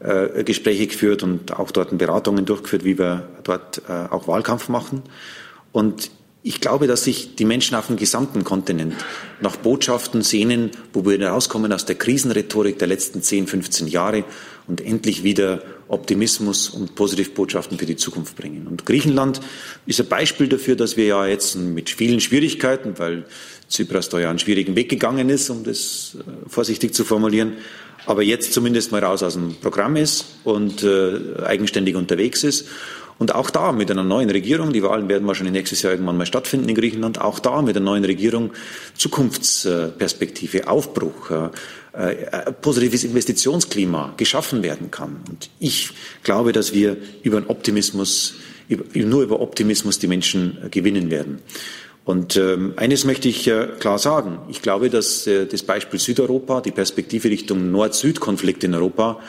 äh, 0.00 0.44
Gespräche 0.44 0.86
geführt 0.86 1.22
und 1.22 1.58
auch 1.58 1.70
dort 1.70 1.96
Beratungen 1.96 2.44
durchgeführt, 2.44 2.84
wie 2.84 2.98
wir 2.98 3.28
dort 3.44 3.82
äh, 3.88 3.92
auch 3.92 4.28
Wahlkampf 4.28 4.68
machen. 4.68 5.02
Und 5.72 6.10
ich 6.42 6.60
glaube, 6.60 6.86
dass 6.86 7.04
sich 7.04 7.36
die 7.36 7.44
Menschen 7.44 7.74
auf 7.76 7.88
dem 7.88 7.96
gesamten 7.96 8.44
Kontinent 8.44 8.94
nach 9.40 9.56
Botschaften 9.56 10.22
sehnen, 10.22 10.70
wo 10.94 11.04
wir 11.04 11.22
rauskommen 11.22 11.72
aus 11.72 11.84
der 11.84 11.96
Krisenrhetorik 11.96 12.78
der 12.78 12.88
letzten 12.88 13.22
10, 13.22 13.46
15 13.46 13.88
Jahre 13.88 14.24
und 14.66 14.80
endlich 14.80 15.22
wieder 15.22 15.62
Optimismus 15.90 16.70
und 16.70 16.94
Positivbotschaften 16.94 17.78
für 17.78 17.86
die 17.86 17.96
Zukunft 17.96 18.36
bringen. 18.36 18.66
Und 18.66 18.86
Griechenland 18.86 19.40
ist 19.86 20.00
ein 20.00 20.06
Beispiel 20.06 20.48
dafür, 20.48 20.76
dass 20.76 20.96
wir 20.96 21.04
ja 21.04 21.26
jetzt 21.26 21.56
mit 21.56 21.90
vielen 21.90 22.20
Schwierigkeiten, 22.20 22.98
weil 22.98 23.24
Tsipras 23.68 24.08
da 24.08 24.20
ja 24.20 24.30
einen 24.30 24.38
schwierigen 24.38 24.76
Weg 24.76 24.88
gegangen 24.88 25.28
ist, 25.28 25.50
um 25.50 25.64
das 25.64 26.16
äh, 26.18 26.48
vorsichtig 26.48 26.94
zu 26.94 27.04
formulieren, 27.04 27.54
aber 28.06 28.22
jetzt 28.22 28.52
zumindest 28.52 28.92
mal 28.92 29.04
raus 29.04 29.22
aus 29.22 29.34
dem 29.34 29.56
Programm 29.56 29.96
ist 29.96 30.26
und 30.44 30.82
äh, 30.82 31.42
eigenständig 31.44 31.96
unterwegs 31.96 32.44
ist. 32.44 32.66
Und 33.20 33.34
auch 33.34 33.50
da 33.50 33.70
mit 33.72 33.90
einer 33.90 34.02
neuen 34.02 34.30
Regierung, 34.30 34.72
die 34.72 34.82
Wahlen 34.82 35.10
werden 35.10 35.26
wahrscheinlich 35.26 35.52
nächstes 35.52 35.82
Jahr 35.82 35.92
irgendwann 35.92 36.16
mal 36.16 36.24
stattfinden 36.24 36.70
in 36.70 36.74
Griechenland, 36.74 37.20
auch 37.20 37.38
da 37.38 37.60
mit 37.60 37.76
einer 37.76 37.84
neuen 37.84 38.06
Regierung 38.06 38.52
Zukunftsperspektive, 38.96 40.66
Aufbruch, 40.66 41.30
äh, 41.30 42.52
positives 42.62 43.04
Investitionsklima 43.04 44.14
geschaffen 44.16 44.62
werden 44.62 44.90
kann. 44.90 45.20
Und 45.28 45.50
ich 45.58 45.90
glaube, 46.22 46.52
dass 46.52 46.72
wir 46.72 46.96
über 47.22 47.36
einen 47.36 47.48
Optimismus, 47.48 48.36
nur 48.94 49.22
über 49.22 49.40
Optimismus 49.40 49.98
die 49.98 50.06
Menschen 50.06 50.56
äh, 50.64 50.68
gewinnen 50.70 51.10
werden. 51.10 51.40
Und 52.06 52.38
ähm, 52.38 52.72
eines 52.76 53.04
möchte 53.04 53.28
ich 53.28 53.46
äh, 53.48 53.66
klar 53.80 53.98
sagen. 53.98 54.38
Ich 54.48 54.62
glaube, 54.62 54.88
dass 54.88 55.24
das 55.24 55.62
Beispiel 55.62 56.00
Südeuropa, 56.00 56.62
die 56.62 56.70
Perspektive 56.70 57.28
Richtung 57.28 57.70
Nord-Süd-Konflikt 57.70 58.64
in 58.64 58.74
Europa 58.74 59.20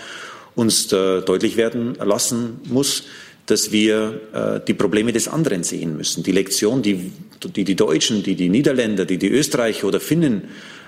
uns 0.56 0.88
deutlich 0.88 1.56
werden 1.58 1.96
lassen 1.96 2.60
muss, 2.66 3.04
dass 3.46 3.72
wir 3.72 4.22
äh, 4.34 4.66
die 4.66 4.74
Probleme 4.74 5.12
des 5.12 5.28
anderen 5.28 5.64
sehen 5.64 5.98
müssen. 5.98 6.24
Die 6.24 6.32
Lektion, 6.32 6.82
die, 6.82 7.12
die 7.44 7.64
die 7.64 7.76
Deutschen, 7.76 8.24
die 8.24 8.36
die 8.36 8.50
Niederländer, 8.50 9.06
die 9.06 9.18
die 9.18 9.30
Österreicher 9.30 9.88
oder 9.88 10.00
Finnen 10.00 10.44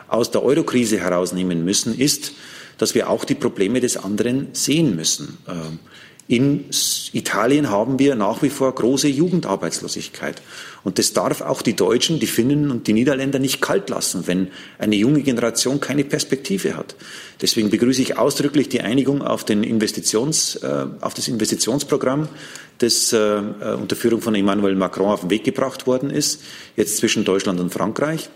aus 0.08 0.32
der 0.32 0.44
Eurokrise 0.44 1.00
herausnehmen 1.00 1.66
müssen, 1.66 1.98
ist, 1.98 2.34
dass 2.78 2.96
wir 2.96 3.10
auch 3.10 3.26
die 3.26 3.36
Probleme 3.36 3.80
des 3.80 3.98
anderen 3.98 4.50
sehen 4.54 4.96
müssen. 4.96 5.38
Ähm, 5.48 5.80
in 6.28 6.66
Italien 7.12 7.70
haben 7.70 8.00
wir 8.00 8.16
nach 8.16 8.42
wie 8.42 8.50
vor 8.50 8.74
große 8.74 9.10
Jugendarbeitslosigkeit. 9.10 10.42
Und 10.84 10.98
das 10.98 11.12
darf 11.12 11.42
auch 11.42 11.62
die 11.62 11.76
Deutschen, 11.76 12.20
die 12.20 12.28
Finnen 12.28 12.72
und 12.72 12.88
die 12.88 12.94
Niederländer 12.94 13.40
nicht 13.40 13.62
kalt 13.62 13.90
lassen, 13.90 14.26
wenn 14.26 14.48
eine 14.80 14.96
junge 14.96 15.22
Generation 15.22 15.82
keine 15.82 16.06
Perspektive 16.06 16.78
hat. 16.78 16.96
Deswegen 17.42 17.70
begrüße 17.70 18.02
ich 18.02 18.18
ausdrücklich 18.18 18.70
die 18.70 18.82
Einigung 18.82 19.22
auf, 19.22 19.44
den 19.44 19.64
Investitions, 19.64 20.56
äh, 20.56 20.86
auf 21.02 21.14
das 21.14 21.28
Investitionsprogramm, 21.28 22.30
das 22.78 23.12
äh, 23.12 23.18
äh, 23.18 23.76
unter 23.76 23.98
Führung 23.98 24.22
von 24.22 24.34
Emmanuel 24.34 24.76
Macron 24.76 25.12
auf 25.12 25.22
den 25.22 25.30
Weg 25.30 25.44
gebracht 25.44 25.88
worden 25.88 26.10
ist, 26.10 26.42
jetzt 26.78 26.98
zwischen 26.98 27.26
Deutschland 27.26 27.60
und 27.60 27.74
Frankreich. 27.74 28.30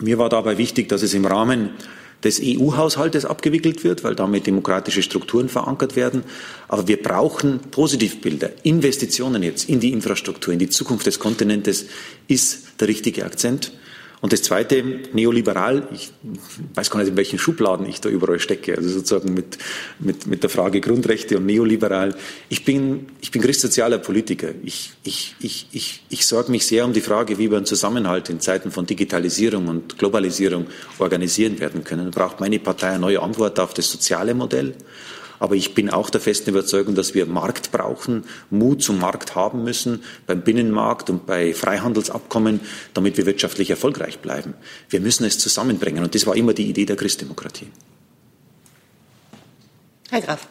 Mir 0.00 0.18
war 0.18 0.28
dabei 0.28 0.56
wichtig, 0.58 0.88
dass 0.88 1.02
es 1.02 1.14
im 1.14 1.26
Rahmen 1.26 1.70
des 2.24 2.40
EU-Haushaltes 2.42 3.24
abgewickelt 3.24 3.84
wird, 3.84 4.02
weil 4.02 4.14
damit 4.14 4.46
demokratische 4.46 5.02
Strukturen 5.02 5.48
verankert 5.48 5.94
werden. 5.96 6.24
Aber 6.68 6.86
wir 6.86 7.02
brauchen 7.02 7.60
Positivbilder. 7.70 8.50
Investitionen 8.62 9.42
jetzt 9.42 9.68
in 9.68 9.80
die 9.80 9.92
Infrastruktur, 9.92 10.52
in 10.52 10.58
die 10.58 10.68
Zukunft 10.68 11.06
des 11.06 11.18
Kontinentes 11.18 11.86
ist 12.28 12.80
der 12.80 12.88
richtige 12.88 13.24
Akzent. 13.24 13.72
Und 14.20 14.32
das 14.32 14.42
Zweite, 14.42 14.82
neoliberal, 15.12 15.88
ich 15.92 16.10
weiß 16.74 16.90
gar 16.90 16.98
nicht, 16.98 17.10
in 17.10 17.16
welchen 17.16 17.38
Schubladen 17.38 17.86
ich 17.86 18.00
da 18.00 18.08
überall 18.08 18.40
stecke, 18.40 18.76
also 18.76 18.88
sozusagen 18.88 19.32
mit, 19.32 19.58
mit, 20.00 20.26
mit 20.26 20.42
der 20.42 20.50
Frage 20.50 20.80
Grundrechte 20.80 21.36
und 21.36 21.46
neoliberal. 21.46 22.16
Ich 22.48 22.64
bin, 22.64 23.06
ich 23.20 23.30
bin 23.30 23.42
christsozialer 23.42 23.98
Politiker. 23.98 24.48
Ich, 24.64 24.90
ich, 25.04 25.36
ich, 25.38 25.68
ich, 25.70 26.02
ich 26.08 26.26
sorge 26.26 26.50
mich 26.50 26.66
sehr 26.66 26.84
um 26.84 26.92
die 26.92 27.00
Frage, 27.00 27.38
wie 27.38 27.48
wir 27.48 27.58
einen 27.58 27.66
Zusammenhalt 27.66 28.28
in 28.28 28.40
Zeiten 28.40 28.72
von 28.72 28.86
Digitalisierung 28.86 29.68
und 29.68 29.98
Globalisierung 29.98 30.66
organisieren 30.98 31.60
werden 31.60 31.84
können. 31.84 32.10
Da 32.10 32.24
braucht 32.24 32.40
meine 32.40 32.58
Partei 32.58 32.88
eine 32.88 32.98
neue 32.98 33.22
Antwort 33.22 33.60
auf 33.60 33.72
das 33.72 33.88
soziale 33.88 34.34
Modell. 34.34 34.74
Aber 35.38 35.54
ich 35.54 35.74
bin 35.74 35.90
auch 35.90 36.10
der 36.10 36.20
festen 36.20 36.50
Überzeugung, 36.50 36.94
dass 36.94 37.14
wir 37.14 37.26
Markt 37.26 37.70
brauchen, 37.70 38.24
Mut 38.50 38.82
zum 38.82 38.98
Markt 38.98 39.34
haben 39.34 39.64
müssen, 39.64 40.02
beim 40.26 40.42
Binnenmarkt 40.42 41.10
und 41.10 41.26
bei 41.26 41.54
Freihandelsabkommen, 41.54 42.60
damit 42.94 43.16
wir 43.16 43.26
wirtschaftlich 43.26 43.70
erfolgreich 43.70 44.18
bleiben. 44.18 44.54
Wir 44.88 45.00
müssen 45.00 45.24
es 45.24 45.38
zusammenbringen. 45.38 46.02
Und 46.02 46.14
das 46.14 46.26
war 46.26 46.36
immer 46.36 46.54
die 46.54 46.68
Idee 46.68 46.86
der 46.86 46.96
Christdemokratie. 46.96 47.68
Herr 50.10 50.20
Graf. 50.22 50.48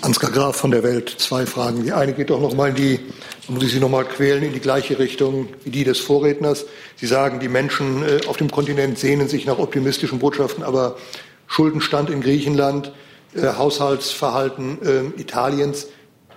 Ansgar 0.00 0.30
Graf 0.30 0.56
von 0.56 0.70
der 0.70 0.82
Welt. 0.82 1.14
Zwei 1.18 1.46
Fragen. 1.46 1.84
Die 1.84 1.92
eine 1.92 2.14
geht 2.14 2.30
doch 2.30 2.40
noch 2.40 2.54
mal 2.54 2.70
in 2.70 2.74
die, 2.74 3.00
muss 3.48 3.62
ich 3.62 3.72
Sie 3.72 3.80
noch 3.80 3.90
mal 3.90 4.04
quälen, 4.04 4.42
in 4.42 4.52
die 4.52 4.60
gleiche 4.60 4.98
Richtung 4.98 5.48
wie 5.64 5.70
die 5.70 5.84
des 5.84 5.98
Vorredners. 5.98 6.64
Sie 6.96 7.06
sagen, 7.06 7.38
die 7.38 7.48
Menschen 7.48 8.02
äh, 8.02 8.20
auf 8.26 8.38
dem 8.38 8.50
Kontinent 8.50 8.98
sehnen 8.98 9.28
sich 9.28 9.44
nach 9.44 9.58
optimistischen 9.58 10.18
Botschaften, 10.18 10.64
aber 10.64 10.96
Schuldenstand 11.46 12.08
in 12.10 12.22
Griechenland, 12.22 12.88
äh, 12.88 13.09
Haushaltsverhalten 13.36 14.78
äh, 14.82 15.20
Italiens. 15.20 15.86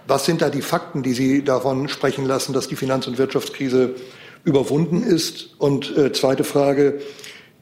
Was 0.07 0.25
sind 0.25 0.41
da 0.41 0.49
die 0.49 0.61
Fakten, 0.61 1.01
die 1.01 1.13
Sie 1.13 1.43
davon 1.43 1.87
sprechen 1.87 2.25
lassen, 2.25 2.53
dass 2.53 2.67
die 2.67 2.75
Finanz- 2.75 3.07
und 3.07 3.17
Wirtschaftskrise 3.17 3.95
überwunden 4.43 5.03
ist? 5.03 5.55
Und 5.57 5.95
äh, 5.97 6.11
zweite 6.11 6.43
Frage. 6.43 6.99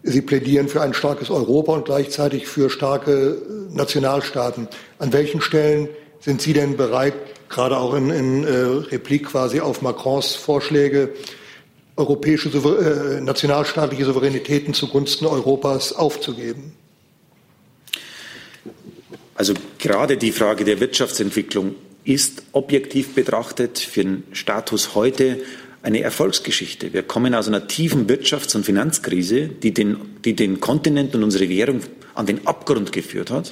Sie 0.04 0.22
plädieren 0.22 0.68
für 0.68 0.82
ein 0.82 0.96
starkes 0.96 1.30
Europa 1.30 1.74
und 1.74 1.86
gleichzeitig 1.86 2.48
für 2.48 2.70
starke 2.70 3.12
äh, 3.12 3.76
Nationalstaaten. 3.76 4.68
An 4.98 5.14
welchen 5.14 5.42
Stellen 5.42 5.90
sind 6.20 6.42
Sie 6.42 6.54
denn 6.54 6.76
bereit, 6.76 7.14
gerade 7.50 7.78
auch 7.78 7.94
in, 7.94 8.10
in 8.10 8.44
äh, 8.44 8.50
Replik 8.50 9.28
quasi 9.28 9.60
auf 9.60 9.82
Macrons 9.82 10.34
Vorschläge, 10.34 11.10
europäische 11.98 12.50
äh, 12.50 13.22
nationalstaatliche 13.22 14.06
Souveränitäten 14.06 14.74
zugunsten 14.74 15.26
Europas 15.26 15.94
aufzugeben? 15.94 16.74
Also 19.42 19.56
gerade 19.80 20.18
die 20.18 20.32
Frage 20.32 20.66
der 20.66 20.80
Wirtschaftsentwicklung 20.80 21.74
ist 22.04 22.44
objektiv 22.52 23.16
betrachtet 23.16 23.80
für 23.80 24.04
den 24.04 24.24
Status 24.34 24.94
heute 24.94 25.40
eine 25.82 26.02
Erfolgsgeschichte. 26.02 26.94
Wir 26.94 27.02
kommen 27.02 27.34
aus 27.34 27.48
einer 27.48 27.66
tiefen 27.68 28.06
Wirtschafts- 28.06 28.56
und 28.56 28.68
Finanzkrise, 28.68 29.48
die 29.48 29.74
den, 29.74 29.98
die 30.26 30.36
den 30.36 30.60
Kontinent 30.60 31.16
und 31.16 31.24
unsere 31.24 31.50
Währung 31.50 31.82
an 32.14 32.28
den 32.28 32.46
Abgrund 32.46 32.92
geführt 32.92 33.32
hat. 33.32 33.52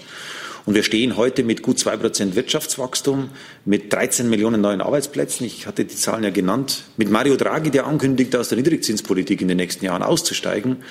Und 0.68 0.76
wir 0.76 0.84
stehen 0.84 1.18
heute 1.18 1.44
mit 1.44 1.64
gut 1.64 1.80
zwei 1.80 1.98
Prozent 1.98 2.36
Wirtschaftswachstum, 2.36 3.32
mit 3.66 3.92
13 3.92 4.30
Millionen 4.30 4.62
neuen 4.62 4.82
Arbeitsplätzen. 4.82 5.48
Ich 5.48 5.66
hatte 5.66 5.86
die 5.86 5.96
Zahlen 5.96 6.24
ja 6.24 6.30
genannt. 6.30 6.84
Mit 6.98 7.10
Mario 7.10 7.36
Draghi, 7.36 7.72
der 7.72 7.88
ankündigt, 7.88 8.36
aus 8.36 8.50
der 8.50 8.60
Niedrigzinspolitik 8.60 9.42
in 9.42 9.48
den 9.48 9.58
nächsten 9.58 9.86
Jahren 9.86 10.04
auszusteigen. 10.04 10.84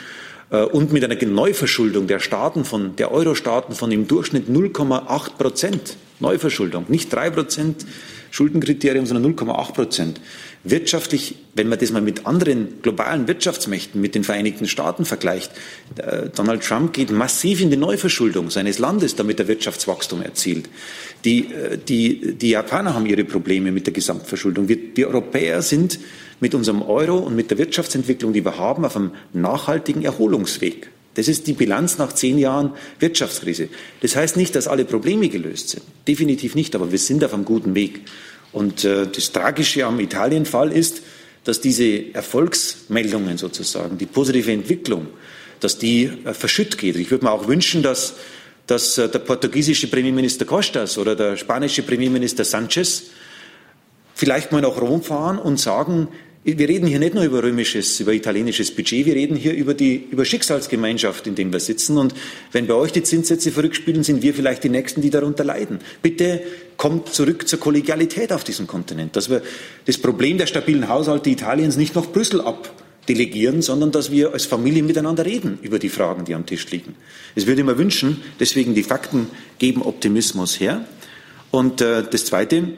Äh, 0.50 0.62
und 0.62 0.92
mit 0.92 1.04
einer 1.04 1.16
Neuverschuldung 1.24 2.06
der 2.06 2.20
Staaten 2.20 2.64
von, 2.64 2.96
der 2.96 3.12
Euro-Staaten 3.12 3.74
von 3.74 3.90
im 3.92 4.08
Durchschnitt 4.08 4.48
0,8 4.48 5.36
Prozent 5.36 5.96
Neuverschuldung, 6.20 6.86
nicht 6.88 7.12
drei 7.12 7.30
Prozent 7.30 7.86
Schuldenkriterium, 8.30 9.06
sondern 9.06 9.34
0,8 9.34 9.72
Prozent. 9.72 10.20
Wirtschaftlich, 10.64 11.36
wenn 11.54 11.68
man 11.68 11.78
das 11.78 11.92
mal 11.92 12.02
mit 12.02 12.26
anderen 12.26 12.82
globalen 12.82 13.26
Wirtschaftsmächten, 13.26 14.00
mit 14.00 14.14
den 14.14 14.24
Vereinigten 14.24 14.66
Staaten 14.66 15.04
vergleicht, 15.04 15.52
äh, 15.96 16.28
Donald 16.34 16.62
Trump 16.62 16.92
geht 16.92 17.10
massiv 17.10 17.60
in 17.60 17.70
die 17.70 17.76
Neuverschuldung 17.76 18.50
seines 18.50 18.78
Landes, 18.78 19.16
damit 19.16 19.40
er 19.40 19.48
Wirtschaftswachstum 19.48 20.20
erzielt. 20.20 20.68
Die, 21.24 21.52
äh, 21.52 21.78
die, 21.78 22.34
die 22.34 22.50
Japaner 22.50 22.94
haben 22.94 23.06
ihre 23.06 23.24
Probleme 23.24 23.72
mit 23.72 23.86
der 23.86 23.94
Gesamtverschuldung. 23.94 24.68
Wir, 24.68 24.76
die 24.76 25.06
Europäer 25.06 25.62
sind 25.62 25.98
mit 26.40 26.54
unserem 26.54 26.82
Euro 26.82 27.18
und 27.18 27.34
mit 27.34 27.50
der 27.50 27.58
Wirtschaftsentwicklung, 27.58 28.32
die 28.32 28.44
wir 28.44 28.58
haben, 28.58 28.84
auf 28.84 28.96
einem 28.96 29.12
nachhaltigen 29.32 30.04
Erholungsweg. 30.04 30.90
Das 31.14 31.26
ist 31.26 31.46
die 31.48 31.52
Bilanz 31.52 31.98
nach 31.98 32.12
zehn 32.12 32.38
Jahren 32.38 32.72
Wirtschaftskrise. 33.00 33.68
Das 34.02 34.14
heißt 34.14 34.36
nicht, 34.36 34.54
dass 34.54 34.68
alle 34.68 34.84
Probleme 34.84 35.28
gelöst 35.28 35.70
sind. 35.70 35.82
Definitiv 36.06 36.54
nicht, 36.54 36.76
aber 36.76 36.92
wir 36.92 36.98
sind 36.98 37.24
auf 37.24 37.34
einem 37.34 37.44
guten 37.44 37.74
Weg. 37.74 38.02
Und 38.52 38.84
äh, 38.84 39.06
das 39.06 39.32
Tragische 39.32 39.84
am 39.84 39.98
Italienfall 39.98 40.72
ist, 40.72 41.02
dass 41.44 41.60
diese 41.60 42.14
Erfolgsmeldungen 42.14 43.38
sozusagen, 43.38 43.98
die 43.98 44.06
positive 44.06 44.52
Entwicklung, 44.52 45.08
dass 45.60 45.78
die 45.78 46.04
äh, 46.04 46.34
verschütt 46.34 46.78
geht. 46.78 46.96
Ich 46.96 47.10
würde 47.10 47.24
mir 47.24 47.32
auch 47.32 47.48
wünschen, 47.48 47.82
dass, 47.82 48.14
dass 48.66 48.96
äh, 48.98 49.08
der 49.08 49.18
portugiesische 49.18 49.88
Premierminister 49.88 50.44
Costas 50.44 50.98
oder 50.98 51.16
der 51.16 51.36
spanische 51.36 51.82
Premierminister 51.82 52.44
Sanchez 52.44 53.04
vielleicht 54.14 54.52
mal 54.52 54.60
nach 54.60 54.80
Rom 54.80 55.02
fahren 55.02 55.38
und 55.38 55.58
sagen, 55.58 56.08
wir 56.56 56.68
reden 56.68 56.86
hier 56.86 56.98
nicht 56.98 57.14
nur 57.14 57.24
über 57.24 57.42
römisches, 57.42 58.00
über 58.00 58.14
italienisches 58.14 58.70
Budget, 58.70 59.04
wir 59.04 59.14
reden 59.14 59.36
hier 59.36 59.52
über 59.52 59.74
die 59.74 59.96
über 60.10 60.24
Schicksalsgemeinschaft, 60.24 61.26
in 61.26 61.34
dem 61.34 61.52
wir 61.52 61.60
sitzen. 61.60 61.98
Und 61.98 62.14
wenn 62.52 62.66
bei 62.66 62.74
euch 62.74 62.92
die 62.92 63.02
Zinssätze 63.02 63.50
verrückspielen, 63.50 64.02
sind 64.02 64.22
wir 64.22 64.32
vielleicht 64.32 64.64
die 64.64 64.70
Nächsten, 64.70 65.02
die 65.02 65.10
darunter 65.10 65.44
leiden. 65.44 65.80
Bitte 66.00 66.40
kommt 66.78 67.12
zurück 67.12 67.46
zur 67.46 67.60
Kollegialität 67.60 68.32
auf 68.32 68.44
diesem 68.44 68.66
Kontinent, 68.66 69.16
dass 69.16 69.28
wir 69.28 69.42
das 69.84 69.98
Problem 69.98 70.38
der 70.38 70.46
stabilen 70.46 70.88
Haushalte 70.88 71.28
Italiens 71.28 71.76
nicht 71.76 71.94
nach 71.94 72.06
Brüssel 72.06 72.40
abdelegieren, 72.40 73.60
sondern 73.60 73.90
dass 73.90 74.10
wir 74.10 74.32
als 74.32 74.46
Familie 74.46 74.82
miteinander 74.82 75.26
reden 75.26 75.58
über 75.60 75.78
die 75.78 75.90
Fragen, 75.90 76.24
die 76.24 76.34
am 76.34 76.46
Tisch 76.46 76.70
liegen. 76.70 76.94
Es 77.34 77.46
würde 77.46 77.62
mir 77.62 77.76
wünschen, 77.76 78.22
deswegen 78.40 78.74
die 78.74 78.84
Fakten 78.84 79.26
geben 79.58 79.82
Optimismus 79.82 80.60
her. 80.60 80.86
Und 81.50 81.80
äh, 81.80 82.04
das 82.10 82.24
Zweite, 82.24 82.68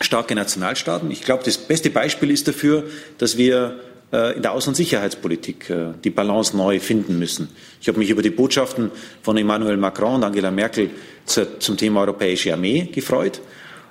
starke 0.00 0.34
Nationalstaaten. 0.34 1.10
Ich 1.10 1.22
glaube, 1.22 1.44
das 1.44 1.58
beste 1.58 1.90
Beispiel 1.90 2.30
ist 2.30 2.48
dafür, 2.48 2.84
dass 3.18 3.36
wir 3.36 3.80
äh, 4.12 4.34
in 4.36 4.42
der 4.42 4.52
Außen- 4.52 4.68
und 4.68 4.74
Sicherheitspolitik 4.74 5.70
äh, 5.70 5.92
die 6.02 6.10
Balance 6.10 6.56
neu 6.56 6.80
finden 6.80 7.18
müssen. 7.18 7.48
Ich 7.80 7.88
habe 7.88 7.98
mich 7.98 8.10
über 8.10 8.22
die 8.22 8.30
Botschaften 8.30 8.90
von 9.22 9.36
Emmanuel 9.36 9.76
Macron 9.76 10.16
und 10.16 10.24
Angela 10.24 10.50
Merkel 10.50 10.90
zum 11.26 11.76
Thema 11.76 12.00
europäische 12.00 12.52
Armee 12.52 12.88
gefreut. 12.92 13.40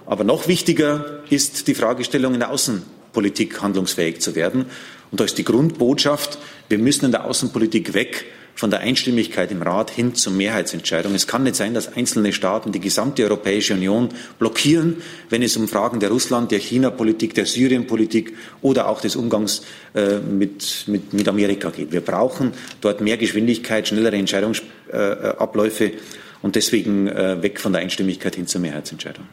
Aber 0.05 0.23
noch 0.23 0.47
wichtiger 0.47 1.19
ist 1.29 1.67
die 1.67 1.75
Fragestellung 1.75 2.33
in 2.33 2.39
der 2.39 2.49
Außenpolitik 2.49 3.61
handlungsfähig 3.61 4.19
zu 4.19 4.35
werden. 4.35 4.65
Und 5.11 5.19
da 5.19 5.23
ist 5.23 5.37
die 5.37 5.45
Grundbotschaft, 5.45 6.37
wir 6.67 6.79
müssen 6.79 7.05
in 7.05 7.11
der 7.11 7.25
Außenpolitik 7.25 7.93
weg 7.93 8.25
von 8.59 8.69
der 8.69 8.81
Einstimmigkeit 8.81 9.51
im 9.51 9.61
Rat 9.61 9.89
hin 9.89 10.15
zur 10.15 10.33
Mehrheitsentscheidung. 10.33 11.15
Es 11.15 11.27
kann 11.27 11.43
nicht 11.43 11.55
sein, 11.55 11.73
dass 11.73 11.95
einzelne 11.95 12.33
Staaten 12.33 12.73
die 12.73 12.81
gesamte 12.81 13.23
Europäische 13.23 13.73
Union 13.73 14.09
blockieren, 14.37 15.01
wenn 15.29 15.41
es 15.41 15.55
um 15.55 15.69
Fragen 15.69 16.01
der 16.01 16.09
Russland, 16.09 16.51
der 16.51 16.59
China-Politik, 16.59 17.33
der 17.35 17.45
Syrien-Politik 17.45 18.35
oder 18.61 18.89
auch 18.89 18.99
des 18.99 19.15
Umgangs 19.15 19.61
äh, 19.95 20.17
mit, 20.17 20.83
mit, 20.87 21.13
mit 21.13 21.29
Amerika 21.29 21.69
geht. 21.69 21.93
Wir 21.93 22.01
brauchen 22.01 22.51
dort 22.81 22.99
mehr 22.99 23.15
Geschwindigkeit, 23.15 23.87
schnellere 23.87 24.17
Entscheidungsabläufe 24.17 25.85
äh, 25.85 25.97
und 26.41 26.57
deswegen 26.57 27.07
äh, 27.07 27.41
weg 27.41 27.61
von 27.61 27.71
der 27.71 27.81
Einstimmigkeit 27.81 28.35
hin 28.35 28.45
zur 28.45 28.59
Mehrheitsentscheidung. 28.59 29.23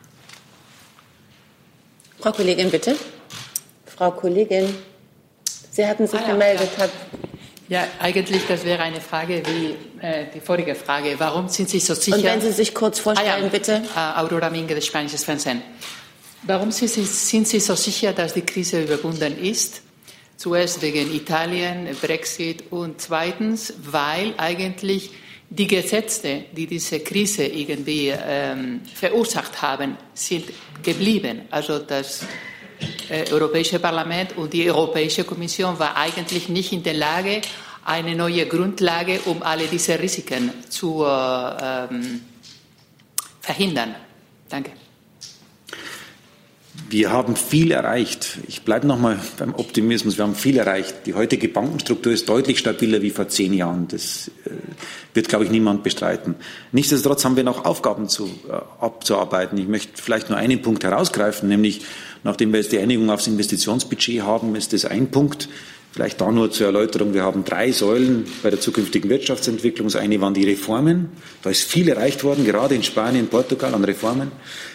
Frau 2.21 2.31
Kollegin, 2.31 2.71
bitte. 2.71 2.95
Frau 3.87 4.13
Kollegin, 4.13 4.73
Sie 5.73 5.85
hatten 5.85 6.07
sich 6.07 6.21
ah, 6.21 6.29
ja, 6.29 6.33
gemeldet. 6.33 6.71
Ja. 6.79 6.89
Ja, 7.69 7.89
eigentlich, 7.99 8.47
das 8.47 8.65
wäre 8.65 8.83
eine 8.83 9.01
Frage 9.01 9.43
wie 9.45 10.05
äh, 10.05 10.27
die 10.33 10.41
vorige 10.41 10.75
Frage. 10.75 11.17
Warum 11.19 11.49
sind 11.49 11.69
Sie 11.69 11.81
so 11.81 11.95
sicher? 11.95 12.17
Und 12.17 12.25
wenn 12.25 12.41
Sie 12.41 12.53
sich 12.53 12.73
kurz 12.73 13.01
vorstellen, 13.01 13.33
ah, 13.35 13.43
ja. 13.43 13.49
bitte. 13.49 13.83
Uh, 13.95 14.21
Aurora 14.21 14.51
Minge, 14.51 14.81
spanisches 14.81 15.25
Fernsehen. 15.25 15.63
Warum 16.45 16.71
sind 16.71 16.89
Sie, 16.91 17.05
sind 17.05 17.49
Sie 17.49 17.59
so 17.59 17.75
sicher, 17.75 18.13
dass 18.13 18.35
die 18.35 18.43
Krise 18.43 18.83
überwunden 18.83 19.37
ist? 19.43 19.83
Zuerst 20.37 20.81
wegen 20.83 21.13
Italien, 21.13 21.89
Brexit 22.01 22.65
und 22.71 23.01
zweitens, 23.01 23.75
weil 23.79 24.35
eigentlich 24.37 25.11
die 25.49 25.67
Gesetze, 25.67 26.45
die 26.53 26.67
diese 26.67 27.01
Krise 27.01 27.47
irgendwie 27.47 28.13
ähm, 28.15 28.83
verursacht 28.95 29.63
haben, 29.63 29.97
sind 30.15 30.45
geblieben. 30.83 31.43
Also 31.51 31.79
das 31.79 32.25
äh, 33.09 33.31
Europäische 33.33 33.79
Parlament 33.79 34.37
und 34.37 34.53
die 34.53 34.71
Europäische 34.71 35.25
Kommission 35.25 35.79
war 35.79 35.97
eigentlich 35.97 36.49
nicht 36.49 36.73
in 36.73 36.83
der 36.83 36.95
Lage, 36.95 37.41
eine 37.85 38.17
neue 38.17 38.47
Grundlage, 38.47 39.21
um 39.27 39.43
alle 39.43 39.67
diese 39.67 39.99
Risiken 39.99 40.51
zu 40.69 41.05
äh, 41.05 41.87
ähm, 41.89 42.21
verhindern. 43.41 43.95
Danke. 44.49 44.73
Wir 46.89 47.11
haben 47.11 47.37
viel 47.37 47.73
erreicht. 47.73 48.39
Ich 48.47 48.63
bleibe 48.63 48.87
noch 48.87 48.99
mal 48.99 49.19
beim 49.39 49.55
Optimismus. 49.55 50.19
Wir 50.19 50.25
haben 50.25 50.35
viel 50.35 50.59
erreicht. 50.59 51.07
Die 51.07 51.15
heutige 51.15 51.49
Bankenstruktur 51.49 52.13
ist 52.13 52.29
deutlich 52.29 52.59
stabiler 52.59 53.03
wie 53.03 53.11
vor 53.11 53.29
zehn 53.29 53.55
Jahren. 53.55 53.89
Das, 53.89 54.31
äh, 54.45 54.51
wird, 55.17 55.29
glaube 55.29 55.45
ich, 55.45 55.51
niemand 55.51 55.83
bestreiten. 55.83 56.37
Nichtsdestotrotz 56.73 57.25
haben 57.25 57.37
wir 57.37 57.45
noch 57.45 57.65
Aufgaben 57.65 58.09
zu, 58.09 58.27
äh, 58.27 58.53
abzuarbeiten. 58.81 59.59
Ich 59.59 59.67
möchte 59.67 60.01
vielleicht 60.01 60.29
nur 60.29 60.39
einen 60.39 60.63
Punkt 60.63 60.85
herausgreifen, 60.85 61.49
nämlich 61.49 61.83
nachdem 62.23 62.53
wir 62.53 62.61
jetzt 62.61 62.73
die 62.73 62.79
Einigung 62.79 63.11
aufs 63.11 63.27
Investitionsbudget 63.27 64.23
haben, 64.23 64.55
ist 64.55 64.73
das 64.73 64.85
ein 64.85 65.11
Punkt, 65.11 65.49
Vielleicht 65.97 66.21
da 66.21 66.31
nur 66.31 66.51
zur 66.51 66.67
Erläuterung. 66.67 67.15
Wir 67.15 67.23
haben 67.23 67.47
drei 67.47 67.73
Säulen 67.73 68.27
bei 68.43 68.51
der 68.51 68.61
zukünftigen 68.61 69.09
Wirtschaftsentwicklung. 69.09 69.89
Das 69.89 69.97
eine 69.97 70.21
waren 70.21 70.35
die 70.35 70.45
Reformen. 70.45 71.09
Da 71.43 71.49
ist 71.49 71.63
viel 71.63 71.89
erreicht 71.89 72.23
worden, 72.23 72.45
gerade 72.45 72.75
in 72.75 72.83
Spanien, 72.83 73.29
Portugal 73.29 73.73
an 73.75 73.83
Reformen. 73.83 74.31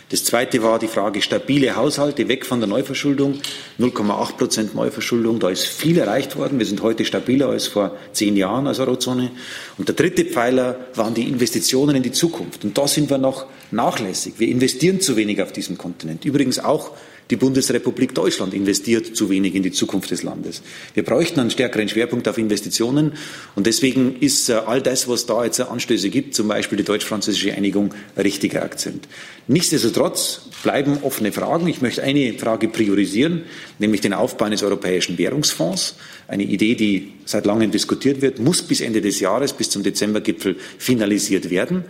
Das 0.09 0.23
zweite 0.23 0.63
war 0.63 0.79
die 0.79 0.87
Frage 0.87 1.21
stabile 1.21 1.75
Haushalte, 1.75 2.27
weg 2.27 2.43
von 2.43 2.59
der 2.59 2.67
Neuverschuldung. 2.67 3.35
0,8 3.79 4.35
Prozent 4.35 4.73
Neuverschuldung. 4.73 5.39
Da 5.39 5.51
ist 5.51 5.67
viel 5.67 5.99
erreicht 5.99 6.37
worden. 6.37 6.57
Wir 6.57 6.65
sind 6.65 6.81
heute 6.81 7.05
stabiler 7.05 7.49
als 7.49 7.67
vor 7.67 7.95
zehn 8.13 8.35
Jahren 8.35 8.65
als 8.65 8.79
Eurozone. 8.79 9.29
Und 9.77 9.89
der 9.89 9.95
dritte 9.95 10.25
Pfeiler 10.25 10.87
waren 10.95 11.13
die 11.13 11.29
Investitionen 11.29 11.97
in 11.97 12.01
die 12.01 12.11
Zukunft. 12.11 12.65
Und 12.65 12.79
da 12.79 12.87
sind 12.87 13.11
wir 13.11 13.19
noch 13.19 13.45
nachlässig. 13.69 14.33
Wir 14.39 14.47
investieren 14.47 14.99
zu 15.01 15.15
wenig 15.17 15.39
auf 15.43 15.51
diesem 15.51 15.77
Kontinent. 15.77 16.25
Übrigens 16.25 16.57
auch 16.57 16.93
die 17.31 17.37
Bundesrepublik 17.37 18.13
Deutschland 18.13 18.53
investiert 18.53 19.15
zu 19.15 19.29
wenig 19.29 19.55
in 19.55 19.63
die 19.63 19.71
Zukunft 19.71 20.11
des 20.11 20.21
Landes. 20.21 20.61
Wir 20.93 21.03
bräuchten 21.03 21.39
einen 21.39 21.49
stärkeren 21.49 21.87
Schwerpunkt 21.87 22.27
auf 22.27 22.37
Investitionen. 22.37 23.13
Und 23.55 23.67
deswegen 23.67 24.17
ist 24.19 24.49
äh, 24.49 24.53
all 24.53 24.81
das, 24.81 25.07
was 25.07 25.25
da 25.25 25.43
jetzt 25.45 25.61
Anstöße 25.61 26.09
gibt, 26.09 26.35
zum 26.35 26.49
Beispiel 26.49 26.77
die 26.77 26.83
deutsch-französische 26.83 27.53
Einigung, 27.53 27.93
ein 28.15 28.21
richtiger 28.21 28.63
Akzent. 28.63 29.07
Nichtsdestotrotz 29.47 30.41
bleiben 30.61 30.99
offene 31.01 31.31
Fragen. 31.31 31.67
Ich 31.67 31.81
möchte 31.81 32.03
eine 32.03 32.33
Frage 32.33 32.67
priorisieren, 32.67 33.43
nämlich 33.79 34.01
den 34.01 34.13
Aufbau 34.13 34.45
eines 34.45 34.61
europäischen 34.61 35.17
Währungsfonds. 35.17 35.95
Eine 36.27 36.43
Idee, 36.43 36.75
die 36.75 37.13
seit 37.25 37.45
langem 37.45 37.71
diskutiert 37.71 38.21
wird, 38.21 38.39
muss 38.39 38.61
bis 38.61 38.81
Ende 38.81 39.01
des 39.01 39.19
Jahres, 39.19 39.53
bis 39.53 39.69
zum 39.69 39.83
Dezembergipfel 39.83 40.57
finalisiert 40.77 41.49
werden. 41.49 41.85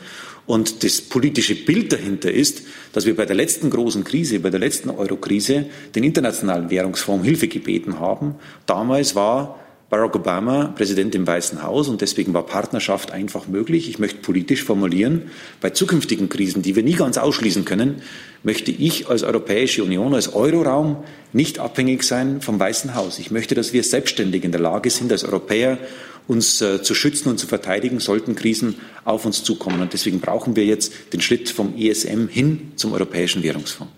Und 0.52 0.84
das 0.84 1.00
politische 1.00 1.56
Bild 1.56 1.94
dahinter 1.94 2.30
ist, 2.30 2.64
dass 2.92 3.06
wir 3.06 3.16
bei 3.16 3.26
der 3.26 3.38
letzten 3.38 3.70
großen 3.70 4.04
Krise, 4.04 4.42
bei 4.42 4.50
der 4.50 4.60
letzten 4.60 4.90
Euro-Krise, 4.90 5.68
den 5.96 6.04
Internationalen 6.04 6.70
Währungsfonds 6.70 7.26
Hilfe 7.26 7.48
gebeten 7.48 8.02
haben. 8.02 8.36
Damals 8.66 9.16
war 9.16 9.61
Barack 9.92 10.16
Obama 10.16 10.68
Präsident 10.68 11.14
im 11.16 11.28
Weißen 11.28 11.64
Haus 11.64 11.90
und 11.90 12.00
deswegen 12.00 12.34
war 12.34 12.46
Partnerschaft 12.46 13.12
einfach 13.12 13.50
möglich. 13.50 13.90
Ich 13.90 14.00
möchte 14.00 14.20
politisch 14.22 14.64
formulieren, 14.64 15.24
bei 15.60 15.72
zukünftigen 15.72 16.30
Krisen, 16.30 16.62
die 16.62 16.78
wir 16.78 16.82
nie 16.82 16.94
ganz 16.94 17.18
ausschließen 17.18 17.66
können, 17.66 18.02
möchte 18.42 18.72
ich 18.72 19.10
als 19.10 19.24
Europäische 19.24 19.84
Union, 19.84 20.16
als 20.16 20.34
Euroraum 20.34 21.04
nicht 21.34 21.60
abhängig 21.60 22.04
sein 22.04 22.40
vom 22.40 22.58
Weißen 22.58 22.96
Haus. 22.96 23.20
Ich 23.20 23.32
möchte, 23.32 23.54
dass 23.54 23.74
wir 23.74 23.84
selbstständig 23.84 24.46
in 24.46 24.54
der 24.54 24.62
Lage 24.62 24.90
sind, 24.90 25.12
als 25.12 25.26
Europäer 25.26 25.78
uns 26.26 26.62
äh, 26.62 26.82
zu 26.82 26.96
schützen 26.96 27.28
und 27.28 27.38
zu 27.38 27.46
verteidigen, 27.46 28.00
sollten 28.00 28.34
Krisen 28.34 28.76
auf 29.04 29.26
uns 29.26 29.44
zukommen. 29.44 29.82
Und 29.82 29.92
deswegen 29.92 30.22
brauchen 30.22 30.56
wir 30.56 30.64
jetzt 30.64 30.94
den 31.12 31.20
Schritt 31.20 31.50
vom 31.50 31.76
ESM 31.78 32.30
hin 32.30 32.72
zum 32.78 32.94
Europäischen 32.94 33.44
Währungsfonds. 33.44 33.92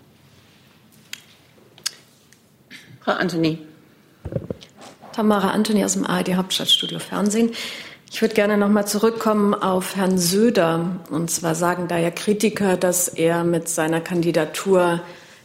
Frau 3.00 3.12
Anthony. 3.12 3.58
Tamara 5.14 5.50
Anthony 5.50 5.84
aus 5.84 5.92
dem 5.92 6.04
ARD 6.04 6.34
Hauptstadtstudio 6.34 6.98
Fernsehen. 6.98 7.52
Ich 8.10 8.20
würde 8.20 8.34
gerne 8.34 8.56
noch 8.56 8.68
mal 8.68 8.84
zurückkommen 8.84 9.54
auf 9.54 9.94
Herrn 9.94 10.18
Söder. 10.18 11.00
Und 11.08 11.30
zwar 11.30 11.54
sagen 11.54 11.86
da 11.86 11.98
ja 11.98 12.10
Kritiker, 12.10 12.76
dass 12.76 13.06
er 13.06 13.44
mit 13.44 13.68
seiner 13.68 14.00
Kandidatur 14.00 15.02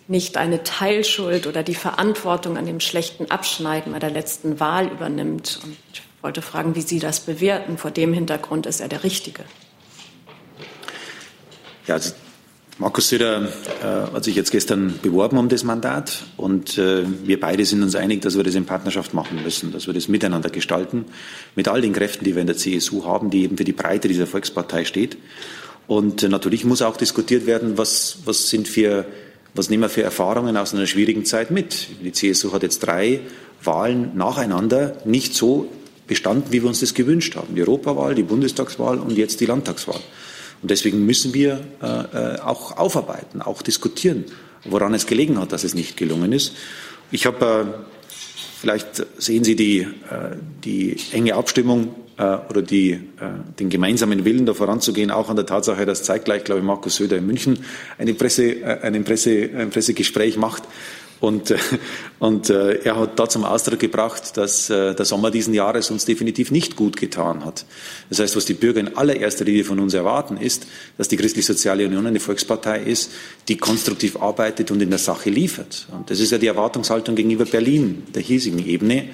nicht 0.08 0.38
eine 0.38 0.64
Teilschuld 0.64 1.46
oder 1.46 1.62
die 1.62 1.76
Verantwortung 1.76 2.58
an 2.58 2.66
dem 2.66 2.80
schlechten 2.80 3.30
Abschneiden 3.30 3.94
bei 3.94 4.00
der 4.00 4.10
letzten 4.10 4.60
Wahl 4.60 4.88
übernimmt. 4.88 5.60
Und 5.64 5.78
ich 5.94 6.02
wollte 6.24 6.42
fragen, 6.42 6.74
wie 6.74 6.82
Sie 6.82 7.00
das 7.00 7.20
bewerten. 7.20 7.78
Vor 7.78 7.92
dem 7.92 8.12
Hintergrund 8.12 8.66
ist 8.66 8.80
er 8.80 8.88
der 8.88 9.04
Richtige. 9.04 9.44
Ja, 11.86 11.94
also 11.94 12.14
Markus 12.82 13.10
Söder 13.10 13.50
äh, 13.82 14.14
hat 14.14 14.24
sich 14.24 14.38
jetzt 14.38 14.52
gestern 14.52 14.98
beworben 15.02 15.38
um 15.38 15.50
das 15.50 15.66
Mandat 15.66 16.24
und 16.38 16.78
äh, 16.78 17.04
wir 17.26 17.38
beide 17.38 17.66
sind 17.66 17.84
uns 17.84 17.94
einig, 17.94 18.22
dass 18.22 18.38
wir 18.38 18.46
das 18.46 18.56
in 18.56 18.64
Partnerschaft 18.64 19.14
machen 19.14 19.44
müssen, 19.44 19.74
dass 19.74 19.86
wir 19.86 19.94
das 19.94 20.08
miteinander 20.08 20.50
gestalten, 20.50 21.04
mit 21.58 21.68
all 21.68 21.82
den 21.82 21.92
Kräften, 21.92 22.24
die 22.24 22.36
wir 22.36 22.42
in 22.42 22.48
der 22.48 22.56
CSU 22.56 23.04
haben, 23.04 23.32
die 23.32 23.44
eben 23.44 23.58
für 23.58 23.66
die 23.66 23.74
Breite 23.74 24.08
dieser 24.08 24.28
Volkspartei 24.28 24.86
steht. 24.86 25.18
Und 25.88 26.24
äh, 26.24 26.30
natürlich 26.30 26.64
muss 26.64 26.82
auch 26.82 26.96
diskutiert 26.96 27.46
werden, 27.46 27.78
was, 27.78 28.20
was 28.24 28.50
sind 28.50 28.74
wir, 28.78 29.06
was 29.54 29.70
nehmen 29.70 29.84
wir 29.84 29.90
für 29.90 30.04
Erfahrungen 30.04 30.56
aus 30.56 30.74
einer 30.74 30.88
schwierigen 30.88 31.26
Zeit 31.26 31.52
mit. 31.52 31.90
Die 32.02 32.14
CSU 32.14 32.54
hat 32.54 32.64
jetzt 32.64 32.80
drei 32.80 33.20
Wahlen 33.62 34.16
nacheinander 34.16 34.96
nicht 35.04 35.36
so 35.36 35.70
bestanden, 36.08 36.46
wie 36.52 36.62
wir 36.62 36.70
uns 36.70 36.80
das 36.80 36.94
gewünscht 36.94 37.36
haben. 37.36 37.56
Die 37.56 37.62
Europawahl, 37.62 38.16
die 38.16 38.24
Bundestagswahl 38.24 39.00
und 39.00 39.18
jetzt 39.18 39.42
die 39.42 39.48
Landtagswahl. 39.48 40.00
Und 40.62 40.72
deswegen 40.72 41.06
müssen 41.06 41.34
wir 41.34 41.62
äh, 41.82 41.86
äh, 41.86 42.40
auch 42.40 42.78
aufarbeiten, 42.78 43.42
auch 43.42 43.62
diskutieren, 43.62 44.26
woran 44.66 44.94
es 44.94 45.06
gelegen 45.06 45.40
hat, 45.40 45.52
dass 45.52 45.64
es 45.64 45.74
nicht 45.74 45.96
gelungen 45.96 46.34
ist. 46.34 46.54
Ich 47.12 47.26
habe, 47.26 47.46
äh, 47.46 48.12
vielleicht 48.62 49.06
sehen 49.18 49.44
Sie 49.44 49.56
die, 49.56 49.80
äh, 49.80 49.88
die 50.64 50.98
enge 51.14 51.36
Abstimmung 51.36 51.96
äh, 52.18 52.24
oder 52.50 52.62
die, 52.62 52.92
äh, 52.92 53.00
den 53.58 53.70
gemeinsamen 53.70 54.26
Willen, 54.26 54.46
da 54.46 54.54
voranzugehen, 54.54 55.12
auch 55.12 55.30
an 55.30 55.38
der 55.38 55.46
Tatsache, 55.46 55.86
dass 55.86 56.04
zeitgleich, 56.04 56.44
glaube 56.44 56.60
ich, 56.60 56.66
Markus 56.66 56.98
Söder 56.98 57.18
in 57.18 57.26
München 57.26 57.60
eine 57.98 58.14
Presse, 58.14 58.82
einen 58.82 59.06
Presse, 59.06 59.50
ein 59.56 59.70
Pressegespräch 59.70 60.36
macht 60.36 60.64
und, 61.20 61.52
äh, 61.52 61.58
und 62.20 62.50
äh, 62.50 62.76
er 62.84 62.98
hat 62.98 63.20
da 63.20 63.28
zum 63.28 63.44
Ausdruck 63.44 63.80
gebracht, 63.80 64.38
dass 64.38 64.70
äh, 64.70 64.96
der 64.96 65.06
Sommer 65.06 65.32
diesen 65.32 65.54
Jahres 65.54 65.92
uns 65.92 66.06
definitiv 66.06 66.52
nicht 66.52 66.76
gut 66.76 66.98
getan 66.98 67.46
hat. 67.46 67.66
Das 68.10 68.20
heißt, 68.20 68.36
was 68.36 68.46
die 68.46 68.54
Bürger 68.54 68.80
in 68.80 68.96
allererster 68.96 69.46
Linie 69.46 69.64
von 69.64 69.80
uns 69.80 69.94
erwarten, 69.94 70.38
ist, 70.38 70.68
dass 70.98 71.08
die 71.08 71.18
Christlich-Soziale 71.18 71.86
Union 71.86 72.08
eine 72.08 72.20
Volkspartei 72.20 72.80
ist, 72.80 73.12
die 73.48 73.58
konstruktiv 73.58 74.18
arbeitet 74.18 74.72
und 74.72 74.82
in 74.82 74.90
der 74.90 75.00
Sache 75.00 75.30
liefert. 75.30 75.88
Und 75.92 76.10
das 76.10 76.20
ist 76.20 76.32
ja 76.32 76.38
die 76.38 76.48
Erwartungshaltung 76.48 77.16
gegenüber 77.16 77.46
Berlin, 77.46 78.04
der 78.14 78.22
hiesigen 78.22 78.66
Ebene 78.66 79.10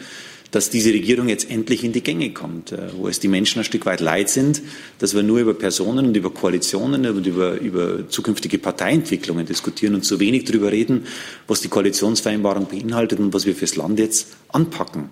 dass 0.56 0.70
diese 0.70 0.94
Regierung 0.94 1.28
jetzt 1.28 1.52
endlich 1.52 1.84
in 1.84 1.92
die 1.92 2.02
Gänge 2.02 2.32
kommt, 2.32 2.72
äh, 2.72 2.78
wo 2.96 3.10
es 3.10 3.20
die 3.20 3.28
Menschen 3.28 3.60
ein 3.60 3.66
Stück 3.66 3.86
weit 3.86 4.00
leid 4.00 4.30
sind, 4.30 4.62
dass 5.00 5.14
wir 5.14 5.22
nur 5.22 5.40
über 5.40 5.54
Personen 5.54 6.06
und 6.06 6.16
über 6.16 6.30
Koalitionen 6.30 7.06
und 7.06 7.28
über, 7.28 7.60
über 7.60 8.08
zukünftige 8.08 8.58
Parteientwicklungen 8.58 9.46
diskutieren 9.46 9.96
und 9.96 10.06
zu 10.06 10.22
wenig 10.22 10.46
darüber 10.46 10.72
reden, 10.72 11.08
was 11.46 11.60
die 11.60 11.68
Koalitionsvereinbarung 11.68 12.70
beinhaltet 12.70 13.20
und 13.20 13.34
was 13.34 13.46
wir 13.46 13.54
fürs 13.54 13.76
Land 13.76 14.00
jetzt 14.00 14.30
anpacken. 14.48 15.10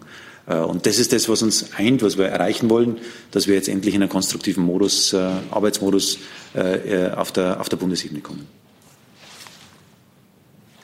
Äh, 0.47 0.59
und 0.59 0.85
das 0.85 0.97
ist 0.97 1.11
das, 1.11 1.27
was 1.27 1.41
uns 1.41 1.73
eint, 1.75 2.03
was 2.03 2.17
wir 2.17 2.27
erreichen 2.27 2.69
wollen, 2.69 2.99
dass 3.31 3.45
wir 3.45 3.55
jetzt 3.55 3.67
endlich 3.67 3.95
in 3.95 4.01
einen 4.01 4.09
konstruktiven 4.09 4.63
Modus, 4.63 5.11
äh, 5.11 5.17
Arbeitsmodus 5.51 6.19
auf 6.53 7.31
der, 7.31 7.59
auf 7.59 7.67
der 7.67 7.77
Bundesebene 7.77 8.21
kommen. 8.21 8.45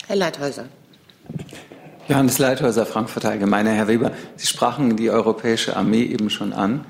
Herr 0.08 0.16
Leithäuser. 0.16 0.68
Johannes 2.10 2.40
Leithäuser, 2.40 2.88
Frankfurter 2.88 3.30
Allgemeine. 3.30 3.70
Herr 3.70 3.88
Weber, 3.88 4.12
Sie 4.36 4.48
sprachen 4.48 4.98
die 4.98 5.12
europäische 5.12 5.78
Armee 5.78 6.02
eben 6.02 6.32
schon 6.32 6.54
an. 6.54 6.84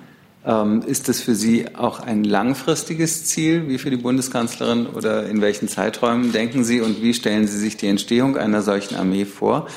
Ähm, 0.45 0.81
ist 0.87 1.09
das 1.09 1.19
für 1.19 1.35
Sie 1.35 1.75
auch 1.75 1.99
ein 1.99 2.23
langfristiges 2.23 3.25
Ziel, 3.25 3.67
wie 3.67 3.79
für 3.79 3.89
die 3.89 3.97
Bundeskanzlerin, 3.97 4.87
oder 4.87 5.27
in 5.27 5.41
welchen 5.41 5.67
Zeiträumen 5.67 6.31
denken 6.31 6.63
Sie 6.63 6.79
und 6.79 7.01
wie 7.01 7.13
stellen 7.13 7.47
Sie 7.47 7.57
sich 7.57 7.75
die 7.75 7.87
Entstehung 7.87 8.37
einer 8.37 8.61
solchen 8.61 8.95
Armee 8.95 9.25
vor? 9.25 9.67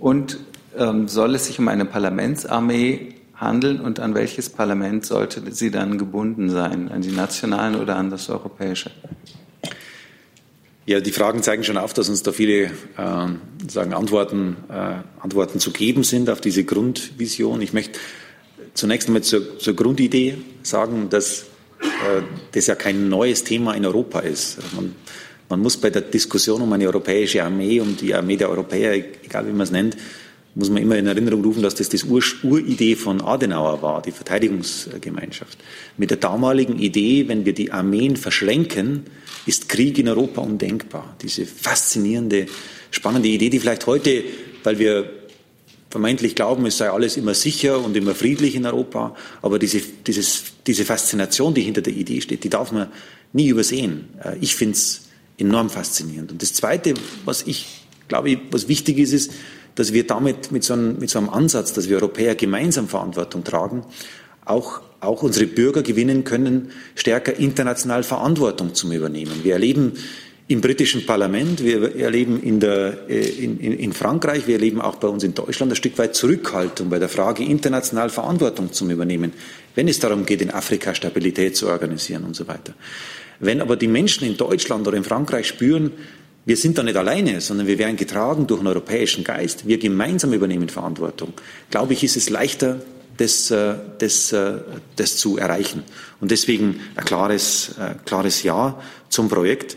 Und 0.00 0.38
ähm, 0.76 1.06
soll 1.06 1.36
es 1.36 1.46
sich 1.46 1.60
um 1.60 1.68
eine 1.68 1.84
Parlamentsarmee 1.84 3.14
handeln 3.36 3.80
und 3.80 4.00
an 4.00 4.16
welches 4.16 4.50
Parlament 4.50 5.06
sollte 5.06 5.52
sie 5.52 5.70
dann 5.70 5.98
gebunden 5.98 6.50
sein? 6.50 6.90
An 6.90 7.02
die 7.02 7.12
nationalen 7.12 7.76
oder 7.76 7.94
an 7.94 8.10
das 8.10 8.28
europäische? 8.28 8.90
Ja, 10.88 11.00
die 11.00 11.12
Fragen 11.12 11.42
zeigen 11.42 11.64
schon 11.64 11.76
auf, 11.76 11.92
dass 11.92 12.08
uns 12.08 12.22
da 12.22 12.32
viele 12.32 12.62
äh, 12.62 12.70
sagen, 13.68 13.92
Antworten, 13.92 14.56
äh, 14.70 14.94
Antworten 15.20 15.60
zu 15.60 15.70
geben 15.70 16.02
sind 16.02 16.30
auf 16.30 16.40
diese 16.40 16.64
Grundvision. 16.64 17.60
Ich 17.60 17.74
möchte 17.74 17.98
zunächst 18.72 19.06
einmal 19.06 19.22
zur, 19.22 19.58
zur 19.58 19.76
Grundidee 19.76 20.38
sagen, 20.62 21.10
dass 21.10 21.42
äh, 21.82 22.22
das 22.52 22.68
ja 22.68 22.74
kein 22.74 23.10
neues 23.10 23.44
Thema 23.44 23.74
in 23.74 23.84
Europa 23.84 24.20
ist. 24.20 24.60
Man, 24.74 24.94
man 25.50 25.60
muss 25.60 25.76
bei 25.76 25.90
der 25.90 26.00
Diskussion 26.00 26.62
um 26.62 26.72
eine 26.72 26.86
europäische 26.86 27.44
Armee, 27.44 27.80
um 27.80 27.94
die 27.94 28.14
Armee 28.14 28.38
der 28.38 28.48
Europäer, 28.48 28.94
egal 28.94 29.46
wie 29.46 29.52
man 29.52 29.60
es 29.60 29.70
nennt, 29.70 29.94
muss 30.54 30.70
man 30.70 30.82
immer 30.82 30.96
in 30.96 31.06
Erinnerung 31.06 31.44
rufen, 31.44 31.62
dass 31.62 31.74
das 31.74 31.88
das 31.88 32.04
Ur 32.04 32.22
Uridee 32.42 32.96
von 32.96 33.20
Adenauer 33.20 33.80
war, 33.82 34.02
die 34.02 34.10
Verteidigungsgemeinschaft. 34.10 35.58
Mit 35.96 36.10
der 36.10 36.18
damaligen 36.18 36.78
Idee, 36.78 37.28
wenn 37.28 37.44
wir 37.44 37.52
die 37.52 37.70
Armeen 37.70 38.16
verschränken, 38.16 39.04
ist 39.46 39.68
Krieg 39.68 39.98
in 39.98 40.08
Europa 40.08 40.40
undenkbar. 40.40 41.16
Diese 41.22 41.46
faszinierende, 41.46 42.46
spannende 42.90 43.28
Idee, 43.28 43.50
die 43.50 43.60
vielleicht 43.60 43.86
heute, 43.86 44.24
weil 44.64 44.78
wir 44.78 45.10
vermeintlich 45.90 46.34
glauben, 46.34 46.66
es 46.66 46.78
sei 46.78 46.90
alles 46.90 47.16
immer 47.16 47.34
sicher 47.34 47.82
und 47.82 47.96
immer 47.96 48.14
friedlich 48.14 48.54
in 48.54 48.66
Europa, 48.66 49.14
aber 49.40 49.58
diese, 49.58 49.80
dieses, 50.06 50.44
diese 50.66 50.84
Faszination, 50.84 51.54
die 51.54 51.62
hinter 51.62 51.80
der 51.80 51.94
Idee 51.94 52.20
steht, 52.20 52.44
die 52.44 52.50
darf 52.50 52.72
man 52.72 52.88
nie 53.32 53.48
übersehen. 53.48 54.08
Äh, 54.22 54.36
ich 54.40 54.54
finde 54.54 54.74
es 54.74 55.08
enorm 55.38 55.70
faszinierend. 55.70 56.32
Und 56.32 56.42
das 56.42 56.52
Zweite, 56.52 56.94
was 57.24 57.42
ich 57.46 57.66
glaube, 58.08 58.40
was 58.50 58.68
wichtig 58.68 58.98
ist, 58.98 59.12
ist, 59.12 59.32
dass 59.78 59.92
wir 59.92 60.04
damit 60.04 60.50
mit 60.50 60.64
so, 60.64 60.72
einem, 60.72 60.98
mit 60.98 61.08
so 61.08 61.18
einem 61.18 61.28
Ansatz, 61.28 61.72
dass 61.72 61.88
wir 61.88 61.96
Europäer 61.98 62.34
gemeinsam 62.34 62.88
Verantwortung 62.88 63.44
tragen, 63.44 63.84
auch, 64.44 64.80
auch 65.00 65.22
unsere 65.22 65.46
Bürger 65.46 65.82
gewinnen 65.82 66.24
können, 66.24 66.72
stärker 66.96 67.38
international 67.38 68.02
Verantwortung 68.02 68.74
zu 68.74 68.92
übernehmen. 68.92 69.44
Wir 69.44 69.52
erleben 69.52 69.92
im 70.48 70.60
britischen 70.60 71.06
Parlament, 71.06 71.62
wir 71.62 71.94
erleben 71.94 72.42
in, 72.42 72.58
der, 72.58 73.08
äh, 73.08 73.20
in, 73.20 73.60
in, 73.60 73.92
Frankreich, 73.92 74.48
wir 74.48 74.54
erleben 74.54 74.80
auch 74.80 74.96
bei 74.96 75.06
uns 75.06 75.22
in 75.22 75.34
Deutschland 75.34 75.70
ein 75.70 75.76
Stück 75.76 75.96
weit 75.98 76.16
Zurückhaltung 76.16 76.88
bei 76.88 76.98
der 76.98 77.10
Frage, 77.10 77.44
international 77.44 78.08
Verantwortung 78.08 78.72
zu 78.72 78.90
übernehmen, 78.90 79.32
wenn 79.76 79.86
es 79.86 80.00
darum 80.00 80.26
geht, 80.26 80.40
in 80.40 80.50
Afrika 80.50 80.92
Stabilität 80.92 81.56
zu 81.56 81.68
organisieren 81.68 82.24
und 82.24 82.34
so 82.34 82.48
weiter. 82.48 82.74
Wenn 83.38 83.60
aber 83.60 83.76
die 83.76 83.86
Menschen 83.86 84.26
in 84.26 84.36
Deutschland 84.36 84.88
oder 84.88 84.96
in 84.96 85.04
Frankreich 85.04 85.46
spüren, 85.46 85.92
wir 86.48 86.56
sind 86.56 86.78
da 86.78 86.82
nicht 86.82 86.96
alleine, 86.96 87.42
sondern 87.42 87.66
wir 87.66 87.76
werden 87.76 87.98
getragen 87.98 88.46
durch 88.46 88.60
einen 88.60 88.68
europäischen 88.68 89.22
Geist, 89.22 89.68
wir 89.68 89.76
gemeinsam 89.76 90.32
übernehmen 90.32 90.70
Verantwortung, 90.70 91.34
glaube 91.68 91.92
ich, 91.92 92.02
ist 92.02 92.16
es 92.16 92.30
leichter, 92.30 92.80
das, 93.18 93.50
äh, 93.50 93.74
das, 93.98 94.32
äh, 94.32 94.54
das 94.96 95.18
zu 95.18 95.36
erreichen. 95.36 95.82
Und 96.20 96.30
deswegen 96.30 96.80
ein 96.96 97.04
klares, 97.04 97.74
klares 98.06 98.42
Ja 98.44 98.80
zum 99.10 99.28
Projekt. 99.28 99.76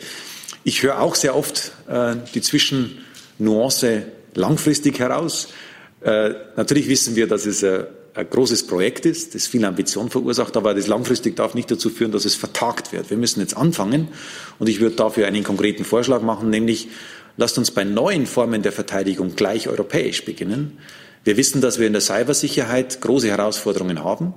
Ich 0.63 0.81
höre 0.81 1.01
auch 1.01 1.15
sehr 1.15 1.35
oft 1.35 1.73
äh, 1.89 2.15
die 2.33 2.41
Zwischennuance 2.41 4.03
langfristig 4.33 4.97
heraus. 4.97 5.49
Äh, 5.99 6.29
natürlich 6.55 6.87
wissen 6.87 7.17
wir, 7.17 7.27
dass 7.27 7.45
es 7.45 7.63
äh, 7.63 7.83
ein 8.13 8.29
großes 8.29 8.67
Projekt 8.67 9.05
ist, 9.05 9.35
das 9.35 9.47
viel 9.47 9.63
Ambition 9.63 10.09
verursacht, 10.09 10.57
aber 10.57 10.73
das 10.73 10.87
langfristig 10.87 11.35
darf 11.35 11.53
nicht 11.53 11.71
dazu 11.71 11.89
führen, 11.89 12.11
dass 12.11 12.25
es 12.25 12.35
vertagt 12.35 12.91
wird. 12.91 13.09
Wir 13.09 13.17
müssen 13.17 13.39
jetzt 13.39 13.55
anfangen 13.55 14.09
und 14.59 14.67
ich 14.67 14.79
würde 14.79 14.95
dafür 14.95 15.27
einen 15.27 15.43
konkreten 15.43 15.85
Vorschlag 15.85 16.21
machen, 16.21 16.49
nämlich 16.49 16.89
lasst 17.37 17.57
uns 17.57 17.71
bei 17.71 17.83
neuen 17.83 18.25
Formen 18.25 18.61
der 18.61 18.71
Verteidigung 18.71 19.35
gleich 19.35 19.69
europäisch 19.69 20.25
beginnen. 20.25 20.77
Wir 21.23 21.37
wissen, 21.37 21.61
dass 21.61 21.79
wir 21.79 21.87
in 21.87 21.93
der 21.93 22.01
Cybersicherheit 22.01 22.99
große 22.99 23.29
Herausforderungen 23.29 24.03
haben 24.03 24.33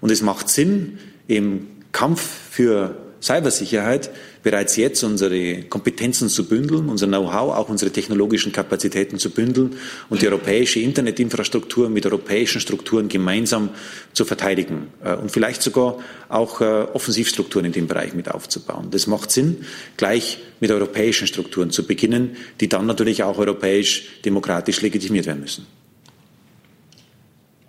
und 0.00 0.10
es 0.10 0.20
macht 0.20 0.48
Sinn, 0.48 0.98
im 1.26 1.68
Kampf 1.92 2.20
für 2.50 3.03
Cybersicherheit 3.24 4.10
bereits 4.42 4.76
jetzt 4.76 5.02
unsere 5.02 5.62
Kompetenzen 5.62 6.28
zu 6.28 6.46
bündeln, 6.46 6.90
unser 6.90 7.06
Know-how, 7.06 7.56
auch 7.56 7.70
unsere 7.70 7.90
technologischen 7.90 8.52
Kapazitäten 8.52 9.18
zu 9.18 9.30
bündeln 9.30 9.76
und 10.10 10.20
die 10.20 10.26
europäische 10.26 10.80
Internetinfrastruktur 10.80 11.88
mit 11.88 12.04
europäischen 12.04 12.60
Strukturen 12.60 13.08
gemeinsam 13.08 13.70
zu 14.12 14.26
verteidigen 14.26 14.88
äh, 15.02 15.14
und 15.14 15.30
vielleicht 15.30 15.62
sogar 15.62 16.00
auch 16.28 16.60
äh, 16.60 16.64
Offensivstrukturen 16.64 17.64
in 17.64 17.72
dem 17.72 17.86
Bereich 17.86 18.12
mit 18.12 18.30
aufzubauen. 18.30 18.88
Das 18.90 19.06
macht 19.06 19.30
Sinn, 19.30 19.64
gleich 19.96 20.38
mit 20.60 20.70
europäischen 20.70 21.26
Strukturen 21.26 21.70
zu 21.70 21.86
beginnen, 21.86 22.36
die 22.60 22.68
dann 22.68 22.84
natürlich 22.84 23.22
auch 23.22 23.38
europäisch 23.38 24.20
demokratisch 24.26 24.82
legitimiert 24.82 25.24
werden 25.24 25.40
müssen. 25.40 25.66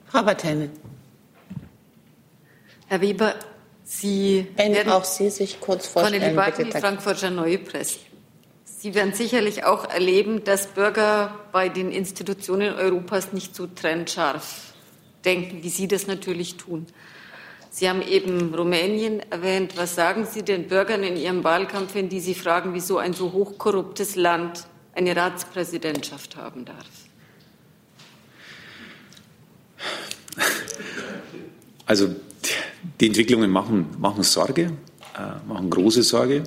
Frau 0.07 0.21
Bartelme. 0.21 0.69
Herr 2.87 2.99
Weber, 2.99 3.35
Sie 3.85 4.47
Wenn 4.55 4.73
werden 4.73 4.91
auch 4.91 5.05
Sie 5.05 5.29
sich 5.29 5.61
kurz 5.61 5.87
vorstellen. 5.87 6.21
Von 6.21 6.29
den 6.29 6.35
Debatten 6.35 6.65
die 6.65 6.71
Frankfurter 6.71 7.29
Neue 7.29 7.59
Presse. 7.59 7.99
Sie 8.65 8.95
werden 8.95 9.13
sicherlich 9.13 9.63
auch 9.63 9.89
erleben, 9.89 10.43
dass 10.43 10.67
Bürger 10.67 11.39
bei 11.51 11.69
den 11.69 11.91
Institutionen 11.91 12.73
Europas 12.73 13.31
nicht 13.31 13.55
so 13.55 13.67
trennscharf 13.67 14.73
denken, 15.23 15.63
wie 15.63 15.69
Sie 15.69 15.87
das 15.87 16.07
natürlich 16.07 16.57
tun. 16.57 16.87
Sie 17.69 17.87
haben 17.87 18.01
eben 18.01 18.55
Rumänien 18.55 19.21
erwähnt. 19.31 19.77
Was 19.77 19.95
sagen 19.95 20.25
Sie 20.25 20.43
den 20.43 20.67
Bürgern 20.67 21.03
in 21.03 21.15
Ihrem 21.17 21.43
Wahlkampf, 21.43 21.93
wenn 21.93 22.09
die 22.09 22.21
Sie 22.21 22.33
fragen, 22.33 22.73
wieso 22.73 22.97
ein 22.97 23.13
so 23.13 23.33
hochkorruptes 23.33 24.15
Land 24.15 24.65
eine 24.93 25.15
Ratspräsidentschaft 25.15 26.37
haben 26.37 26.65
darf? 26.65 26.85
Also 31.85 32.15
die 32.99 33.07
Entwicklungen 33.07 33.49
machen, 33.49 33.87
machen 33.99 34.23
Sorge, 34.23 34.71
äh, 35.15 35.47
machen 35.47 35.69
große 35.69 36.03
Sorge. 36.03 36.43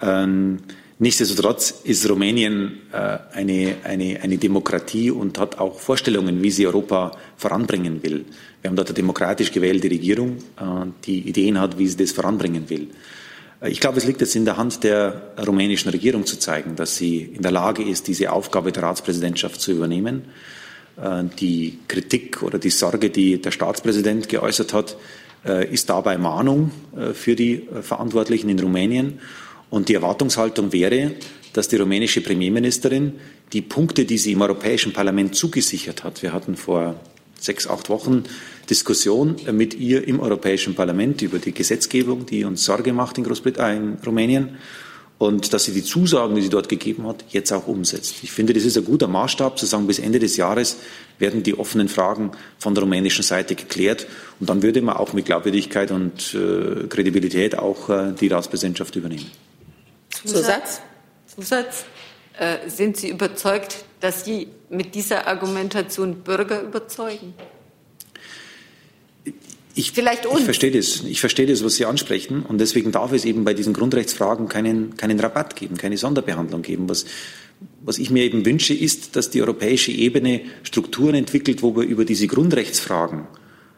Ähm, 0.00 0.58
nichtsdestotrotz 0.98 1.82
ist 1.84 2.08
Rumänien 2.08 2.80
äh, 2.92 3.18
eine, 3.32 3.76
eine, 3.84 4.20
eine 4.22 4.38
Demokratie 4.38 5.10
und 5.10 5.38
hat 5.38 5.58
auch 5.58 5.78
Vorstellungen, 5.78 6.42
wie 6.42 6.50
sie 6.50 6.66
Europa 6.66 7.12
voranbringen 7.36 8.02
will. 8.02 8.24
Wir 8.60 8.70
haben 8.70 8.76
dort 8.76 8.88
eine 8.88 8.94
demokratisch 8.94 9.52
gewählte 9.52 9.90
Regierung, 9.90 10.38
äh, 10.56 10.86
die 11.04 11.28
Ideen 11.28 11.60
hat, 11.60 11.78
wie 11.78 11.86
sie 11.86 11.96
das 11.96 12.12
voranbringen 12.12 12.68
will. 12.70 12.88
Äh, 13.60 13.70
ich 13.70 13.80
glaube, 13.80 13.98
es 13.98 14.04
liegt 14.04 14.20
jetzt 14.20 14.36
in 14.36 14.44
der 14.44 14.56
Hand 14.56 14.84
der 14.84 15.34
rumänischen 15.46 15.90
Regierung 15.90 16.26
zu 16.26 16.38
zeigen, 16.38 16.76
dass 16.76 16.96
sie 16.96 17.18
in 17.18 17.42
der 17.42 17.52
Lage 17.52 17.82
ist, 17.82 18.08
diese 18.08 18.32
Aufgabe 18.32 18.72
der 18.72 18.82
Ratspräsidentschaft 18.84 19.60
zu 19.60 19.72
übernehmen. 19.72 20.22
Äh, 20.96 21.24
die 21.38 21.78
Kritik 21.88 22.42
oder 22.42 22.58
die 22.58 22.70
Sorge, 22.70 23.10
die 23.10 23.40
der 23.40 23.50
Staatspräsident 23.50 24.28
geäußert 24.28 24.72
hat, 24.72 24.96
ist 25.72 25.90
dabei 25.90 26.18
Mahnung 26.18 26.70
äh, 26.96 27.12
für 27.12 27.36
die 27.36 27.54
äh, 27.54 27.82
Verantwortlichen 27.82 28.48
in 28.48 28.58
Rumänien. 28.58 29.20
Und 29.70 29.88
die 29.88 29.94
Erwartungshaltung 29.94 30.72
wäre, 30.72 31.12
dass 31.52 31.68
die 31.68 31.76
rumänische 31.76 32.20
Premierministerin 32.20 33.14
die 33.52 33.62
Punkte, 33.62 34.04
die 34.04 34.18
sie 34.18 34.32
im 34.32 34.42
Europäischen 34.42 34.92
Parlament 34.92 35.34
zugesichert 35.34 36.04
hat, 36.04 36.22
wir 36.22 36.32
hatten 36.32 36.56
vor 36.56 36.96
sechs, 37.38 37.66
acht 37.66 37.88
Wochen 37.88 38.24
Diskussion 38.70 39.36
mit 39.52 39.74
ihr 39.74 40.08
im 40.08 40.20
Europäischen 40.20 40.74
Parlament 40.74 41.22
über 41.22 41.38
die 41.38 41.52
Gesetzgebung, 41.52 42.26
die 42.26 42.44
uns 42.44 42.64
Sorge 42.64 42.92
macht 42.92 43.18
in 43.18 43.24
Großbritannien, 43.24 43.98
in 43.98 44.04
Rumänien 44.04 44.56
und 45.18 45.52
dass 45.52 45.64
sie 45.64 45.72
die 45.72 45.84
Zusagen, 45.84 46.34
die 46.34 46.42
sie 46.42 46.48
dort 46.48 46.68
gegeben 46.68 47.06
hat, 47.06 47.24
jetzt 47.30 47.52
auch 47.52 47.66
umsetzt. 47.68 48.16
Ich 48.22 48.32
finde, 48.32 48.52
das 48.52 48.64
ist 48.64 48.76
ein 48.76 48.84
guter 48.84 49.06
Maßstab, 49.06 49.58
zu 49.58 49.66
sagen, 49.66 49.86
bis 49.86 49.98
Ende 49.98 50.18
des 50.18 50.36
Jahres 50.36 50.76
werden 51.18 51.42
die 51.42 51.56
offenen 51.56 51.88
Fragen 51.88 52.32
von 52.58 52.74
der 52.74 52.82
rumänischen 52.82 53.22
Seite 53.22 53.54
geklärt. 53.54 54.06
Und 54.40 54.50
dann 54.50 54.62
würde 54.62 54.82
man 54.82 54.96
auch 54.96 55.12
mit 55.12 55.26
Glaubwürdigkeit 55.26 55.92
und 55.92 56.34
äh, 56.34 56.88
Kredibilität 56.88 57.56
auch 57.56 57.88
äh, 57.88 58.12
die 58.12 58.28
Ratspräsidentschaft 58.28 58.96
übernehmen. 58.96 59.30
Zusatz? 60.10 60.80
Zusatz? 61.26 61.84
Äh, 62.38 62.68
sind 62.68 62.96
Sie 62.96 63.08
überzeugt, 63.08 63.84
dass 64.00 64.24
Sie 64.24 64.48
mit 64.68 64.94
dieser 64.96 65.28
Argumentation 65.28 66.16
Bürger 66.16 66.60
überzeugen? 66.62 67.34
Ich, 69.74 69.92
Vielleicht 69.92 70.26
uns. 70.26 70.40
Ich 70.40 70.44
verstehe 70.44 70.70
das. 70.70 71.02
Ich 71.04 71.20
verstehe 71.20 71.46
das, 71.46 71.64
was 71.64 71.74
Sie 71.74 71.84
ansprechen. 71.84 72.42
Und 72.42 72.58
deswegen 72.58 72.92
darf 72.92 73.12
es 73.12 73.24
eben 73.24 73.44
bei 73.44 73.54
diesen 73.54 73.72
Grundrechtsfragen 73.72 74.48
keinen, 74.48 74.96
keinen 74.96 75.18
Rabatt 75.18 75.56
geben, 75.56 75.76
keine 75.76 75.96
Sonderbehandlung 75.96 76.62
geben. 76.62 76.88
Was, 76.88 77.06
was 77.84 77.98
ich 77.98 78.10
mir 78.10 78.24
eben 78.24 78.46
wünsche, 78.46 78.72
ist, 78.72 79.16
dass 79.16 79.30
die 79.30 79.42
europäische 79.42 79.90
Ebene 79.90 80.42
Strukturen 80.62 81.14
entwickelt, 81.14 81.62
wo 81.62 81.74
wir 81.76 81.82
über 81.82 82.04
diese 82.04 82.28
Grundrechtsfragen 82.28 83.26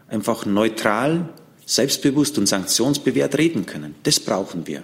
einfach 0.09 0.45
neutral, 0.45 1.31
selbstbewusst 1.65 2.39
und 2.39 2.47
sanktionsbewehrt 2.47 3.39
reden 3.39 3.67
können. 3.67 3.95
Das 4.03 4.21
brauchen 4.21 4.67
wir. 4.67 4.83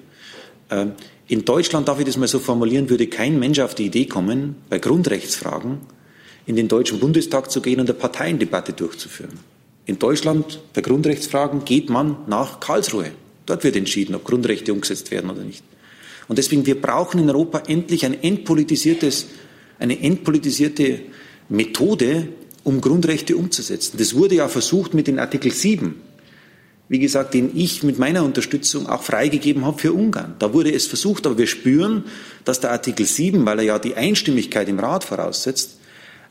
Ähm, 0.70 0.92
in 1.28 1.44
Deutschland, 1.44 1.88
darf 1.88 2.00
ich 2.00 2.06
das 2.06 2.16
mal 2.16 2.26
so 2.26 2.40
formulieren, 2.40 2.90
würde 2.90 3.06
kein 3.06 3.38
Mensch 3.38 3.60
auf 3.60 3.74
die 3.74 3.86
Idee 3.86 4.06
kommen, 4.06 4.56
bei 4.68 4.78
Grundrechtsfragen 4.78 5.78
in 6.46 6.56
den 6.56 6.68
Deutschen 6.68 6.98
Bundestag 6.98 7.50
zu 7.50 7.60
gehen 7.60 7.80
und 7.80 7.88
eine 7.88 7.98
Parteiendebatte 7.98 8.72
durchzuführen. 8.72 9.38
In 9.84 9.98
Deutschland 9.98 10.60
bei 10.72 10.80
Grundrechtsfragen 10.80 11.64
geht 11.64 11.90
man 11.90 12.16
nach 12.26 12.60
Karlsruhe. 12.60 13.10
Dort 13.46 13.64
wird 13.64 13.76
entschieden, 13.76 14.14
ob 14.14 14.24
Grundrechte 14.24 14.72
umgesetzt 14.72 15.10
werden 15.10 15.30
oder 15.30 15.42
nicht. 15.42 15.64
Und 16.28 16.38
deswegen, 16.38 16.64
wir 16.66 16.80
brauchen 16.80 17.20
in 17.20 17.28
Europa 17.28 17.64
endlich 17.66 18.06
ein 18.06 18.22
entpolitisiertes, 18.22 19.26
eine 19.78 20.00
entpolitisierte 20.00 21.00
Methode, 21.48 22.28
um 22.62 22.80
Grundrechte 22.80 23.36
umzusetzen. 23.36 23.96
Das 23.98 24.14
wurde 24.14 24.36
ja 24.36 24.48
versucht 24.48 24.94
mit 24.94 25.08
dem 25.08 25.18
Artikel 25.18 25.50
7, 25.50 26.00
wie 26.88 26.98
gesagt, 27.00 27.34
den 27.34 27.50
ich 27.56 27.82
mit 27.82 27.98
meiner 27.98 28.22
Unterstützung 28.24 28.86
auch 28.86 29.02
freigegeben 29.02 29.64
habe 29.64 29.78
für 29.78 29.92
Ungarn. 29.92 30.36
Da 30.38 30.54
wurde 30.54 30.72
es 30.72 30.86
versucht, 30.86 31.26
aber 31.26 31.38
wir 31.38 31.48
spüren, 31.48 32.04
dass 32.44 32.60
der 32.60 32.70
Artikel 32.70 33.04
7, 33.04 33.44
weil 33.44 33.58
er 33.58 33.64
ja 33.64 33.78
die 33.80 33.96
Einstimmigkeit 33.96 34.68
im 34.68 34.78
Rat 34.78 35.02
voraussetzt, 35.02 35.78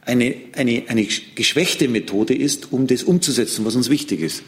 eine, 0.05 0.35
eine, 0.55 0.83
eine 0.87 1.07
geschwächte 1.35 1.87
Methode 1.87 2.33
ist, 2.33 2.71
um 2.71 2.87
das 2.87 3.03
umzusetzen, 3.03 3.65
was 3.65 3.75
uns 3.75 3.89
wichtig 3.89 4.21
ist. 4.21 4.43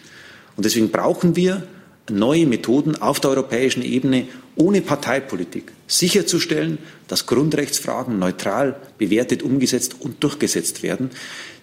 Und 0.56 0.66
deswegen 0.66 0.90
brauchen 0.90 1.36
wir 1.36 1.68
neue 2.10 2.46
Methoden 2.46 2.96
auf 2.96 3.20
der 3.20 3.32
europäischen 3.32 3.84
Ebene 3.84 4.28
ohne 4.56 4.82
Parteipolitik 4.82 5.72
sicherzustellen, 5.88 6.78
dass 7.08 7.26
Grundrechtsfragen 7.26 8.20
neutral 8.20 8.76
bewertet, 8.98 9.42
umgesetzt 9.42 9.96
und 10.00 10.24
durchgesetzt 10.24 10.84
werden. 10.84 11.12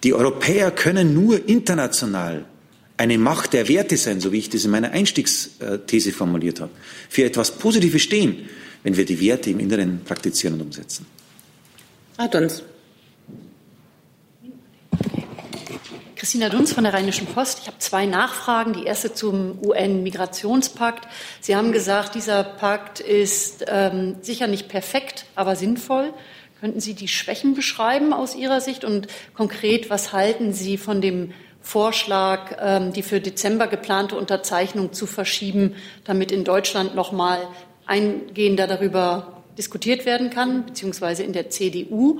Die 0.03 0.13
Europäer 0.13 0.71
können 0.71 1.13
nur 1.13 1.47
international 1.47 2.45
eine 2.97 3.17
Macht 3.17 3.53
der 3.53 3.67
Werte 3.67 3.97
sein, 3.97 4.19
so 4.19 4.31
wie 4.31 4.39
ich 4.39 4.49
das 4.49 4.65
in 4.65 4.71
meiner 4.71 4.91
Einstiegsthese 4.91 6.11
formuliert 6.11 6.59
habe, 6.59 6.71
für 7.09 7.23
etwas 7.23 7.51
Positives 7.51 8.01
stehen, 8.01 8.49
wenn 8.83 8.97
wir 8.97 9.05
die 9.05 9.19
Werte 9.19 9.49
im 9.49 9.59
Inneren 9.59 10.01
praktizieren 10.03 10.55
und 10.55 10.61
umsetzen. 10.61 11.05
Hat 12.17 12.35
Christina 16.21 16.49
Dunz 16.49 16.71
von 16.71 16.83
der 16.83 16.93
Rheinischen 16.93 17.25
Post. 17.25 17.61
Ich 17.63 17.67
habe 17.67 17.79
zwei 17.79 18.05
Nachfragen. 18.05 18.73
Die 18.73 18.85
erste 18.85 19.11
zum 19.11 19.57
UN-Migrationspakt. 19.65 21.07
Sie 21.39 21.55
haben 21.55 21.71
gesagt, 21.71 22.13
dieser 22.13 22.43
Pakt 22.43 22.99
ist 22.99 23.65
ähm, 23.67 24.17
sicher 24.21 24.45
nicht 24.45 24.69
perfekt, 24.69 25.25
aber 25.33 25.55
sinnvoll. 25.55 26.13
Könnten 26.59 26.79
Sie 26.79 26.93
die 26.93 27.07
Schwächen 27.07 27.55
beschreiben 27.55 28.13
aus 28.13 28.35
Ihrer 28.35 28.61
Sicht 28.61 28.85
und 28.85 29.07
konkret, 29.33 29.89
was 29.89 30.13
halten 30.13 30.53
Sie 30.53 30.77
von 30.77 31.01
dem 31.01 31.33
Vorschlag, 31.59 32.55
ähm, 32.61 32.93
die 32.93 33.01
für 33.01 33.19
Dezember 33.19 33.65
geplante 33.65 34.15
Unterzeichnung 34.15 34.93
zu 34.93 35.07
verschieben, 35.07 35.73
damit 36.03 36.31
in 36.31 36.43
Deutschland 36.43 36.93
noch 36.93 37.11
mal 37.11 37.39
eingehender 37.87 38.67
darüber 38.67 39.41
diskutiert 39.57 40.05
werden 40.05 40.29
kann, 40.29 40.67
beziehungsweise 40.67 41.23
in 41.23 41.33
der 41.33 41.49
CDU. 41.49 42.19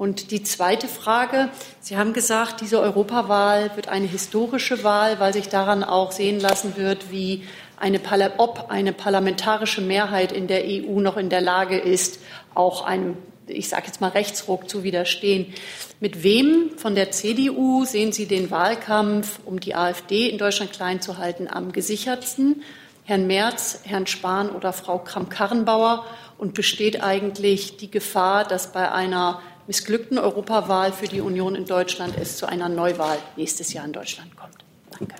Und 0.00 0.30
die 0.30 0.42
zweite 0.42 0.88
Frage, 0.88 1.50
Sie 1.78 1.98
haben 1.98 2.14
gesagt, 2.14 2.62
diese 2.62 2.80
Europawahl 2.80 3.76
wird 3.76 3.88
eine 3.88 4.06
historische 4.06 4.82
Wahl, 4.82 5.20
weil 5.20 5.34
sich 5.34 5.50
daran 5.50 5.84
auch 5.84 6.10
sehen 6.10 6.40
lassen 6.40 6.78
wird, 6.78 7.10
wie 7.10 7.44
eine, 7.76 8.00
ob 8.38 8.70
eine 8.70 8.94
parlamentarische 8.94 9.82
Mehrheit 9.82 10.32
in 10.32 10.46
der 10.46 10.62
EU 10.64 11.00
noch 11.00 11.18
in 11.18 11.28
der 11.28 11.42
Lage 11.42 11.78
ist, 11.78 12.18
auch 12.54 12.86
einem, 12.86 13.18
ich 13.46 13.68
sage 13.68 13.88
jetzt 13.88 14.00
mal, 14.00 14.08
Rechtsruck 14.08 14.70
zu 14.70 14.84
widerstehen. 14.84 15.52
Mit 16.00 16.22
wem 16.22 16.70
von 16.78 16.94
der 16.94 17.10
CDU 17.10 17.84
sehen 17.84 18.12
Sie 18.12 18.24
den 18.24 18.50
Wahlkampf, 18.50 19.40
um 19.44 19.60
die 19.60 19.74
AfD 19.74 20.30
in 20.30 20.38
Deutschland 20.38 20.72
klein 20.72 21.02
zu 21.02 21.18
halten, 21.18 21.46
am 21.46 21.72
gesichertsten? 21.72 22.62
Herrn 23.04 23.26
Merz, 23.26 23.80
Herrn 23.84 24.06
Spahn 24.06 24.48
oder 24.48 24.72
Frau 24.72 25.00
Kramp-Karrenbauer? 25.00 26.06
Und 26.38 26.54
besteht 26.54 27.02
eigentlich 27.02 27.76
die 27.76 27.90
Gefahr, 27.90 28.44
dass 28.46 28.72
bei 28.72 28.90
einer 28.90 29.42
missglückten 29.70 30.18
Europawahl 30.18 30.92
für 30.92 31.06
die 31.06 31.20
Union 31.20 31.54
in 31.54 31.64
Deutschland 31.64 32.14
es 32.20 32.36
zu 32.36 32.46
einer 32.46 32.68
Neuwahl 32.68 33.18
nächstes 33.36 33.72
Jahr 33.72 33.84
in 33.84 33.92
Deutschland 33.92 34.36
kommt. 34.36 34.64
Danke. 34.98 35.14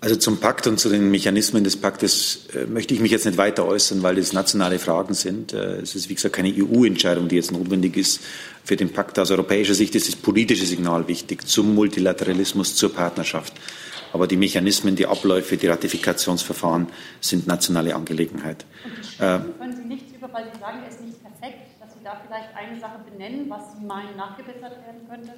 Also 0.00 0.16
zum 0.16 0.40
Pakt 0.40 0.66
und 0.66 0.80
zu 0.80 0.88
den 0.88 1.10
Mechanismen 1.10 1.62
des 1.62 1.76
Paktes 1.76 2.46
äh, 2.54 2.64
möchte 2.64 2.94
ich 2.94 3.00
mich 3.00 3.10
jetzt 3.10 3.26
nicht 3.26 3.36
weiter 3.36 3.66
äußern, 3.66 4.02
weil 4.02 4.14
das 4.14 4.32
nationale 4.32 4.78
Fragen 4.78 5.12
sind. 5.12 5.52
Äh, 5.52 5.80
es 5.82 5.94
ist, 5.94 6.08
wie 6.08 6.14
gesagt, 6.14 6.34
keine 6.34 6.54
EU-Entscheidung, 6.56 7.28
die 7.28 7.36
jetzt 7.36 7.52
notwendig 7.52 7.98
ist 7.98 8.22
für 8.64 8.76
den 8.76 8.90
Pakt. 8.90 9.18
Aus 9.18 9.30
europäischer 9.30 9.74
Sicht 9.74 9.94
ist 9.94 10.08
das 10.08 10.16
politische 10.16 10.64
Signal 10.64 11.06
wichtig 11.06 11.46
zum 11.46 11.74
Multilateralismus, 11.74 12.76
zur 12.76 12.94
Partnerschaft. 12.94 13.52
Aber 14.14 14.26
die 14.26 14.38
Mechanismen, 14.38 14.96
die 14.96 15.06
Abläufe, 15.06 15.58
die 15.58 15.66
Ratifikationsverfahren 15.66 16.86
sind 17.20 17.46
nationale 17.46 17.94
Angelegenheit. 17.94 18.64
Und 18.84 19.24
äh, 19.26 19.38
können 19.58 19.76
Sie 19.76 19.84
nichts 19.86 20.14
über, 20.16 20.32
weil 20.32 20.46
Sie 20.50 20.58
sagen, 20.58 20.78
es 20.88 20.94
ist 20.94 21.04
nicht 21.04 21.22
da 22.04 22.20
vielleicht 22.26 22.48
eine 22.56 22.80
Sache 22.80 22.98
benennen, 23.10 23.48
was 23.48 23.74
Sie 23.76 23.84
meinen 23.84 24.16
nachgebessert 24.16 24.72
werden 24.84 25.08
könnte? 25.08 25.32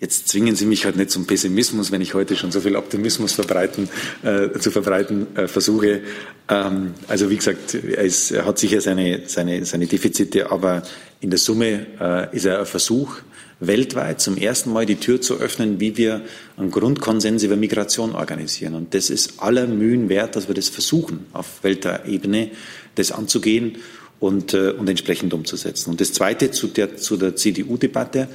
Jetzt 0.00 0.28
zwingen 0.28 0.56
Sie 0.56 0.64
mich 0.64 0.86
halt 0.86 0.96
nicht 0.96 1.10
zum 1.10 1.26
Pessimismus, 1.26 1.92
wenn 1.92 2.00
ich 2.00 2.14
heute 2.14 2.34
schon 2.34 2.50
so 2.50 2.60
viel 2.62 2.74
Optimismus 2.74 3.34
verbreiten, 3.34 3.90
äh, 4.22 4.58
zu 4.58 4.70
verbreiten 4.70 5.36
äh, 5.36 5.46
versuche. 5.46 6.00
Ähm, 6.48 6.94
also 7.06 7.28
wie 7.28 7.36
gesagt, 7.36 7.74
er, 7.74 8.02
ist, 8.04 8.30
er, 8.30 8.46
hat 8.46 8.58
sicher 8.58 8.80
seine, 8.80 9.28
seine, 9.28 9.62
seine 9.66 9.86
Defizite, 9.86 10.50
aber 10.50 10.82
in 11.20 11.28
der 11.28 11.38
Summe 11.38 11.86
äh, 12.00 12.34
ist 12.34 12.46
er 12.46 12.60
ein 12.60 12.66
Versuch, 12.66 13.16
weltweit 13.60 14.22
zum 14.22 14.38
ersten 14.38 14.72
Mal 14.72 14.86
die 14.86 14.96
Tür 14.96 15.20
zu 15.20 15.38
öffnen, 15.38 15.80
wie 15.80 15.98
wir 15.98 16.22
einen 16.56 16.70
Grundkonsens 16.70 17.42
über 17.42 17.56
Migration 17.56 18.14
organisieren. 18.14 18.74
Und 18.74 18.94
das 18.94 19.10
ist 19.10 19.42
aller 19.42 19.66
Mühen 19.66 20.08
wert, 20.08 20.34
dass 20.34 20.48
wir 20.48 20.54
das 20.54 20.70
versuchen, 20.70 21.26
auf 21.34 21.62
Weltebene 21.62 22.52
das 22.94 23.12
anzugehen 23.12 23.76
und, 24.20 24.54
äh, 24.54 24.70
und 24.70 24.88
entsprechend 24.88 25.34
umzusetzen. 25.34 25.90
Und 25.90 26.00
das 26.00 26.12
Zweite 26.12 26.50
zu 26.50 26.68
der, 26.68 26.96
zu 26.96 27.16
der 27.16 27.34
CDU-Debatte. 27.34 28.28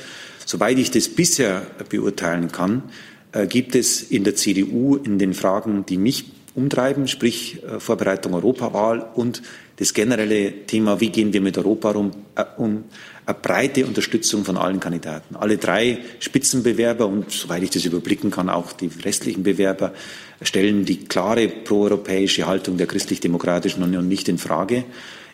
Soweit 0.46 0.78
ich 0.78 0.92
das 0.92 1.08
bisher 1.08 1.66
beurteilen 1.90 2.52
kann, 2.52 2.84
äh, 3.32 3.48
gibt 3.48 3.76
es 3.76 4.02
in 4.02 4.24
der 4.24 4.36
CDU 4.36 4.96
in 4.96 5.18
den 5.18 5.34
Fragen, 5.34 5.86
die 5.86 5.98
mich 5.98 6.26
umtreiben, 6.56 7.08
sprich 7.08 7.64
äh, 7.64 7.80
Vorbereitung 7.80 8.34
Europawahl 8.34 9.10
und 9.16 9.42
das 9.78 9.94
generelle 9.94 10.66
Thema, 10.66 11.02
wie 11.02 11.10
gehen 11.10 11.34
wir 11.34 11.42
mit 11.42 11.58
Europa 11.58 11.92
um, 11.92 12.12
um 12.58 12.86
eine 13.26 13.38
breite 13.42 13.86
Unterstützung 13.86 14.46
von 14.46 14.56
allen 14.56 14.80
Kandidaten. 14.80 15.36
Alle 15.36 15.58
drei 15.58 16.00
Spitzenbewerber 16.20 17.08
und 17.08 17.32
soweit 17.32 17.64
ich 17.64 17.72
das 17.72 17.84
überblicken 17.84 18.32
kann, 18.32 18.50
auch 18.50 18.72
die 18.72 18.90
restlichen 19.04 19.44
Bewerber 19.44 19.94
stellen 20.42 20.86
die 20.86 21.06
klare 21.06 21.50
proeuropäische 21.50 22.46
Haltung 22.46 22.78
der 22.78 22.88
christlich-demokratischen 22.88 23.84
Union 23.84 24.08
nicht 24.08 24.30
in 24.30 24.38
Frage. 24.38 24.86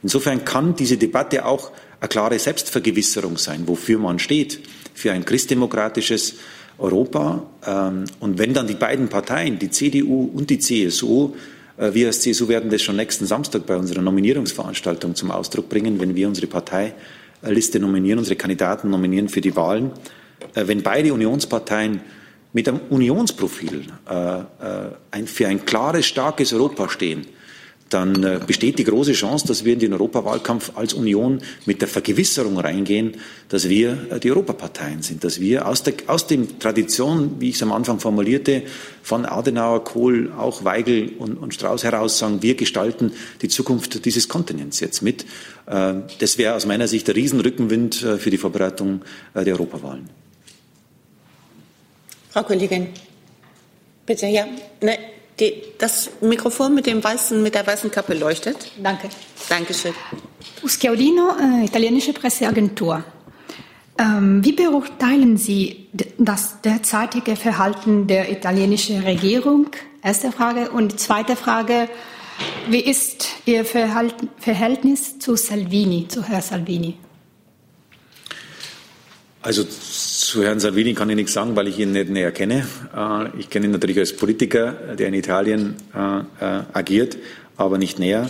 Insofern 0.04 0.44
kann 0.46 0.76
diese 0.76 0.98
Debatte 0.98 1.46
auch 1.46 1.72
eine 2.00 2.10
klare 2.10 2.40
Selbstvergewisserung 2.40 3.38
sein, 3.38 3.68
wofür 3.68 4.00
man 4.00 4.20
steht, 4.20 4.60
für 4.94 5.12
ein 5.12 5.26
christdemokratisches 5.26 6.36
Europa. 6.78 7.44
Ähm, 7.66 8.06
und 8.20 8.40
wenn 8.40 8.54
dann 8.54 8.68
die 8.68 8.74
beiden 8.74 9.08
Parteien, 9.08 9.60
die 9.60 9.70
CDU 9.70 10.32
und 10.34 10.50
die 10.50 10.60
CSU, 10.60 11.34
äh, 11.78 11.94
wir 11.94 12.08
als 12.08 12.22
CSU 12.22 12.48
werden 12.48 12.70
das 12.70 12.82
schon 12.82 12.96
nächsten 12.96 13.26
Samstag 13.26 13.66
bei 13.66 13.76
unserer 13.76 14.02
Nominierungsveranstaltung 14.02 15.16
zum 15.16 15.32
Ausdruck 15.32 15.70
bringen, 15.70 16.00
wenn 16.00 16.16
wir 16.16 16.28
unsere 16.28 16.48
Parteiliste 16.48 17.80
nominieren, 17.80 18.20
unsere 18.20 18.36
Kandidaten 18.36 18.90
nominieren 18.90 19.30
für 19.30 19.42
die 19.42 19.56
Wahlen. 19.56 19.92
Äh, 20.56 20.68
wenn 20.68 20.82
beide 20.82 21.14
Unionsparteien 21.14 22.02
mit 22.54 22.68
einem 22.68 22.82
Unionsprofil 22.90 23.86
äh, 24.10 25.26
für 25.26 25.48
ein 25.48 25.66
klares, 25.66 26.06
starkes 26.06 26.52
Europa 26.52 26.90
stehen, 26.90 27.26
dann 27.94 28.24
äh, 28.24 28.40
besteht 28.46 28.80
die 28.80 28.84
große 28.84 29.14
Chance, 29.14 29.48
dass 29.48 29.66
wir 29.66 29.74
in 29.74 29.80
den 29.80 29.94
Europawahlkampf 29.94 30.72
als 30.76 30.94
Union 30.94 31.42
mit 31.66 31.82
der 31.82 31.88
Vergewisserung 31.88 32.58
reingehen, 32.58 33.18
dass 33.50 33.68
wir 33.70 34.08
äh, 34.10 34.20
die 34.20 34.32
Europaparteien 34.32 35.02
sind, 35.02 35.24
dass 35.24 35.40
wir 35.40 35.68
aus 35.68 35.84
der 35.84 35.94
aus 36.08 36.28
dem 36.28 36.60
Tradition, 36.60 37.36
wie 37.40 37.50
ich 37.50 37.56
es 37.56 37.64
am 37.64 37.72
Anfang 37.72 38.00
formulierte, 38.00 38.64
von 39.04 39.26
Adenauer, 39.26 39.84
Kohl, 39.84 40.32
auch 40.38 40.64
Weigel 40.64 41.14
und, 41.20 41.36
und 41.36 41.54
Strauß 41.54 41.84
heraus 41.84 42.18
sagen, 42.18 42.42
wir 42.42 42.56
gestalten 42.56 43.12
die 43.42 43.50
Zukunft 43.50 44.06
dieses 44.06 44.30
Kontinents 44.30 44.80
jetzt 44.80 45.02
mit. 45.02 45.26
Äh, 45.68 45.94
das 46.20 46.38
wäre 46.38 46.56
aus 46.56 46.66
meiner 46.66 46.88
Sicht 46.88 47.08
der 47.08 47.16
Riesenrückenwind 47.16 47.96
für 47.96 48.30
die 48.30 48.38
Vorbereitung 48.38 49.02
der 49.36 49.54
Europawahlen. 49.54 50.10
Frau 52.30 52.44
Kollegin, 52.44 52.88
bitte, 54.06 54.28
ja. 54.28 54.46
Ne, 54.82 54.98
die, 55.42 55.62
das 55.78 56.10
Mikrofon 56.22 56.74
mit, 56.74 56.86
dem 56.86 57.04
weißen, 57.04 57.42
mit 57.42 57.56
der 57.56 57.66
weißen 57.68 57.92
Kappe 57.92 58.14
leuchtet. 58.14 58.58
Danke. 58.82 59.10
Dankeschön. 59.50 59.94
Uschiaudino, 60.64 61.36
äh, 61.40 61.66
italienische 61.66 62.14
Presseagentur. 62.14 63.04
Ähm, 63.98 64.44
wie 64.46 64.54
beurteilen 64.54 65.38
Sie 65.38 65.88
das 66.18 66.62
derzeitige 66.62 67.36
Verhalten 67.36 68.08
der 68.08 68.32
italienischen 68.32 69.02
Regierung? 69.04 69.68
Erste 70.04 70.32
Frage. 70.32 70.72
Und 70.72 71.00
zweite 71.00 71.36
Frage, 71.36 71.90
wie 72.70 72.80
ist 72.80 73.28
Ihr 73.46 73.66
Verhalten, 73.66 74.30
Verhältnis 74.38 75.20
zu 75.20 75.36
Salvini, 75.36 76.08
zu 76.08 76.24
Herrn 76.24 76.42
Salvini? 76.42 76.98
Also 79.44 79.66
zu 80.32 80.46
Herrn 80.46 80.62
Salvini 80.62 80.94
kann 80.94 81.10
ich 81.10 81.18
nichts 81.18 81.34
sagen, 81.34 81.58
weil 81.58 81.68
ich 81.68 81.78
ihn 81.78 81.92
nicht 81.92 82.10
näher 82.10 82.32
kenne. 82.32 82.66
Äh, 82.96 83.38
ich 83.38 83.50
kenne 83.50 83.66
ihn 83.66 83.72
natürlich 83.72 84.00
als 84.00 84.16
Politiker, 84.16 84.72
der 84.98 85.10
in 85.10 85.14
Italien 85.14 85.76
äh, 85.94 86.20
äh, 86.20 86.64
agiert, 86.72 87.18
aber 87.58 87.78
nicht 87.78 88.00
näher. 88.00 88.30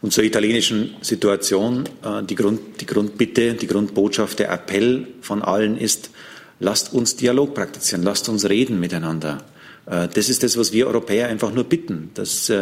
Und 0.00 0.12
zur 0.12 0.24
italienischen 0.24 0.96
Situation, 1.00 1.84
die, 2.28 2.34
Grund, 2.34 2.60
die 2.82 2.84
Grundbitte, 2.84 3.54
die 3.54 3.66
Grundbotschaft, 3.66 4.38
der 4.38 4.52
Appell 4.52 5.06
von 5.22 5.40
allen 5.40 5.78
ist, 5.78 6.10
lasst 6.60 6.92
uns 6.92 7.16
Dialog 7.16 7.54
praktizieren, 7.54 8.02
lasst 8.02 8.28
uns 8.28 8.46
reden 8.46 8.80
miteinander. 8.80 9.38
Das 9.86 10.28
ist 10.28 10.42
das, 10.42 10.58
was 10.58 10.74
wir 10.74 10.88
Europäer 10.88 11.28
einfach 11.28 11.54
nur 11.54 11.64
bitten, 11.64 12.10
dass 12.12 12.52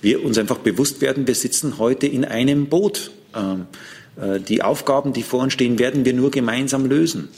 wir 0.00 0.24
uns 0.24 0.38
einfach 0.38 0.56
bewusst 0.56 1.02
werden, 1.02 1.26
wir 1.26 1.34
sitzen 1.34 1.76
heute 1.76 2.06
in 2.06 2.24
einem 2.24 2.68
Boot. 2.68 3.10
Ähm, 3.34 3.66
die 4.48 4.62
Aufgaben, 4.62 5.12
die 5.12 5.22
vor 5.22 5.40
uns 5.40 5.52
stehen, 5.52 5.78
werden 5.78 6.06
wir 6.06 6.14
nur 6.14 6.30
gemeinsam 6.30 6.86
lösen. 6.86 7.28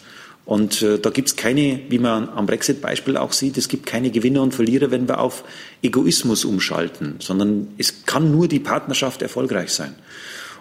Und 0.49 0.81
äh, 0.81 0.99
da 0.99 1.11
gibt 1.11 1.29
es 1.29 1.37
keine, 1.37 1.79
wie 1.91 1.99
man 1.99 2.31
am 2.31 2.47
Brexit-Beispiel 2.47 3.19
auch 3.19 3.33
sieht, 3.33 3.59
es 3.59 3.69
gibt 3.69 3.85
keine 3.85 4.11
Gewinner 4.11 4.41
und 4.41 4.55
Verlierer, 4.55 4.91
wenn 4.91 5.07
wir 5.07 5.21
auf 5.21 5.45
Egoismus 5.83 6.47
umschalten, 6.47 7.17
sondern 7.19 7.69
es 7.77 8.07
kann 8.07 8.33
nur 8.33 8.49
die 8.49 8.59
Partnerschaft 8.59 9.21
erfolgreich 9.21 9.69
sein. 9.69 9.95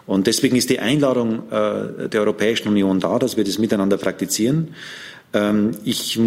Und 0.06 0.28
deswegen 0.28 0.58
ist 0.58 0.70
die 0.70 0.80
Einladung 0.80 1.50
äh, 1.50 2.10
der 2.10 2.20
Europäischen 2.20 2.68
Union 2.68 3.00
da, 3.00 3.18
dass 3.18 3.38
wir 3.38 3.46
das 3.46 3.60
miteinander 3.60 3.96
praktizieren. 3.96 4.76
Ähm, 5.32 5.72
ich 5.86 6.20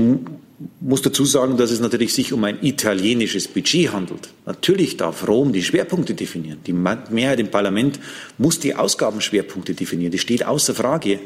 muss 0.81 1.03
dazu 1.03 1.27
sagen, 1.27 1.59
dass 1.59 1.71
es 1.71 1.81
natürlich 1.81 2.15
sich 2.15 2.33
um 2.33 2.43
ein 2.45 2.63
italienisches 2.63 3.47
Budget 3.47 3.93
handelt. 3.93 4.31
Natürlich 4.47 4.97
darf 4.97 5.29
Rom 5.29 5.53
die 5.53 5.63
Schwerpunkte 5.63 6.15
definieren. 6.15 6.61
Die 6.67 6.73
Mehrheit 6.73 7.41
im 7.41 7.51
Parlament 7.51 8.01
muss 8.39 8.59
die 8.59 8.75
Ausgabenschwerpunkte 8.75 9.75
definieren. 9.75 10.13
Das 10.13 10.23
steht 10.23 10.47
außer 10.47 10.75
Frage 10.75 11.21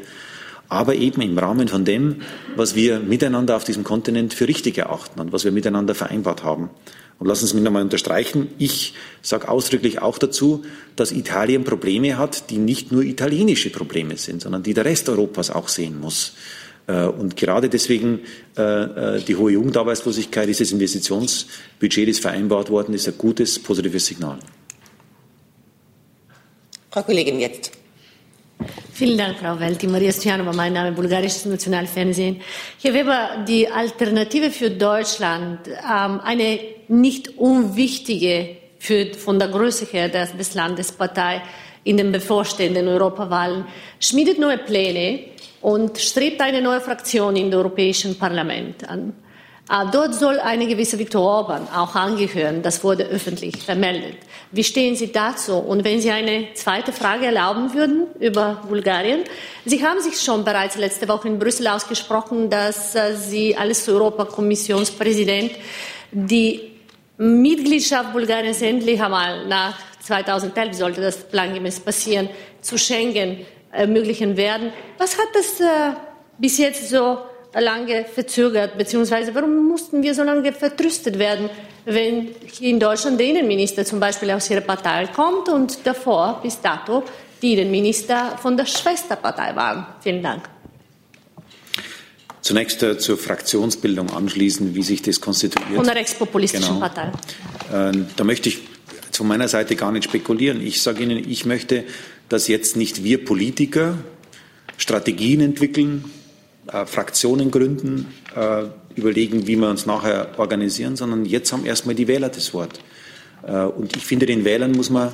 aber 0.69 0.95
eben 0.95 1.21
im 1.21 1.37
Rahmen 1.37 1.67
von 1.67 1.85
dem, 1.85 2.21
was 2.55 2.75
wir 2.75 2.99
miteinander 2.99 3.55
auf 3.55 3.63
diesem 3.63 3.83
Kontinent 3.83 4.33
für 4.33 4.47
richtig 4.47 4.77
erachten 4.77 5.19
und 5.19 5.31
was 5.31 5.43
wir 5.43 5.51
miteinander 5.51 5.95
vereinbart 5.95 6.43
haben. 6.43 6.69
Und 7.17 7.27
lassen 7.27 7.47
Sie 7.47 7.55
mich 7.55 7.63
nochmal 7.63 7.83
unterstreichen, 7.83 8.49
ich 8.57 8.93
sage 9.21 9.47
ausdrücklich 9.47 10.01
auch 10.01 10.17
dazu, 10.17 10.65
dass 10.95 11.11
Italien 11.11 11.63
Probleme 11.63 12.17
hat, 12.17 12.49
die 12.49 12.57
nicht 12.57 12.91
nur 12.91 13.03
italienische 13.03 13.69
Probleme 13.69 14.17
sind, 14.17 14.41
sondern 14.41 14.63
die 14.63 14.73
der 14.73 14.85
Rest 14.85 15.07
Europas 15.07 15.49
auch 15.49 15.69
sehen 15.69 15.99
muss. 15.99 16.33
Äh, 16.87 17.05
und 17.05 17.37
gerade 17.37 17.69
deswegen 17.69 18.19
äh, 18.57 18.61
äh, 18.61 19.21
die 19.21 19.35
hohe 19.35 19.53
Jugendarbeitslosigkeit, 19.53 20.49
dieses 20.49 20.71
Investitionsbudget, 20.71 22.09
das 22.09 22.19
vereinbart 22.19 22.69
worden 22.69 22.93
ist, 22.93 23.07
ein 23.07 23.17
gutes, 23.17 23.59
positives 23.59 24.05
Signal. 24.05 24.39
Frau 26.91 27.01
Kollegin, 27.03 27.39
jetzt. 27.39 27.71
Vielen 28.95 29.17
Dank, 29.17 29.39
Frau 29.39 29.59
Welti. 29.59 29.87
Maria 29.87 30.09
Stojanova, 30.09 30.53
mein 30.53 30.71
Name, 30.71 30.93
bulgarisches 30.93 31.43
Nationalfernsehen. 31.43 32.39
Herr 32.81 32.93
Weber, 32.93 33.43
die 33.45 33.67
Alternative 33.67 34.49
für 34.49 34.71
Deutschland, 34.71 35.67
ähm, 35.67 36.21
eine 36.23 36.59
nicht 36.87 37.37
unwichtige 37.37 38.55
für, 38.79 39.13
von 39.15 39.37
der 39.37 39.49
Größe 39.49 39.83
her 39.91 40.07
des, 40.07 40.37
des 40.37 40.53
Landes 40.53 40.93
Partei 40.93 41.41
in 41.83 41.97
den 41.97 42.13
bevorstehenden 42.13 42.87
Europawahlen, 42.87 43.65
schmiedet 43.99 44.39
neue 44.39 44.59
Pläne 44.59 45.25
und 45.59 45.97
strebt 45.97 46.39
eine 46.39 46.61
neue 46.61 46.79
Fraktion 46.79 47.35
im 47.35 47.51
Europäischen 47.51 48.17
Parlament 48.17 48.87
an. 48.87 49.11
Ah, 49.67 49.85
dort 49.85 50.13
soll 50.13 50.39
eine 50.39 50.67
gewisse 50.67 50.99
Viktor 50.99 51.23
Orban 51.23 51.67
auch 51.69 51.95
angehören. 51.95 52.61
Das 52.61 52.83
wurde 52.83 53.05
öffentlich 53.05 53.63
vermeldet. 53.63 54.17
Wie 54.51 54.63
stehen 54.63 54.95
Sie 54.95 55.11
dazu? 55.11 55.55
Und 55.55 55.83
wenn 55.83 55.99
Sie 55.99 56.11
eine 56.11 56.53
zweite 56.53 56.93
Frage 56.93 57.25
erlauben 57.25 57.73
würden 57.73 58.05
über 58.19 58.61
Bulgarien. 58.69 59.23
Sie 59.65 59.83
haben 59.83 59.99
sich 60.01 60.21
schon 60.21 60.43
bereits 60.43 60.75
letzte 60.75 61.07
Woche 61.07 61.29
in 61.29 61.39
Brüssel 61.39 61.67
ausgesprochen, 61.67 62.51
dass 62.51 62.93
äh, 62.93 63.15
Sie 63.15 63.57
als 63.57 63.89
Europakommissionspräsident 63.89 65.53
die 66.11 66.71
Mitgliedschaft 67.17 68.13
Bulgariens 68.13 68.61
endlich 68.61 69.01
einmal 69.01 69.47
nach 69.47 69.79
2011 70.01 70.75
sollte 70.75 71.01
das 71.01 71.17
plangemäß 71.17 71.79
passieren, 71.79 72.29
zu 72.61 72.77
Schengen 72.77 73.45
ermöglichen 73.71 74.37
werden. 74.37 74.71
Was 74.99 75.17
hat 75.17 75.29
das 75.33 75.59
äh, 75.59 75.95
bis 76.37 76.59
jetzt 76.59 76.87
so 76.89 77.17
lange 77.61 78.05
verzögert, 78.05 78.77
beziehungsweise 78.77 79.33
warum 79.33 79.67
mussten 79.67 80.03
wir 80.03 80.13
so 80.13 80.23
lange 80.23 80.51
vertröstet 80.51 81.17
werden, 81.17 81.49
wenn 81.85 82.29
hier 82.51 82.69
in 82.69 82.79
Deutschland 82.79 83.19
der 83.19 83.27
Innenminister 83.27 83.85
zum 83.85 83.99
Beispiel 83.99 84.31
aus 84.31 84.49
ihrer 84.49 84.61
Partei 84.61 85.07
kommt 85.07 85.49
und 85.49 85.79
davor 85.85 86.39
bis 86.41 86.59
dato 86.61 87.03
die 87.41 87.53
Innenminister 87.53 88.37
von 88.41 88.57
der 88.57 88.65
Schwesterpartei 88.65 89.55
waren. 89.55 89.85
Vielen 90.01 90.21
Dank. 90.21 90.49
Zunächst 92.41 92.83
äh, 92.83 92.97
zur 92.97 93.17
Fraktionsbildung 93.17 94.11
anschließen, 94.11 94.75
wie 94.75 94.83
sich 94.83 95.01
das 95.01 95.19
konstituiert. 95.19 95.75
Von 95.75 95.85
der 95.85 95.95
rechtspopulistischen 95.95 96.75
genau. 96.75 96.87
Partei. 96.87 97.11
Äh, 97.71 98.03
da 98.15 98.23
möchte 98.23 98.49
ich 98.49 98.59
von 99.11 99.27
meiner 99.27 99.47
Seite 99.47 99.75
gar 99.75 99.91
nicht 99.91 100.03
spekulieren. 100.03 100.61
Ich 100.61 100.81
sage 100.81 101.03
Ihnen, 101.03 101.27
ich 101.29 101.45
möchte, 101.45 101.85
dass 102.29 102.47
jetzt 102.47 102.75
nicht 102.75 103.03
wir 103.03 103.23
Politiker 103.23 103.97
Strategien 104.77 105.41
entwickeln, 105.41 106.05
äh, 106.71 106.85
Fraktionen 106.85 107.51
gründen, 107.51 108.07
äh, 108.35 108.63
überlegen, 108.95 109.47
wie 109.47 109.55
wir 109.57 109.69
uns 109.69 109.85
nachher 109.85 110.29
organisieren, 110.37 110.95
sondern 110.95 111.25
jetzt 111.25 111.51
haben 111.51 111.65
erstmal 111.65 111.95
die 111.95 112.07
Wähler 112.07 112.29
das 112.29 112.53
Wort. 112.53 112.79
Äh, 113.45 113.63
und 113.63 113.95
ich 113.95 114.05
finde, 114.05 114.25
den 114.25 114.45
Wählern 114.45 114.71
muss 114.71 114.89
man 114.89 115.13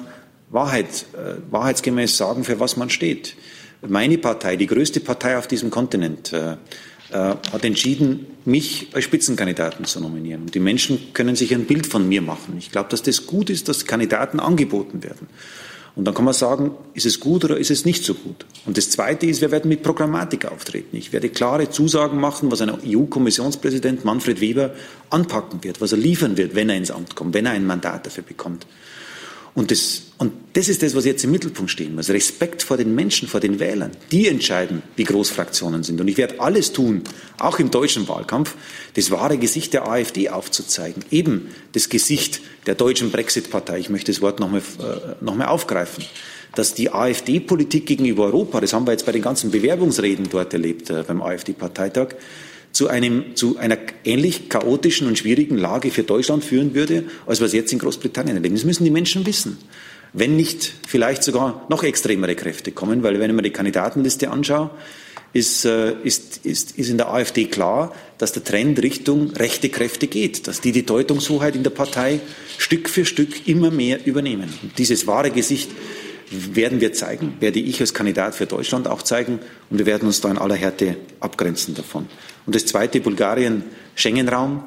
Wahrheit, 0.50 1.06
äh, 1.14 1.36
wahrheitsgemäß 1.52 2.18
sagen, 2.18 2.44
für 2.44 2.60
was 2.60 2.78
man 2.78 2.90
steht. 2.90 3.36
Meine 3.88 4.18
Partei, 4.18 4.58
die 4.58 4.68
größte 4.68 5.00
Partei 5.00 5.38
auf 5.38 5.48
diesem 5.48 5.72
Kontinent, 5.72 6.34
äh, 6.34 6.58
äh, 7.12 7.36
hat 7.52 7.66
entschieden, 7.66 8.28
mich 8.46 8.88
als 8.94 9.04
Spitzenkandidaten 9.04 9.86
zu 9.86 10.00
nominieren. 10.00 10.44
Und 10.44 10.56
die 10.56 10.60
Menschen 10.60 11.14
können 11.14 11.36
sich 11.36 11.54
ein 11.54 11.66
Bild 11.66 11.86
von 11.86 12.08
mir 12.08 12.22
machen. 12.22 12.56
Ich 12.58 12.72
glaube, 12.72 12.90
dass 12.90 13.02
das 13.02 13.28
gut 13.28 13.50
ist, 13.50 13.68
dass 13.68 13.86
Kandidaten 13.86 14.40
angeboten 14.40 15.04
werden. 15.04 15.28
Und 15.96 16.06
dann 16.06 16.14
kann 16.14 16.24
man 16.24 16.34
sagen, 16.34 16.72
ist 16.94 17.06
es 17.06 17.20
gut 17.20 17.44
oder 17.44 17.58
ist 17.58 17.70
es 17.70 17.84
nicht 17.84 18.06
so 18.06 18.14
gut? 18.14 18.46
Und 18.66 18.78
das 18.78 18.90
Zweite 18.90 19.26
ist, 19.26 19.42
wir 19.42 19.52
werden 19.52 19.68
mit 19.68 19.84
Programmatik 19.84 20.46
auftreten. 20.46 20.96
Ich 20.96 21.12
werde 21.12 21.30
klare 21.30 21.70
Zusagen 21.70 22.20
machen, 22.20 22.50
was 22.50 22.62
ein 22.62 22.72
EU-Kommissionspräsident 22.86 24.06
Manfred 24.06 24.40
Weber 24.40 24.72
anpacken 25.10 25.64
wird, 25.64 25.82
was 25.82 25.92
er 25.92 25.98
liefern 25.98 26.38
wird, 26.38 26.56
wenn 26.56 26.70
er 26.70 26.78
ins 26.78 26.92
Amt 26.92 27.16
kommt, 27.16 27.34
wenn 27.34 27.46
er 27.46 27.52
ein 27.52 27.66
Mandat 27.66 28.06
dafür 28.06 28.24
bekommt. 28.24 28.66
Und 29.54 29.70
das, 29.70 30.04
und 30.18 30.32
das 30.54 30.70
ist 30.70 30.82
das, 30.82 30.96
was 30.96 31.04
jetzt 31.04 31.26
im 31.26 31.32
Mittelpunkt 31.32 31.70
stehen 31.70 31.96
muss. 31.96 32.10
Respekt 32.10 32.64
vor 32.64 32.78
den 32.78 32.96
Menschen, 32.96 33.28
vor 33.28 33.42
den 33.42 33.60
Wählern. 33.60 33.92
Die 34.12 34.28
entscheiden, 34.28 34.82
wie 34.96 35.04
groß 35.04 35.30
Fraktionen 35.30 35.84
sind. 35.84 36.00
Und 36.00 36.08
ich 36.08 36.16
werde 36.16 36.40
alles 36.40 36.72
tun, 36.72 37.02
auch 37.38 37.60
im 37.60 37.70
deutschen 37.70 38.08
Wahlkampf, 38.08 38.56
das 38.94 39.12
wahre 39.12 39.38
Gesicht 39.38 39.74
der 39.74 39.88
AfD 39.88 40.30
aufzuzeigen. 40.30 41.04
Eben 41.12 41.50
das 41.74 41.90
Gesicht 41.90 42.42
der 42.66 42.76
deutschen 42.76 43.12
Brexit-Partei. 43.12 43.80
Ich 43.80 43.90
möchte 43.90 44.14
das 44.14 44.22
Wort 44.22 44.40
nochmal 44.40 44.62
äh, 44.80 45.24
noch 45.24 45.36
mal 45.36 45.48
aufgreifen. 45.48 46.06
Dass 46.56 46.74
die 46.74 46.92
AfD-Politik 46.92 47.86
gegenüber 47.86 48.26
Europa, 48.26 48.62
das 48.62 48.74
haben 48.74 48.86
wir 48.86 48.92
jetzt 48.92 49.06
bei 49.06 49.12
den 49.12 49.22
ganzen 49.22 49.52
Bewerbungsreden 49.52 50.28
dort 50.30 50.54
erlebt, 50.54 50.90
äh, 50.90 51.04
beim 51.06 51.22
AfD-Parteitag, 51.22 52.16
zu, 52.72 52.88
einem, 52.88 53.36
zu 53.36 53.58
einer 53.58 53.78
ähnlich 54.04 54.50
chaotischen 54.50 55.08
und 55.08 55.18
schwierigen 55.18 55.58
Lage 55.58 55.92
für 55.92 56.04
Deutschland 56.04 56.44
führen 56.44 56.74
würde, 56.74 57.04
als 57.26 57.40
wir 57.40 57.48
es 57.48 57.54
jetzt 57.54 57.74
in 57.74 57.80
Großbritannien 57.80 58.36
erleben. 58.36 58.56
Das 58.56 58.66
müssen 58.66 58.84
die 58.84 58.92
Menschen 58.92 59.26
wissen. 59.26 59.58
Wenn 60.14 60.36
nicht 60.36 60.74
vielleicht 60.88 61.24
sogar 61.24 61.66
noch 61.70 61.84
extremere 61.84 62.36
Kräfte 62.36 62.72
kommen, 62.72 63.04
weil 63.04 63.20
wenn 63.20 63.30
ich 63.30 63.36
mir 63.36 63.44
die 63.44 63.52
Kandidatenliste 63.52 64.30
anschaue, 64.30 64.72
ist, 65.34 65.64
äh, 65.66 65.94
ist, 66.04 66.46
ist, 66.46 66.78
ist 66.78 66.90
in 66.90 66.98
der 66.98 67.10
AfD 67.10 67.46
klar, 67.46 67.94
dass 68.18 68.34
der 68.34 68.44
Trend 68.44 68.82
Richtung 68.82 69.32
rechte 69.32 69.70
Kräfte 69.70 70.08
geht, 70.08 70.48
dass 70.48 70.60
die 70.60 70.74
die 70.74 70.86
Deutungshoheit 70.86 71.56
in 71.56 71.64
der 71.64 71.70
Partei 71.70 72.20
Stück 72.58 72.90
für 72.90 73.06
Stück 73.06 73.48
immer 73.48 73.72
mehr 73.72 74.06
übernehmen. 74.06 74.54
Und 74.62 74.78
dieses 74.78 75.08
wahre 75.08 75.32
Gesicht 75.32 75.72
werden 76.32 76.82
wir 76.82 76.94
zeigen, 76.94 77.36
werde 77.40 77.60
ich 77.60 77.80
als 77.82 77.94
Kandidat 77.94 78.36
für 78.36 78.46
Deutschland 78.46 78.88
auch 78.88 79.02
zeigen 79.02 79.40
und 79.70 79.78
wir 79.78 79.86
werden 79.86 80.06
uns 80.06 80.22
da 80.22 80.32
in 80.32 80.38
aller 80.38 80.56
Härte 80.56 80.98
abgrenzen 81.20 81.76
davon. 81.76 82.08
Und 82.46 82.56
das 82.56 82.66
Zweite, 82.66 83.02
Bulgarien, 83.02 83.64
Schengen-Raum. 83.96 84.64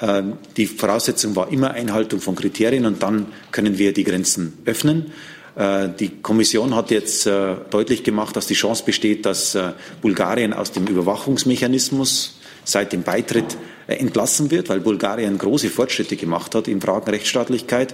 Ähm, 0.00 0.34
die 0.56 0.66
Voraussetzung 0.66 1.36
war 1.36 1.50
immer 1.52 1.72
Einhaltung 1.72 2.20
von 2.20 2.34
Kriterien 2.34 2.86
und 2.86 3.02
dann 3.02 3.26
können 3.50 3.78
wir 3.78 3.92
die 3.92 4.04
Grenzen 4.04 4.58
öffnen. 4.64 5.12
Äh, 5.54 5.88
die 5.98 6.20
Kommission 6.20 6.74
hat 6.74 6.90
jetzt 6.90 7.26
äh, 7.26 7.54
deutlich 7.70 8.02
gemacht, 8.02 8.36
dass 8.36 8.46
die 8.46 8.54
Chance 8.54 8.84
besteht, 8.84 9.26
dass 9.26 9.54
äh, 9.54 9.72
Bulgarien 10.00 10.52
aus 10.52 10.72
dem 10.72 10.86
Überwachungsmechanismus 10.86 12.38
seit 12.64 12.92
dem 12.92 13.02
Beitritt 13.02 13.56
entlassen 13.88 14.52
wird, 14.52 14.68
weil 14.68 14.78
Bulgarien 14.78 15.36
große 15.36 15.68
Fortschritte 15.68 16.16
gemacht 16.16 16.54
hat 16.54 16.68
in 16.68 16.80
Fragen 16.80 17.10
Rechtsstaatlichkeit. 17.10 17.92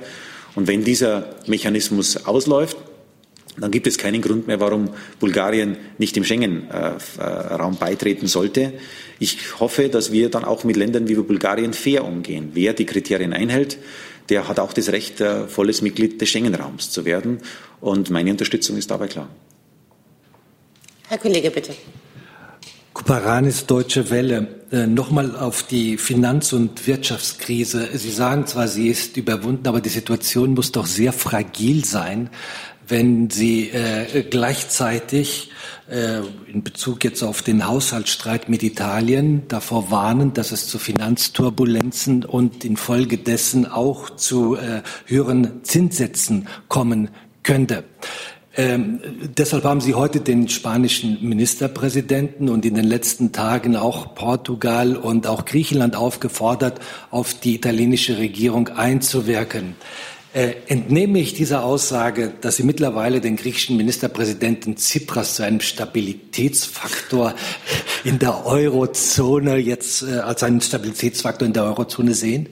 Und 0.55 0.66
wenn 0.68 0.85
dieser 0.85 1.37
Mechanismus 1.47 2.26
ausläuft, 2.26 2.76
dann 3.61 3.70
gibt 3.70 3.86
es 3.86 3.98
keinen 3.98 4.22
Grund 4.22 4.46
mehr, 4.46 4.61
warum 4.61 4.90
Bulgarien 5.20 5.76
nicht 5.98 6.16
dem 6.16 6.24
Schengen-Raum 6.24 7.76
beitreten 7.76 8.26
sollte. 8.26 8.74
Ich 9.18 9.59
hoffe, 9.61 9.88
dass 9.88 10.12
wir 10.12 10.30
dann 10.30 10.44
auch 10.44 10.64
mit 10.64 10.76
Ländern 10.76 11.09
wie 11.09 11.14
Bulgarien 11.14 11.72
fair 11.72 12.04
umgehen. 12.04 12.50
Wer 12.54 12.72
die 12.72 12.86
Kriterien 12.86 13.32
einhält, 13.32 13.78
der 14.28 14.46
hat 14.48 14.61
auch 14.61 14.72
das 14.72 14.90
Recht, 14.90 15.22
volles 15.48 15.82
Mitglied 15.82 16.20
des 16.20 16.28
Schengen-Raums 16.28 16.90
zu 16.90 17.04
werden. 17.04 17.38
Und 17.80 18.11
meine 18.11 18.30
Unterstützung 18.30 18.76
ist 18.76 18.90
dabei 18.90 19.09
klar. 19.09 19.28
Herr 21.09 21.18
Kollege, 21.18 21.50
bitte. 21.50 21.74
Kuparanis 22.92 23.64
Deutsche 23.64 24.11
Welle. 24.11 24.48
Äh, 24.72 24.86
Nochmal 24.86 25.36
auf 25.36 25.62
die 25.62 25.96
Finanz- 25.96 26.52
und 26.52 26.86
Wirtschaftskrise. 26.86 27.88
Sie 27.94 28.11
sagen 28.11 28.46
zwar, 28.46 28.68
sie 28.68 28.88
ist 28.88 29.16
überwunden, 29.16 29.68
aber 29.68 29.80
die 29.80 29.88
Situation 29.88 30.54
muss 30.54 30.72
doch 30.72 30.86
sehr 30.86 31.12
fragil 31.12 31.84
sein 31.84 32.28
wenn 32.89 33.30
Sie 33.30 33.68
äh, 33.70 34.22
gleichzeitig 34.22 35.51
äh, 35.91 36.20
in 36.51 36.62
Bezug 36.62 37.05
jetzt 37.05 37.22
auf 37.22 37.43
den 37.43 37.66
Haushaltsstreit 37.66 38.49
mit 38.49 38.62
Italien 38.62 39.43
davor 39.49 39.91
warnen, 39.91 40.32
dass 40.32 40.53
es 40.53 40.66
zu 40.66 40.78
Finanzturbulenzen 40.78 42.24
und 42.24 42.64
infolgedessen 42.64 43.66
auch 43.66 44.11
zu 44.11 44.57
äh, 44.57 44.82
höheren 45.07 45.64
Zinssätzen 45.64 46.49
kommen 46.68 47.11
könnte. 47.43 47.84
Ähm, 48.57 49.01
deshalb 49.36 49.62
haben 49.62 49.80
Sie 49.80 49.95
heute 49.95 50.20
den 50.20 50.49
spanischen 50.49 51.18
Ministerpräsidenten 51.20 52.49
und 52.49 52.66
in 52.66 52.74
den 52.74 52.86
letzten 52.86 53.30
Tagen 53.30 53.76
auch 53.76 54.16
Portugal 54.16 54.97
und 54.97 55.28
auch 55.28 55.45
Griechenland 55.45 55.95
aufgefordert, 55.95 56.80
auf 57.12 57.34
die 57.34 57.55
italienische 57.55 58.18
Regierung 58.18 58.68
einzuwirken. 58.68 59.76
Äh, 60.39 60.55
entnehme 60.68 61.18
ich 61.18 61.34
dieser 61.34 61.64
Aussage, 61.64 62.32
dass 62.41 62.59
Sie 62.59 62.62
mittlerweile 62.62 63.20
den 63.20 63.34
griechischen 63.34 63.76
Ministerpräsidenten 63.76 64.76
Tsipras 64.76 65.34
zu 65.34 65.43
einem 65.43 65.59
Stabilitätsfaktor 65.59 67.34
in 68.05 68.20
der 68.20 68.47
Eurozone 68.47 69.57
jetzt 69.57 70.05
äh, 70.05 70.18
als 70.18 70.45
einen 70.45 70.61
Stabilitätsfaktor 70.61 71.45
in 71.45 71.55
der 71.55 71.64
Eurozone 71.64 72.14
sehen? 72.14 72.49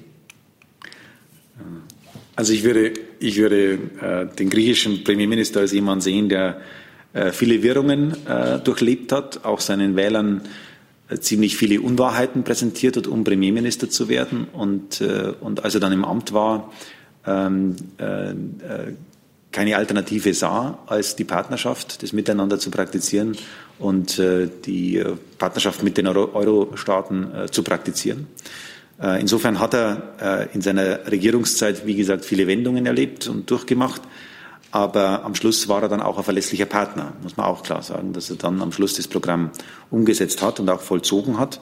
Also 2.35 2.55
ich 2.55 2.65
würde, 2.65 2.93
ich 3.21 3.37
würde 3.37 3.75
äh, 4.01 4.35
den 4.37 4.51
griechischen 4.51 5.05
Premierminister 5.05 5.61
als 5.61 5.71
jemand 5.71 6.03
sehen, 6.03 6.29
der 6.29 6.61
äh, 7.13 7.31
viele 7.31 7.63
Wirrungen 7.63 8.17
äh, 8.27 8.59
durchlebt 8.59 9.13
hat, 9.13 9.45
auch 9.45 9.61
seinen 9.61 9.95
Wählern 9.95 10.41
äh, 11.09 11.19
ziemlich 11.19 11.57
viele 11.57 11.81
Unwahrheiten 11.81 12.43
präsentiert 12.43 12.97
hat, 12.97 13.07
um 13.07 13.23
Premierminister 13.23 13.89
zu 13.89 14.09
werden. 14.09 14.49
Und, 14.53 15.01
und 15.41 15.63
als 15.63 15.75
er 15.75 15.81
dann 15.81 15.93
im 15.93 16.05
Amt 16.05 16.33
war, 16.33 16.73
ähm, 17.27 17.77
äh, 17.99 18.31
äh, 18.31 18.35
keine 19.53 19.77
Alternative 19.77 20.35
sah, 20.35 20.79
als 20.87 21.17
die 21.17 21.25
Partnerschaft, 21.25 22.03
das 22.03 22.13
Miteinander 22.13 22.59
zu 22.59 22.71
praktizieren 22.71 23.37
und 23.79 24.19
äh, 24.19 24.49
die 24.67 25.03
Partnerschaft 25.39 25.83
mit 25.83 25.97
den 25.97 26.07
Euro-Staaten 26.07 27.35
äh, 27.35 27.47
zu 27.51 27.63
praktizieren. 27.63 28.27
Äh, 29.01 29.21
insofern 29.21 29.59
hat 29.59 29.75
er 29.75 30.03
äh, 30.21 30.55
in 30.55 30.63
seiner 30.63 31.11
Regierungszeit, 31.11 31.87
wie 31.87 31.97
gesagt, 31.97 32.25
viele 32.25 32.47
Wendungen 32.47 32.87
erlebt 32.87 33.29
und 33.29 33.51
durchgemacht. 33.51 34.03
Aber 34.73 35.25
am 35.25 35.35
Schluss 35.35 35.69
war 35.69 35.83
er 35.83 35.89
dann 35.89 36.03
auch 36.03 36.19
ein 36.19 36.25
verlässlicher 36.25 36.67
Partner, 36.67 37.13
muss 37.23 37.37
man 37.37 37.47
auch 37.47 37.63
klar 37.63 37.83
sagen, 37.83 38.13
dass 38.13 38.31
er 38.31 38.37
dann 38.37 38.61
am 38.61 38.73
Schluss 38.73 38.95
das 38.95 39.09
Programm 39.09 39.51
umgesetzt 39.91 40.43
hat 40.43 40.61
und 40.61 40.69
auch 40.69 40.81
vollzogen 40.81 41.39
hat. 41.39 41.61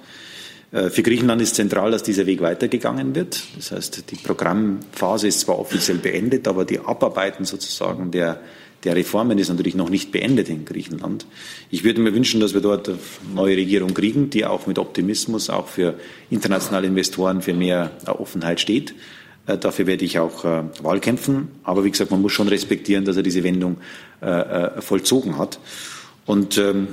Äh, 0.72 0.90
für 0.90 1.02
Griechenland 1.02 1.40
ist 1.42 1.54
zentral, 1.54 1.90
dass 1.90 2.02
dieser 2.02 2.26
Weg 2.26 2.40
weitergegangen 2.40 3.14
wird. 3.14 3.42
Das 3.56 3.72
heißt, 3.72 4.10
die 4.10 4.16
Programmphase 4.16 5.28
ist 5.28 5.40
zwar 5.40 5.58
offiziell 5.58 5.98
beendet, 5.98 6.48
aber 6.48 6.64
die 6.64 6.80
Abarbeiten 6.80 7.44
sozusagen 7.44 8.10
der, 8.10 8.40
der 8.84 8.96
Reformen 8.96 9.38
ist 9.38 9.48
natürlich 9.48 9.74
noch 9.74 9.90
nicht 9.90 10.12
beendet 10.12 10.48
in 10.48 10.64
Griechenland. 10.64 11.26
Ich 11.70 11.84
würde 11.84 12.00
mir 12.00 12.14
wünschen, 12.14 12.40
dass 12.40 12.54
wir 12.54 12.60
dort 12.60 12.88
eine 12.88 12.98
neue 13.34 13.56
Regierung 13.56 13.94
kriegen, 13.94 14.30
die 14.30 14.44
auch 14.44 14.66
mit 14.66 14.78
Optimismus 14.78 15.50
auch 15.50 15.68
für 15.68 15.94
internationale 16.30 16.86
Investoren 16.86 17.42
für 17.42 17.54
mehr 17.54 17.92
Offenheit 18.06 18.60
steht. 18.60 18.94
Äh, 19.46 19.58
dafür 19.58 19.86
werde 19.86 20.04
ich 20.04 20.18
auch 20.18 20.44
äh, 20.44 20.64
Wahl 20.82 21.00
kämpfen. 21.00 21.48
Aber 21.62 21.84
wie 21.84 21.90
gesagt, 21.90 22.10
man 22.10 22.20
muss 22.20 22.32
schon 22.32 22.48
respektieren, 22.48 23.04
dass 23.04 23.16
er 23.16 23.22
diese 23.22 23.44
Wendung 23.44 23.76
vollzogen 24.80 25.36
hat. 25.36 25.58
Und 26.24 26.56
ähm, 26.56 26.88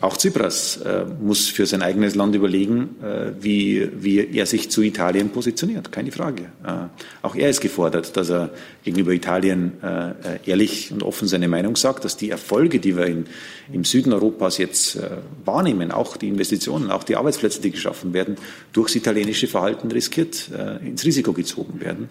auch 0.00 0.16
Tsipras 0.16 0.78
äh, 0.78 1.04
muss 1.20 1.48
für 1.48 1.66
sein 1.66 1.82
eigenes 1.82 2.14
Land 2.14 2.34
überlegen, 2.34 2.96
äh, 3.02 3.32
wie, 3.40 3.88
wie 3.94 4.36
er 4.36 4.46
sich 4.46 4.70
zu 4.70 4.82
Italien 4.82 5.30
positioniert. 5.30 5.92
Keine 5.92 6.12
Frage. 6.12 6.44
Äh, 6.64 6.88
auch 7.22 7.34
er 7.34 7.50
ist 7.50 7.60
gefordert, 7.60 8.16
dass 8.16 8.30
er 8.30 8.50
gegenüber 8.82 9.12
Italien 9.12 9.72
äh, 9.82 10.10
äh, 10.10 10.14
ehrlich 10.46 10.90
und 10.92 11.02
offen 11.02 11.28
seine 11.28 11.48
Meinung 11.48 11.76
sagt, 11.76 12.04
dass 12.04 12.16
die 12.16 12.30
Erfolge, 12.30 12.80
die 12.80 12.96
wir 12.96 13.06
in, 13.06 13.26
im 13.72 13.84
Süden 13.84 14.12
Europas 14.12 14.58
jetzt 14.58 14.96
äh, 14.96 15.10
wahrnehmen, 15.44 15.90
auch 15.90 16.16
die 16.16 16.28
Investitionen, 16.28 16.90
auch 16.90 17.04
die 17.04 17.16
Arbeitsplätze, 17.16 17.60
die 17.60 17.70
geschaffen 17.70 18.12
werden, 18.12 18.36
durchs 18.72 18.94
italienische 18.94 19.46
Verhalten 19.46 19.90
riskiert, 19.90 20.50
ins 20.84 21.04
Risiko 21.04 21.32
gezogen 21.32 21.80
werden. 21.80 22.10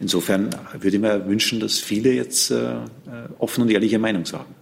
Insofern 0.00 0.50
würde 0.78 0.96
ich 0.96 1.02
mir 1.02 1.26
wünschen, 1.26 1.60
dass 1.60 1.78
viele 1.78 2.12
jetzt 2.12 2.52
offen 3.38 3.62
und 3.62 3.70
ehrliche 3.70 3.98
Meinung 3.98 4.24
sagen. 4.24 4.54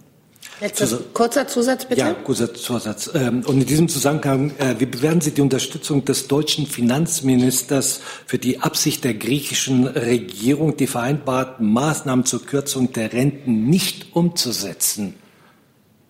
Letzter 0.61 0.99
kurzer 1.13 1.47
Zusatz, 1.47 1.85
bitte. 1.85 2.01
Ja, 2.01 2.13
kurzer 2.13 2.53
Zusatz. 2.53 3.09
Ähm, 3.15 3.41
und 3.47 3.61
in 3.61 3.65
diesem 3.65 3.89
Zusammenhang, 3.89 4.51
äh, 4.59 4.75
wie 4.77 4.85
bewerten 4.85 5.19
Sie 5.19 5.31
die 5.31 5.41
Unterstützung 5.41 6.05
des 6.05 6.27
deutschen 6.27 6.67
Finanzministers 6.67 7.99
für 8.27 8.37
die 8.37 8.59
Absicht 8.59 9.03
der 9.03 9.15
griechischen 9.15 9.87
Regierung, 9.87 10.77
die 10.77 10.85
vereinbarten 10.85 11.65
Maßnahmen 11.73 12.25
zur 12.25 12.45
Kürzung 12.45 12.93
der 12.93 13.11
Renten 13.11 13.65
nicht 13.65 14.15
umzusetzen? 14.15 15.15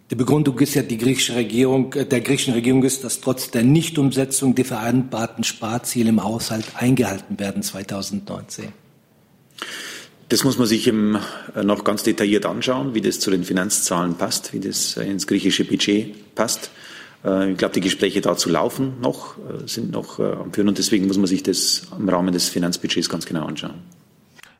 Die 0.09 0.15
Begründung 0.15 0.59
ist 0.59 0.73
ja, 0.73 0.81
die 0.81 0.97
griechische 0.97 1.35
Regierung, 1.35 1.93
äh, 1.93 2.05
der 2.05 2.19
griechischen 2.19 2.53
Regierung 2.53 2.83
ist, 2.83 3.05
dass 3.05 3.21
trotz 3.21 3.51
der 3.51 3.63
Nichtumsetzung 3.63 4.53
die 4.53 4.65
vereinbarten 4.65 5.45
Sparziele 5.45 6.09
im 6.09 6.25
Haushalt 6.25 6.65
eingehalten 6.75 7.39
werden 7.39 7.63
2019. 7.63 8.73
Das 10.31 10.45
muss 10.45 10.57
man 10.57 10.65
sich 10.65 10.87
im, 10.87 11.17
äh, 11.55 11.61
noch 11.61 11.83
ganz 11.83 12.03
detailliert 12.03 12.45
anschauen, 12.45 12.95
wie 12.95 13.01
das 13.01 13.19
zu 13.19 13.31
den 13.31 13.43
Finanzzahlen 13.43 14.15
passt, 14.15 14.53
wie 14.53 14.61
das 14.61 14.95
äh, 14.95 15.03
ins 15.03 15.27
griechische 15.27 15.65
Budget 15.65 16.35
passt. 16.35 16.71
Äh, 17.25 17.51
ich 17.51 17.57
glaube, 17.57 17.73
die 17.73 17.81
Gespräche 17.81 18.21
dazu 18.21 18.49
laufen 18.49 18.93
noch, 19.01 19.35
sind 19.65 19.91
noch 19.91 20.19
am 20.19 20.53
Führen 20.53 20.69
und 20.69 20.77
deswegen 20.77 21.07
muss 21.07 21.17
man 21.17 21.27
sich 21.27 21.43
das 21.43 21.87
im 21.99 22.07
Rahmen 22.07 22.31
des 22.31 22.47
Finanzbudgets 22.47 23.09
ganz 23.09 23.25
genau 23.25 23.45
anschauen. 23.45 23.81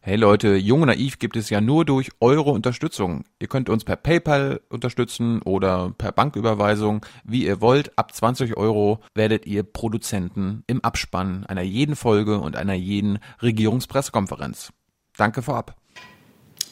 Hey 0.01 0.17
Leute, 0.17 0.55
Jung 0.55 0.82
und 0.82 0.88
Naiv 0.88 1.19
gibt 1.19 1.38
es 1.38 1.49
ja 1.49 1.61
nur 1.61 1.86
durch 1.86 2.09
eure 2.19 2.49
Unterstützung. 2.49 3.24
Ihr 3.39 3.47
könnt 3.47 3.69
uns 3.69 3.86
per 3.86 3.95
PayPal 3.95 4.59
unterstützen 4.67 5.41
oder 5.43 5.93
per 5.97 6.11
Banküberweisung, 6.11 7.05
wie 7.24 7.45
ihr 7.45 7.61
wollt. 7.61 7.97
Ab 7.97 8.13
20 8.13 8.57
Euro 8.57 8.99
werdet 9.15 9.45
ihr 9.45 9.63
Produzenten 9.63 10.63
im 10.67 10.84
Abspann 10.84 11.45
einer 11.45 11.61
jeden 11.61 11.95
Folge 11.95 12.39
und 12.39 12.57
einer 12.57 12.74
jeden 12.74 13.19
Regierungspressekonferenz. 13.41 14.74
Danke 15.18 15.41
vorab. 15.41 15.76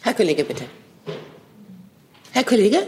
Herr 0.02 0.14
Kollege, 0.14 0.44
bitte. 0.44 0.64
Herr 2.32 2.44
Kollege? 2.44 2.80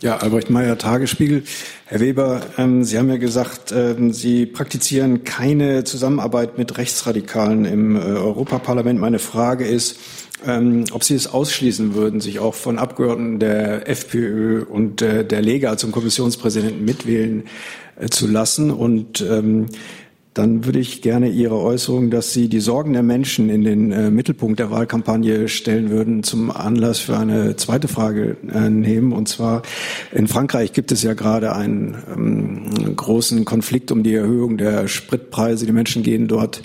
Ja, 0.00 0.16
Albrecht 0.16 0.50
Meyer, 0.50 0.76
Tagesspiegel. 0.78 1.44
Herr 1.86 2.00
Weber, 2.00 2.40
ähm, 2.58 2.82
Sie 2.82 2.98
haben 2.98 3.08
ja 3.08 3.18
gesagt, 3.18 3.70
ähm, 3.70 4.12
Sie 4.12 4.46
praktizieren 4.46 5.22
keine 5.22 5.84
Zusammenarbeit 5.84 6.58
mit 6.58 6.76
Rechtsradikalen 6.76 7.64
im 7.64 7.94
äh, 7.94 8.00
Europaparlament. 8.00 8.98
Meine 8.98 9.20
Frage 9.20 9.64
ist, 9.64 10.00
ähm, 10.44 10.86
ob 10.90 11.04
Sie 11.04 11.14
es 11.14 11.28
ausschließen 11.28 11.94
würden, 11.94 12.20
sich 12.20 12.40
auch 12.40 12.54
von 12.54 12.80
Abgeordneten 12.80 13.38
der 13.38 13.88
FPÖ 13.88 14.64
und 14.64 15.02
äh, 15.02 15.24
der 15.24 15.40
Lega 15.40 15.76
zum 15.76 15.92
Kommissionspräsidenten 15.92 16.84
mitwählen 16.84 17.44
äh, 18.00 18.08
zu 18.08 18.26
lassen 18.26 18.72
und 18.72 19.20
ähm, 19.20 19.66
dann 20.34 20.64
würde 20.64 20.78
ich 20.78 21.02
gerne 21.02 21.28
Ihre 21.28 21.58
Äußerung, 21.58 22.10
dass 22.10 22.32
Sie 22.32 22.48
die 22.48 22.60
Sorgen 22.60 22.94
der 22.94 23.02
Menschen 23.02 23.50
in 23.50 23.64
den 23.64 23.92
äh, 23.92 24.10
Mittelpunkt 24.10 24.58
der 24.58 24.70
Wahlkampagne 24.70 25.48
stellen 25.48 25.90
würden, 25.90 26.22
zum 26.22 26.50
Anlass 26.50 27.00
für 27.00 27.18
eine 27.18 27.56
zweite 27.56 27.86
Frage 27.86 28.36
äh, 28.52 28.70
nehmen. 28.70 29.12
Und 29.12 29.28
zwar 29.28 29.62
in 30.10 30.28
Frankreich 30.28 30.72
gibt 30.72 30.90
es 30.90 31.02
ja 31.02 31.12
gerade 31.12 31.54
einen 31.54 31.96
ähm, 32.16 32.96
großen 32.96 33.44
Konflikt 33.44 33.92
um 33.92 34.02
die 34.02 34.14
Erhöhung 34.14 34.56
der 34.56 34.88
Spritpreise. 34.88 35.66
Die 35.66 35.72
Menschen 35.72 36.02
gehen 36.02 36.28
dort 36.28 36.62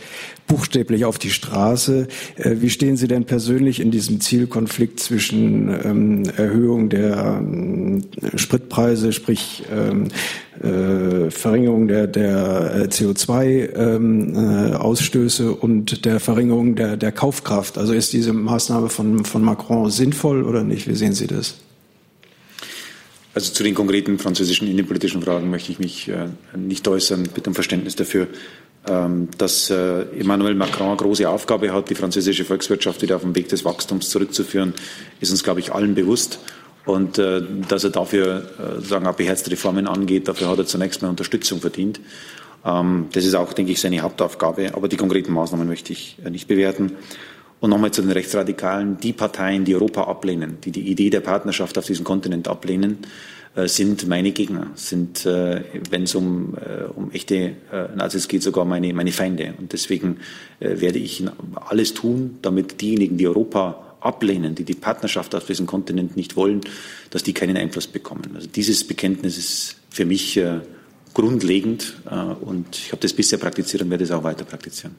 buchstäblich 0.48 1.06
auf 1.06 1.20
die 1.20 1.30
Straße. 1.30 2.08
Äh, 2.38 2.56
wie 2.60 2.70
stehen 2.70 2.98
Sie 2.98 3.08
denn 3.08 3.24
persönlich 3.26 3.80
in 3.80 3.92
diesem 3.92 4.20
Zielkonflikt 4.20 5.00
zwischen 5.00 5.70
ähm, 5.84 6.24
Erhöhung 6.36 6.90
der 6.90 7.40
ähm, 7.40 8.06
Spritpreise, 8.36 9.14
sprich 9.14 9.64
ähm, 9.72 10.08
äh, 10.64 11.30
Verringerung 11.30 11.88
der, 11.88 12.08
der 12.08 12.72
äh, 12.76 12.86
CO2-Ausstöße 12.86 15.44
ähm, 15.44 15.50
äh, 15.50 15.54
und 15.54 16.06
der 16.06 16.20
Verringerung 16.20 16.74
der, 16.76 16.98
der 16.98 17.12
Kaufkraft? 17.12 17.78
Also 17.78 17.94
ist 17.94 18.14
diese 18.14 18.34
Maßnahme 18.34 18.90
von, 18.90 19.26
von 19.26 19.44
Macron 19.44 19.92
sinnvoll 19.92 20.42
oder 20.44 20.64
nicht? 20.64 20.88
Wie 20.88 20.96
sehen 20.96 21.14
Sie 21.14 21.28
das? 21.28 21.58
Also 23.38 23.54
zu 23.54 23.62
den 23.62 23.76
konkreten 23.76 24.18
französischen 24.18 24.68
innenpolitischen 24.68 25.22
Fragen 25.22 25.52
möchte 25.52 25.72
ich 25.72 25.78
mich 25.78 26.10
äh, 26.10 26.30
nicht 26.56 26.88
äußern. 26.88 27.30
Bitte 27.36 27.52
um 27.52 27.54
Verständnis 27.54 27.96
dafür. 27.96 28.28
Ähm, 28.88 29.28
dass 29.38 29.70
äh, 29.70 30.04
Emmanuel 30.18 30.56
Macron 30.56 30.88
eine 30.88 30.98
große 30.98 31.28
Aufgabe 31.28 31.74
hat, 31.74 31.90
die 31.90 31.96
französische 31.96 32.46
Volkswirtschaft 32.46 33.02
wieder 33.02 33.18
auf 33.18 33.22
den 33.22 33.36
Weg 33.36 33.50
des 33.50 33.66
Wachstums 33.66 34.10
zurückzuführen, 34.10 34.74
ist 35.20 35.32
uns, 35.32 35.44
glaube 35.44 35.60
ich, 35.60 35.74
allen 35.74 35.94
bewusst. 35.94 36.40
Und 36.86 37.18
äh, 37.18 37.42
dass 37.68 37.84
er 37.84 37.90
dafür 37.90 38.44
äh, 38.60 38.82
sagen 38.82 39.06
auch 39.08 39.16
beherzte 39.16 39.52
Reformen 39.52 39.88
angeht, 39.88 40.30
dafür 40.30 40.50
hat 40.50 40.60
er 40.60 40.66
zunächst 40.66 41.02
mal 41.02 41.10
Unterstützung 41.10 41.60
verdient. 41.60 42.00
Ähm, 42.64 43.08
das 43.12 43.26
ist 43.26 43.36
auch, 43.36 43.52
denke 43.52 43.74
ich, 43.74 43.82
seine 43.82 44.00
Hauptaufgabe. 44.00 44.74
Aber 44.74 44.88
die 44.88 44.96
konkreten 44.96 45.34
Maßnahmen 45.34 45.68
möchte 45.68 45.92
ich 45.92 46.18
nicht 46.30 46.48
bewerten. 46.48 46.94
Und 47.60 47.72
nochmal 47.72 47.92
zu 47.92 48.02
den 48.02 48.12
Rechtsradikalen. 48.12 49.00
Die 49.00 49.14
Parteien, 49.14 49.66
die 49.66 49.76
Europa 49.76 50.04
ablehnen, 50.04 50.60
die 50.64 50.72
die 50.72 50.90
Idee 50.90 51.10
der 51.10 51.22
Partnerschaft 51.22 51.78
auf 51.78 51.86
diesem 51.86 52.06
Kontinent 52.06 52.48
ablehnen, 52.48 53.00
sind 53.66 54.08
meine 54.08 54.32
Gegner, 54.32 54.72
sind, 54.76 55.26
äh, 55.26 55.64
wenn 55.90 56.04
es 56.04 56.14
um, 56.14 56.56
äh, 56.56 56.84
um 56.96 57.12
echte 57.12 57.56
Nazis 57.96 58.28
geht, 58.28 58.44
sogar 58.44 58.66
meine, 58.66 58.94
meine 58.94 59.12
Feinde. 59.12 59.56
Und 59.58 59.74
deswegen 59.74 60.18
werde 60.60 61.00
ich 61.00 61.24
alles 61.56 61.94
tun, 61.94 62.38
damit 62.42 62.82
diejenigen, 62.82 63.18
die 63.18 63.28
Europa 63.28 63.98
ablehnen, 64.00 64.54
die 64.54 64.64
die 64.64 64.76
Partnerschaft 64.76 65.34
auf 65.34 65.46
diesem 65.46 65.66
Kontinent 65.66 66.16
nicht 66.16 66.36
wollen, 66.36 66.62
dass 67.10 67.24
die 67.24 67.34
keinen 67.34 67.58
Einfluss 67.58 67.88
bekommen. 67.88 68.32
Also 68.36 68.48
dieses 68.48 68.84
Bekenntnis 68.84 69.38
ist 69.38 69.76
für 69.90 70.06
mich 70.06 70.40
grundlegend 71.14 71.96
und 72.42 72.76
ich 72.76 72.92
habe 72.92 73.02
das 73.02 73.14
bisher 73.14 73.40
praktiziert 73.40 73.82
und 73.84 73.90
werde 73.90 74.04
es 74.04 74.12
auch 74.12 74.24
weiter 74.24 74.46
praktizieren. 74.46 74.96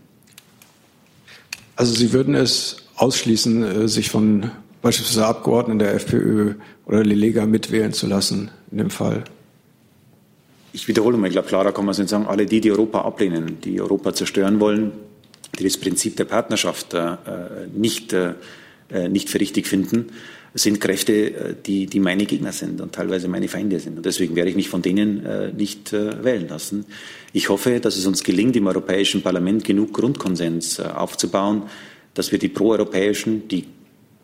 Also 1.76 1.94
Sie 1.94 2.12
würden 2.12 2.34
es 2.34 2.76
ausschließen, 2.96 3.88
sich 3.88 4.10
von 4.10 4.50
beispielsweise 4.82 5.26
Abgeordneten 5.26 5.78
der 5.78 5.94
FPÖ 5.94 6.54
oder 6.86 7.02
der 7.02 7.16
Lega 7.16 7.46
mitwählen 7.46 7.92
zu 7.92 8.06
lassen 8.06 8.50
in 8.70 8.78
dem 8.78 8.90
Fall? 8.90 9.24
Ich 10.72 10.86
wiederhole 10.86 11.16
mal, 11.16 11.26
ich 11.26 11.32
glaube, 11.32 11.48
klarer 11.48 11.72
kann 11.72 11.84
man 11.84 11.92
es 11.92 11.98
nicht 11.98 12.10
sagen, 12.10 12.26
alle 12.26 12.46
die, 12.46 12.60
die 12.60 12.70
Europa 12.70 13.00
ablehnen, 13.00 13.58
die 13.62 13.80
Europa 13.80 14.12
zerstören 14.14 14.60
wollen, 14.60 14.92
die 15.58 15.64
das 15.64 15.76
Prinzip 15.76 16.16
der 16.16 16.24
Partnerschaft 16.24 16.94
äh, 16.94 17.16
nicht, 17.74 18.12
äh, 18.12 18.34
nicht 19.08 19.30
für 19.30 19.40
richtig 19.40 19.66
finden, 19.66 20.10
sind 20.54 20.80
Kräfte, 20.80 21.12
äh, 21.12 21.54
die, 21.64 21.86
die 21.86 22.00
meine 22.00 22.26
Gegner 22.26 22.52
sind 22.52 22.80
und 22.80 22.94
teilweise 22.94 23.28
meine 23.28 23.48
Feinde 23.48 23.80
sind. 23.80 23.96
Und 23.96 24.06
deswegen 24.06 24.36
werde 24.36 24.50
ich 24.50 24.56
mich 24.56 24.68
von 24.68 24.82
denen 24.82 25.24
äh, 25.24 25.52
nicht 25.52 25.92
äh, 25.92 26.22
wählen 26.24 26.48
lassen. 26.48 26.84
Ich 27.32 27.48
hoffe, 27.48 27.80
dass 27.80 27.96
es 27.96 28.06
uns 28.06 28.24
gelingt, 28.24 28.56
im 28.56 28.66
Europäischen 28.66 29.22
Parlament 29.22 29.64
genug 29.64 29.92
Grundkonsens 29.94 30.80
aufzubauen, 30.80 31.64
dass 32.14 32.32
wir 32.32 32.38
die 32.38 32.48
proeuropäischen, 32.48 33.48
die 33.48 33.64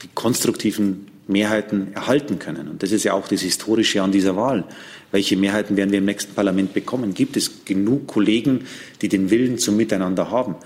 die 0.04 0.08
konstruktiven 0.14 1.06
Mehrheiten 1.26 1.92
erhalten 1.94 2.38
können. 2.38 2.68
Und 2.68 2.82
das 2.82 2.92
ist 2.92 3.04
ja 3.04 3.14
auch 3.14 3.28
das 3.28 3.40
Historische 3.40 4.02
an 4.02 4.12
dieser 4.12 4.36
Wahl. 4.36 4.64
Welche 5.10 5.36
Mehrheiten 5.36 5.76
werden 5.76 5.90
wir 5.90 5.98
im 5.98 6.04
nächsten 6.04 6.34
Parlament 6.34 6.74
bekommen? 6.74 7.14
Gibt 7.14 7.36
es 7.36 7.64
genug 7.64 8.06
Kollegen, 8.06 8.66
die 9.00 9.08
den 9.08 9.30
Willen 9.30 9.58
zum 9.58 9.76
Miteinander 9.76 10.30
haben? 10.30 10.56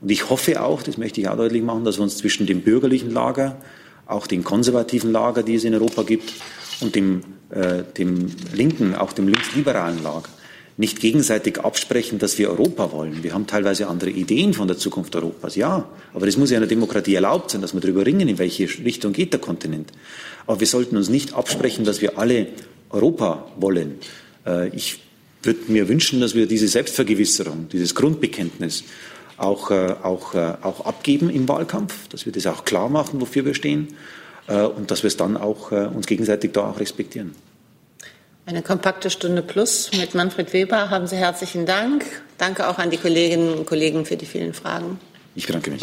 Und 0.00 0.10
ich 0.10 0.28
hoffe 0.28 0.62
auch, 0.62 0.82
das 0.82 0.98
möchte 0.98 1.20
ich 1.20 1.28
auch 1.28 1.36
deutlich 1.36 1.62
machen, 1.62 1.84
dass 1.84 1.98
wir 1.98 2.02
uns 2.02 2.18
zwischen 2.18 2.46
dem 2.46 2.60
bürgerlichen 2.62 3.10
Lager, 3.10 3.56
auch 4.06 4.26
dem 4.26 4.44
konservativen 4.44 5.12
Lager, 5.12 5.42
die 5.42 5.54
es 5.54 5.64
in 5.64 5.74
Europa 5.74 6.02
gibt, 6.02 6.32
und 6.80 6.94
dem, 6.94 7.20
äh, 7.50 7.84
dem 7.96 8.26
linken, 8.52 8.94
auch 8.94 9.12
dem 9.12 9.28
linksliberalen 9.28 10.02
Lager 10.02 10.28
nicht 10.82 11.00
gegenseitig 11.00 11.60
absprechen, 11.60 12.18
dass 12.18 12.38
wir 12.38 12.50
Europa 12.50 12.90
wollen. 12.90 13.22
Wir 13.22 13.34
haben 13.34 13.46
teilweise 13.46 13.86
andere 13.86 14.10
Ideen 14.10 14.52
von 14.52 14.66
der 14.66 14.76
Zukunft 14.76 15.14
Europas, 15.14 15.54
ja. 15.54 15.88
Aber 16.12 16.26
es 16.26 16.36
muss 16.36 16.50
ja 16.50 16.56
in 16.56 16.64
einer 16.64 16.68
Demokratie 16.68 17.14
erlaubt 17.14 17.52
sein, 17.52 17.62
dass 17.62 17.72
wir 17.72 17.80
darüber 17.80 18.04
ringen, 18.04 18.28
in 18.28 18.36
welche 18.38 18.64
Richtung 18.64 19.12
geht 19.12 19.32
der 19.32 19.40
Kontinent. 19.40 19.92
Aber 20.46 20.58
wir 20.58 20.66
sollten 20.66 20.96
uns 20.96 21.08
nicht 21.08 21.34
absprechen, 21.34 21.84
dass 21.84 22.02
wir 22.02 22.18
alle 22.18 22.48
Europa 22.90 23.46
wollen. 23.56 23.98
Äh, 24.44 24.68
ich 24.70 24.98
würde 25.44 25.60
mir 25.68 25.88
wünschen, 25.88 26.20
dass 26.20 26.34
wir 26.34 26.46
diese 26.46 26.66
Selbstvergewisserung, 26.66 27.68
dieses 27.72 27.94
Grundbekenntnis 27.94 28.82
auch, 29.36 29.70
äh, 29.70 29.94
auch, 30.02 30.34
äh, 30.34 30.54
auch 30.62 30.84
abgeben 30.84 31.30
im 31.30 31.48
Wahlkampf, 31.48 32.08
dass 32.08 32.26
wir 32.26 32.32
das 32.32 32.46
auch 32.48 32.64
klar 32.64 32.88
machen, 32.88 33.20
wofür 33.20 33.44
wir 33.44 33.54
stehen 33.54 33.88
und 34.48 34.90
dass 34.90 35.04
wir 35.04 35.08
es 35.08 35.16
dann 35.16 35.36
auch 35.36 35.70
uns 35.70 36.08
gegenseitig 36.08 36.50
da 36.50 36.68
auch 36.68 36.80
respektieren. 36.80 37.30
Eine 38.44 38.62
kompakte 38.62 39.08
Stunde 39.08 39.40
plus 39.40 39.90
mit 39.96 40.14
Manfred 40.14 40.52
Weber. 40.52 40.90
Haben 40.90 41.06
Sie 41.06 41.16
herzlichen 41.16 41.64
Dank. 41.64 42.04
Danke 42.38 42.68
auch 42.68 42.78
an 42.78 42.90
die 42.90 42.96
Kolleginnen 42.96 43.54
und 43.54 43.66
Kollegen 43.66 44.04
für 44.04 44.16
die 44.16 44.26
vielen 44.26 44.52
Fragen. 44.52 44.98
Ich 45.34 45.46
bedanke 45.46 45.70
mich. 45.70 45.82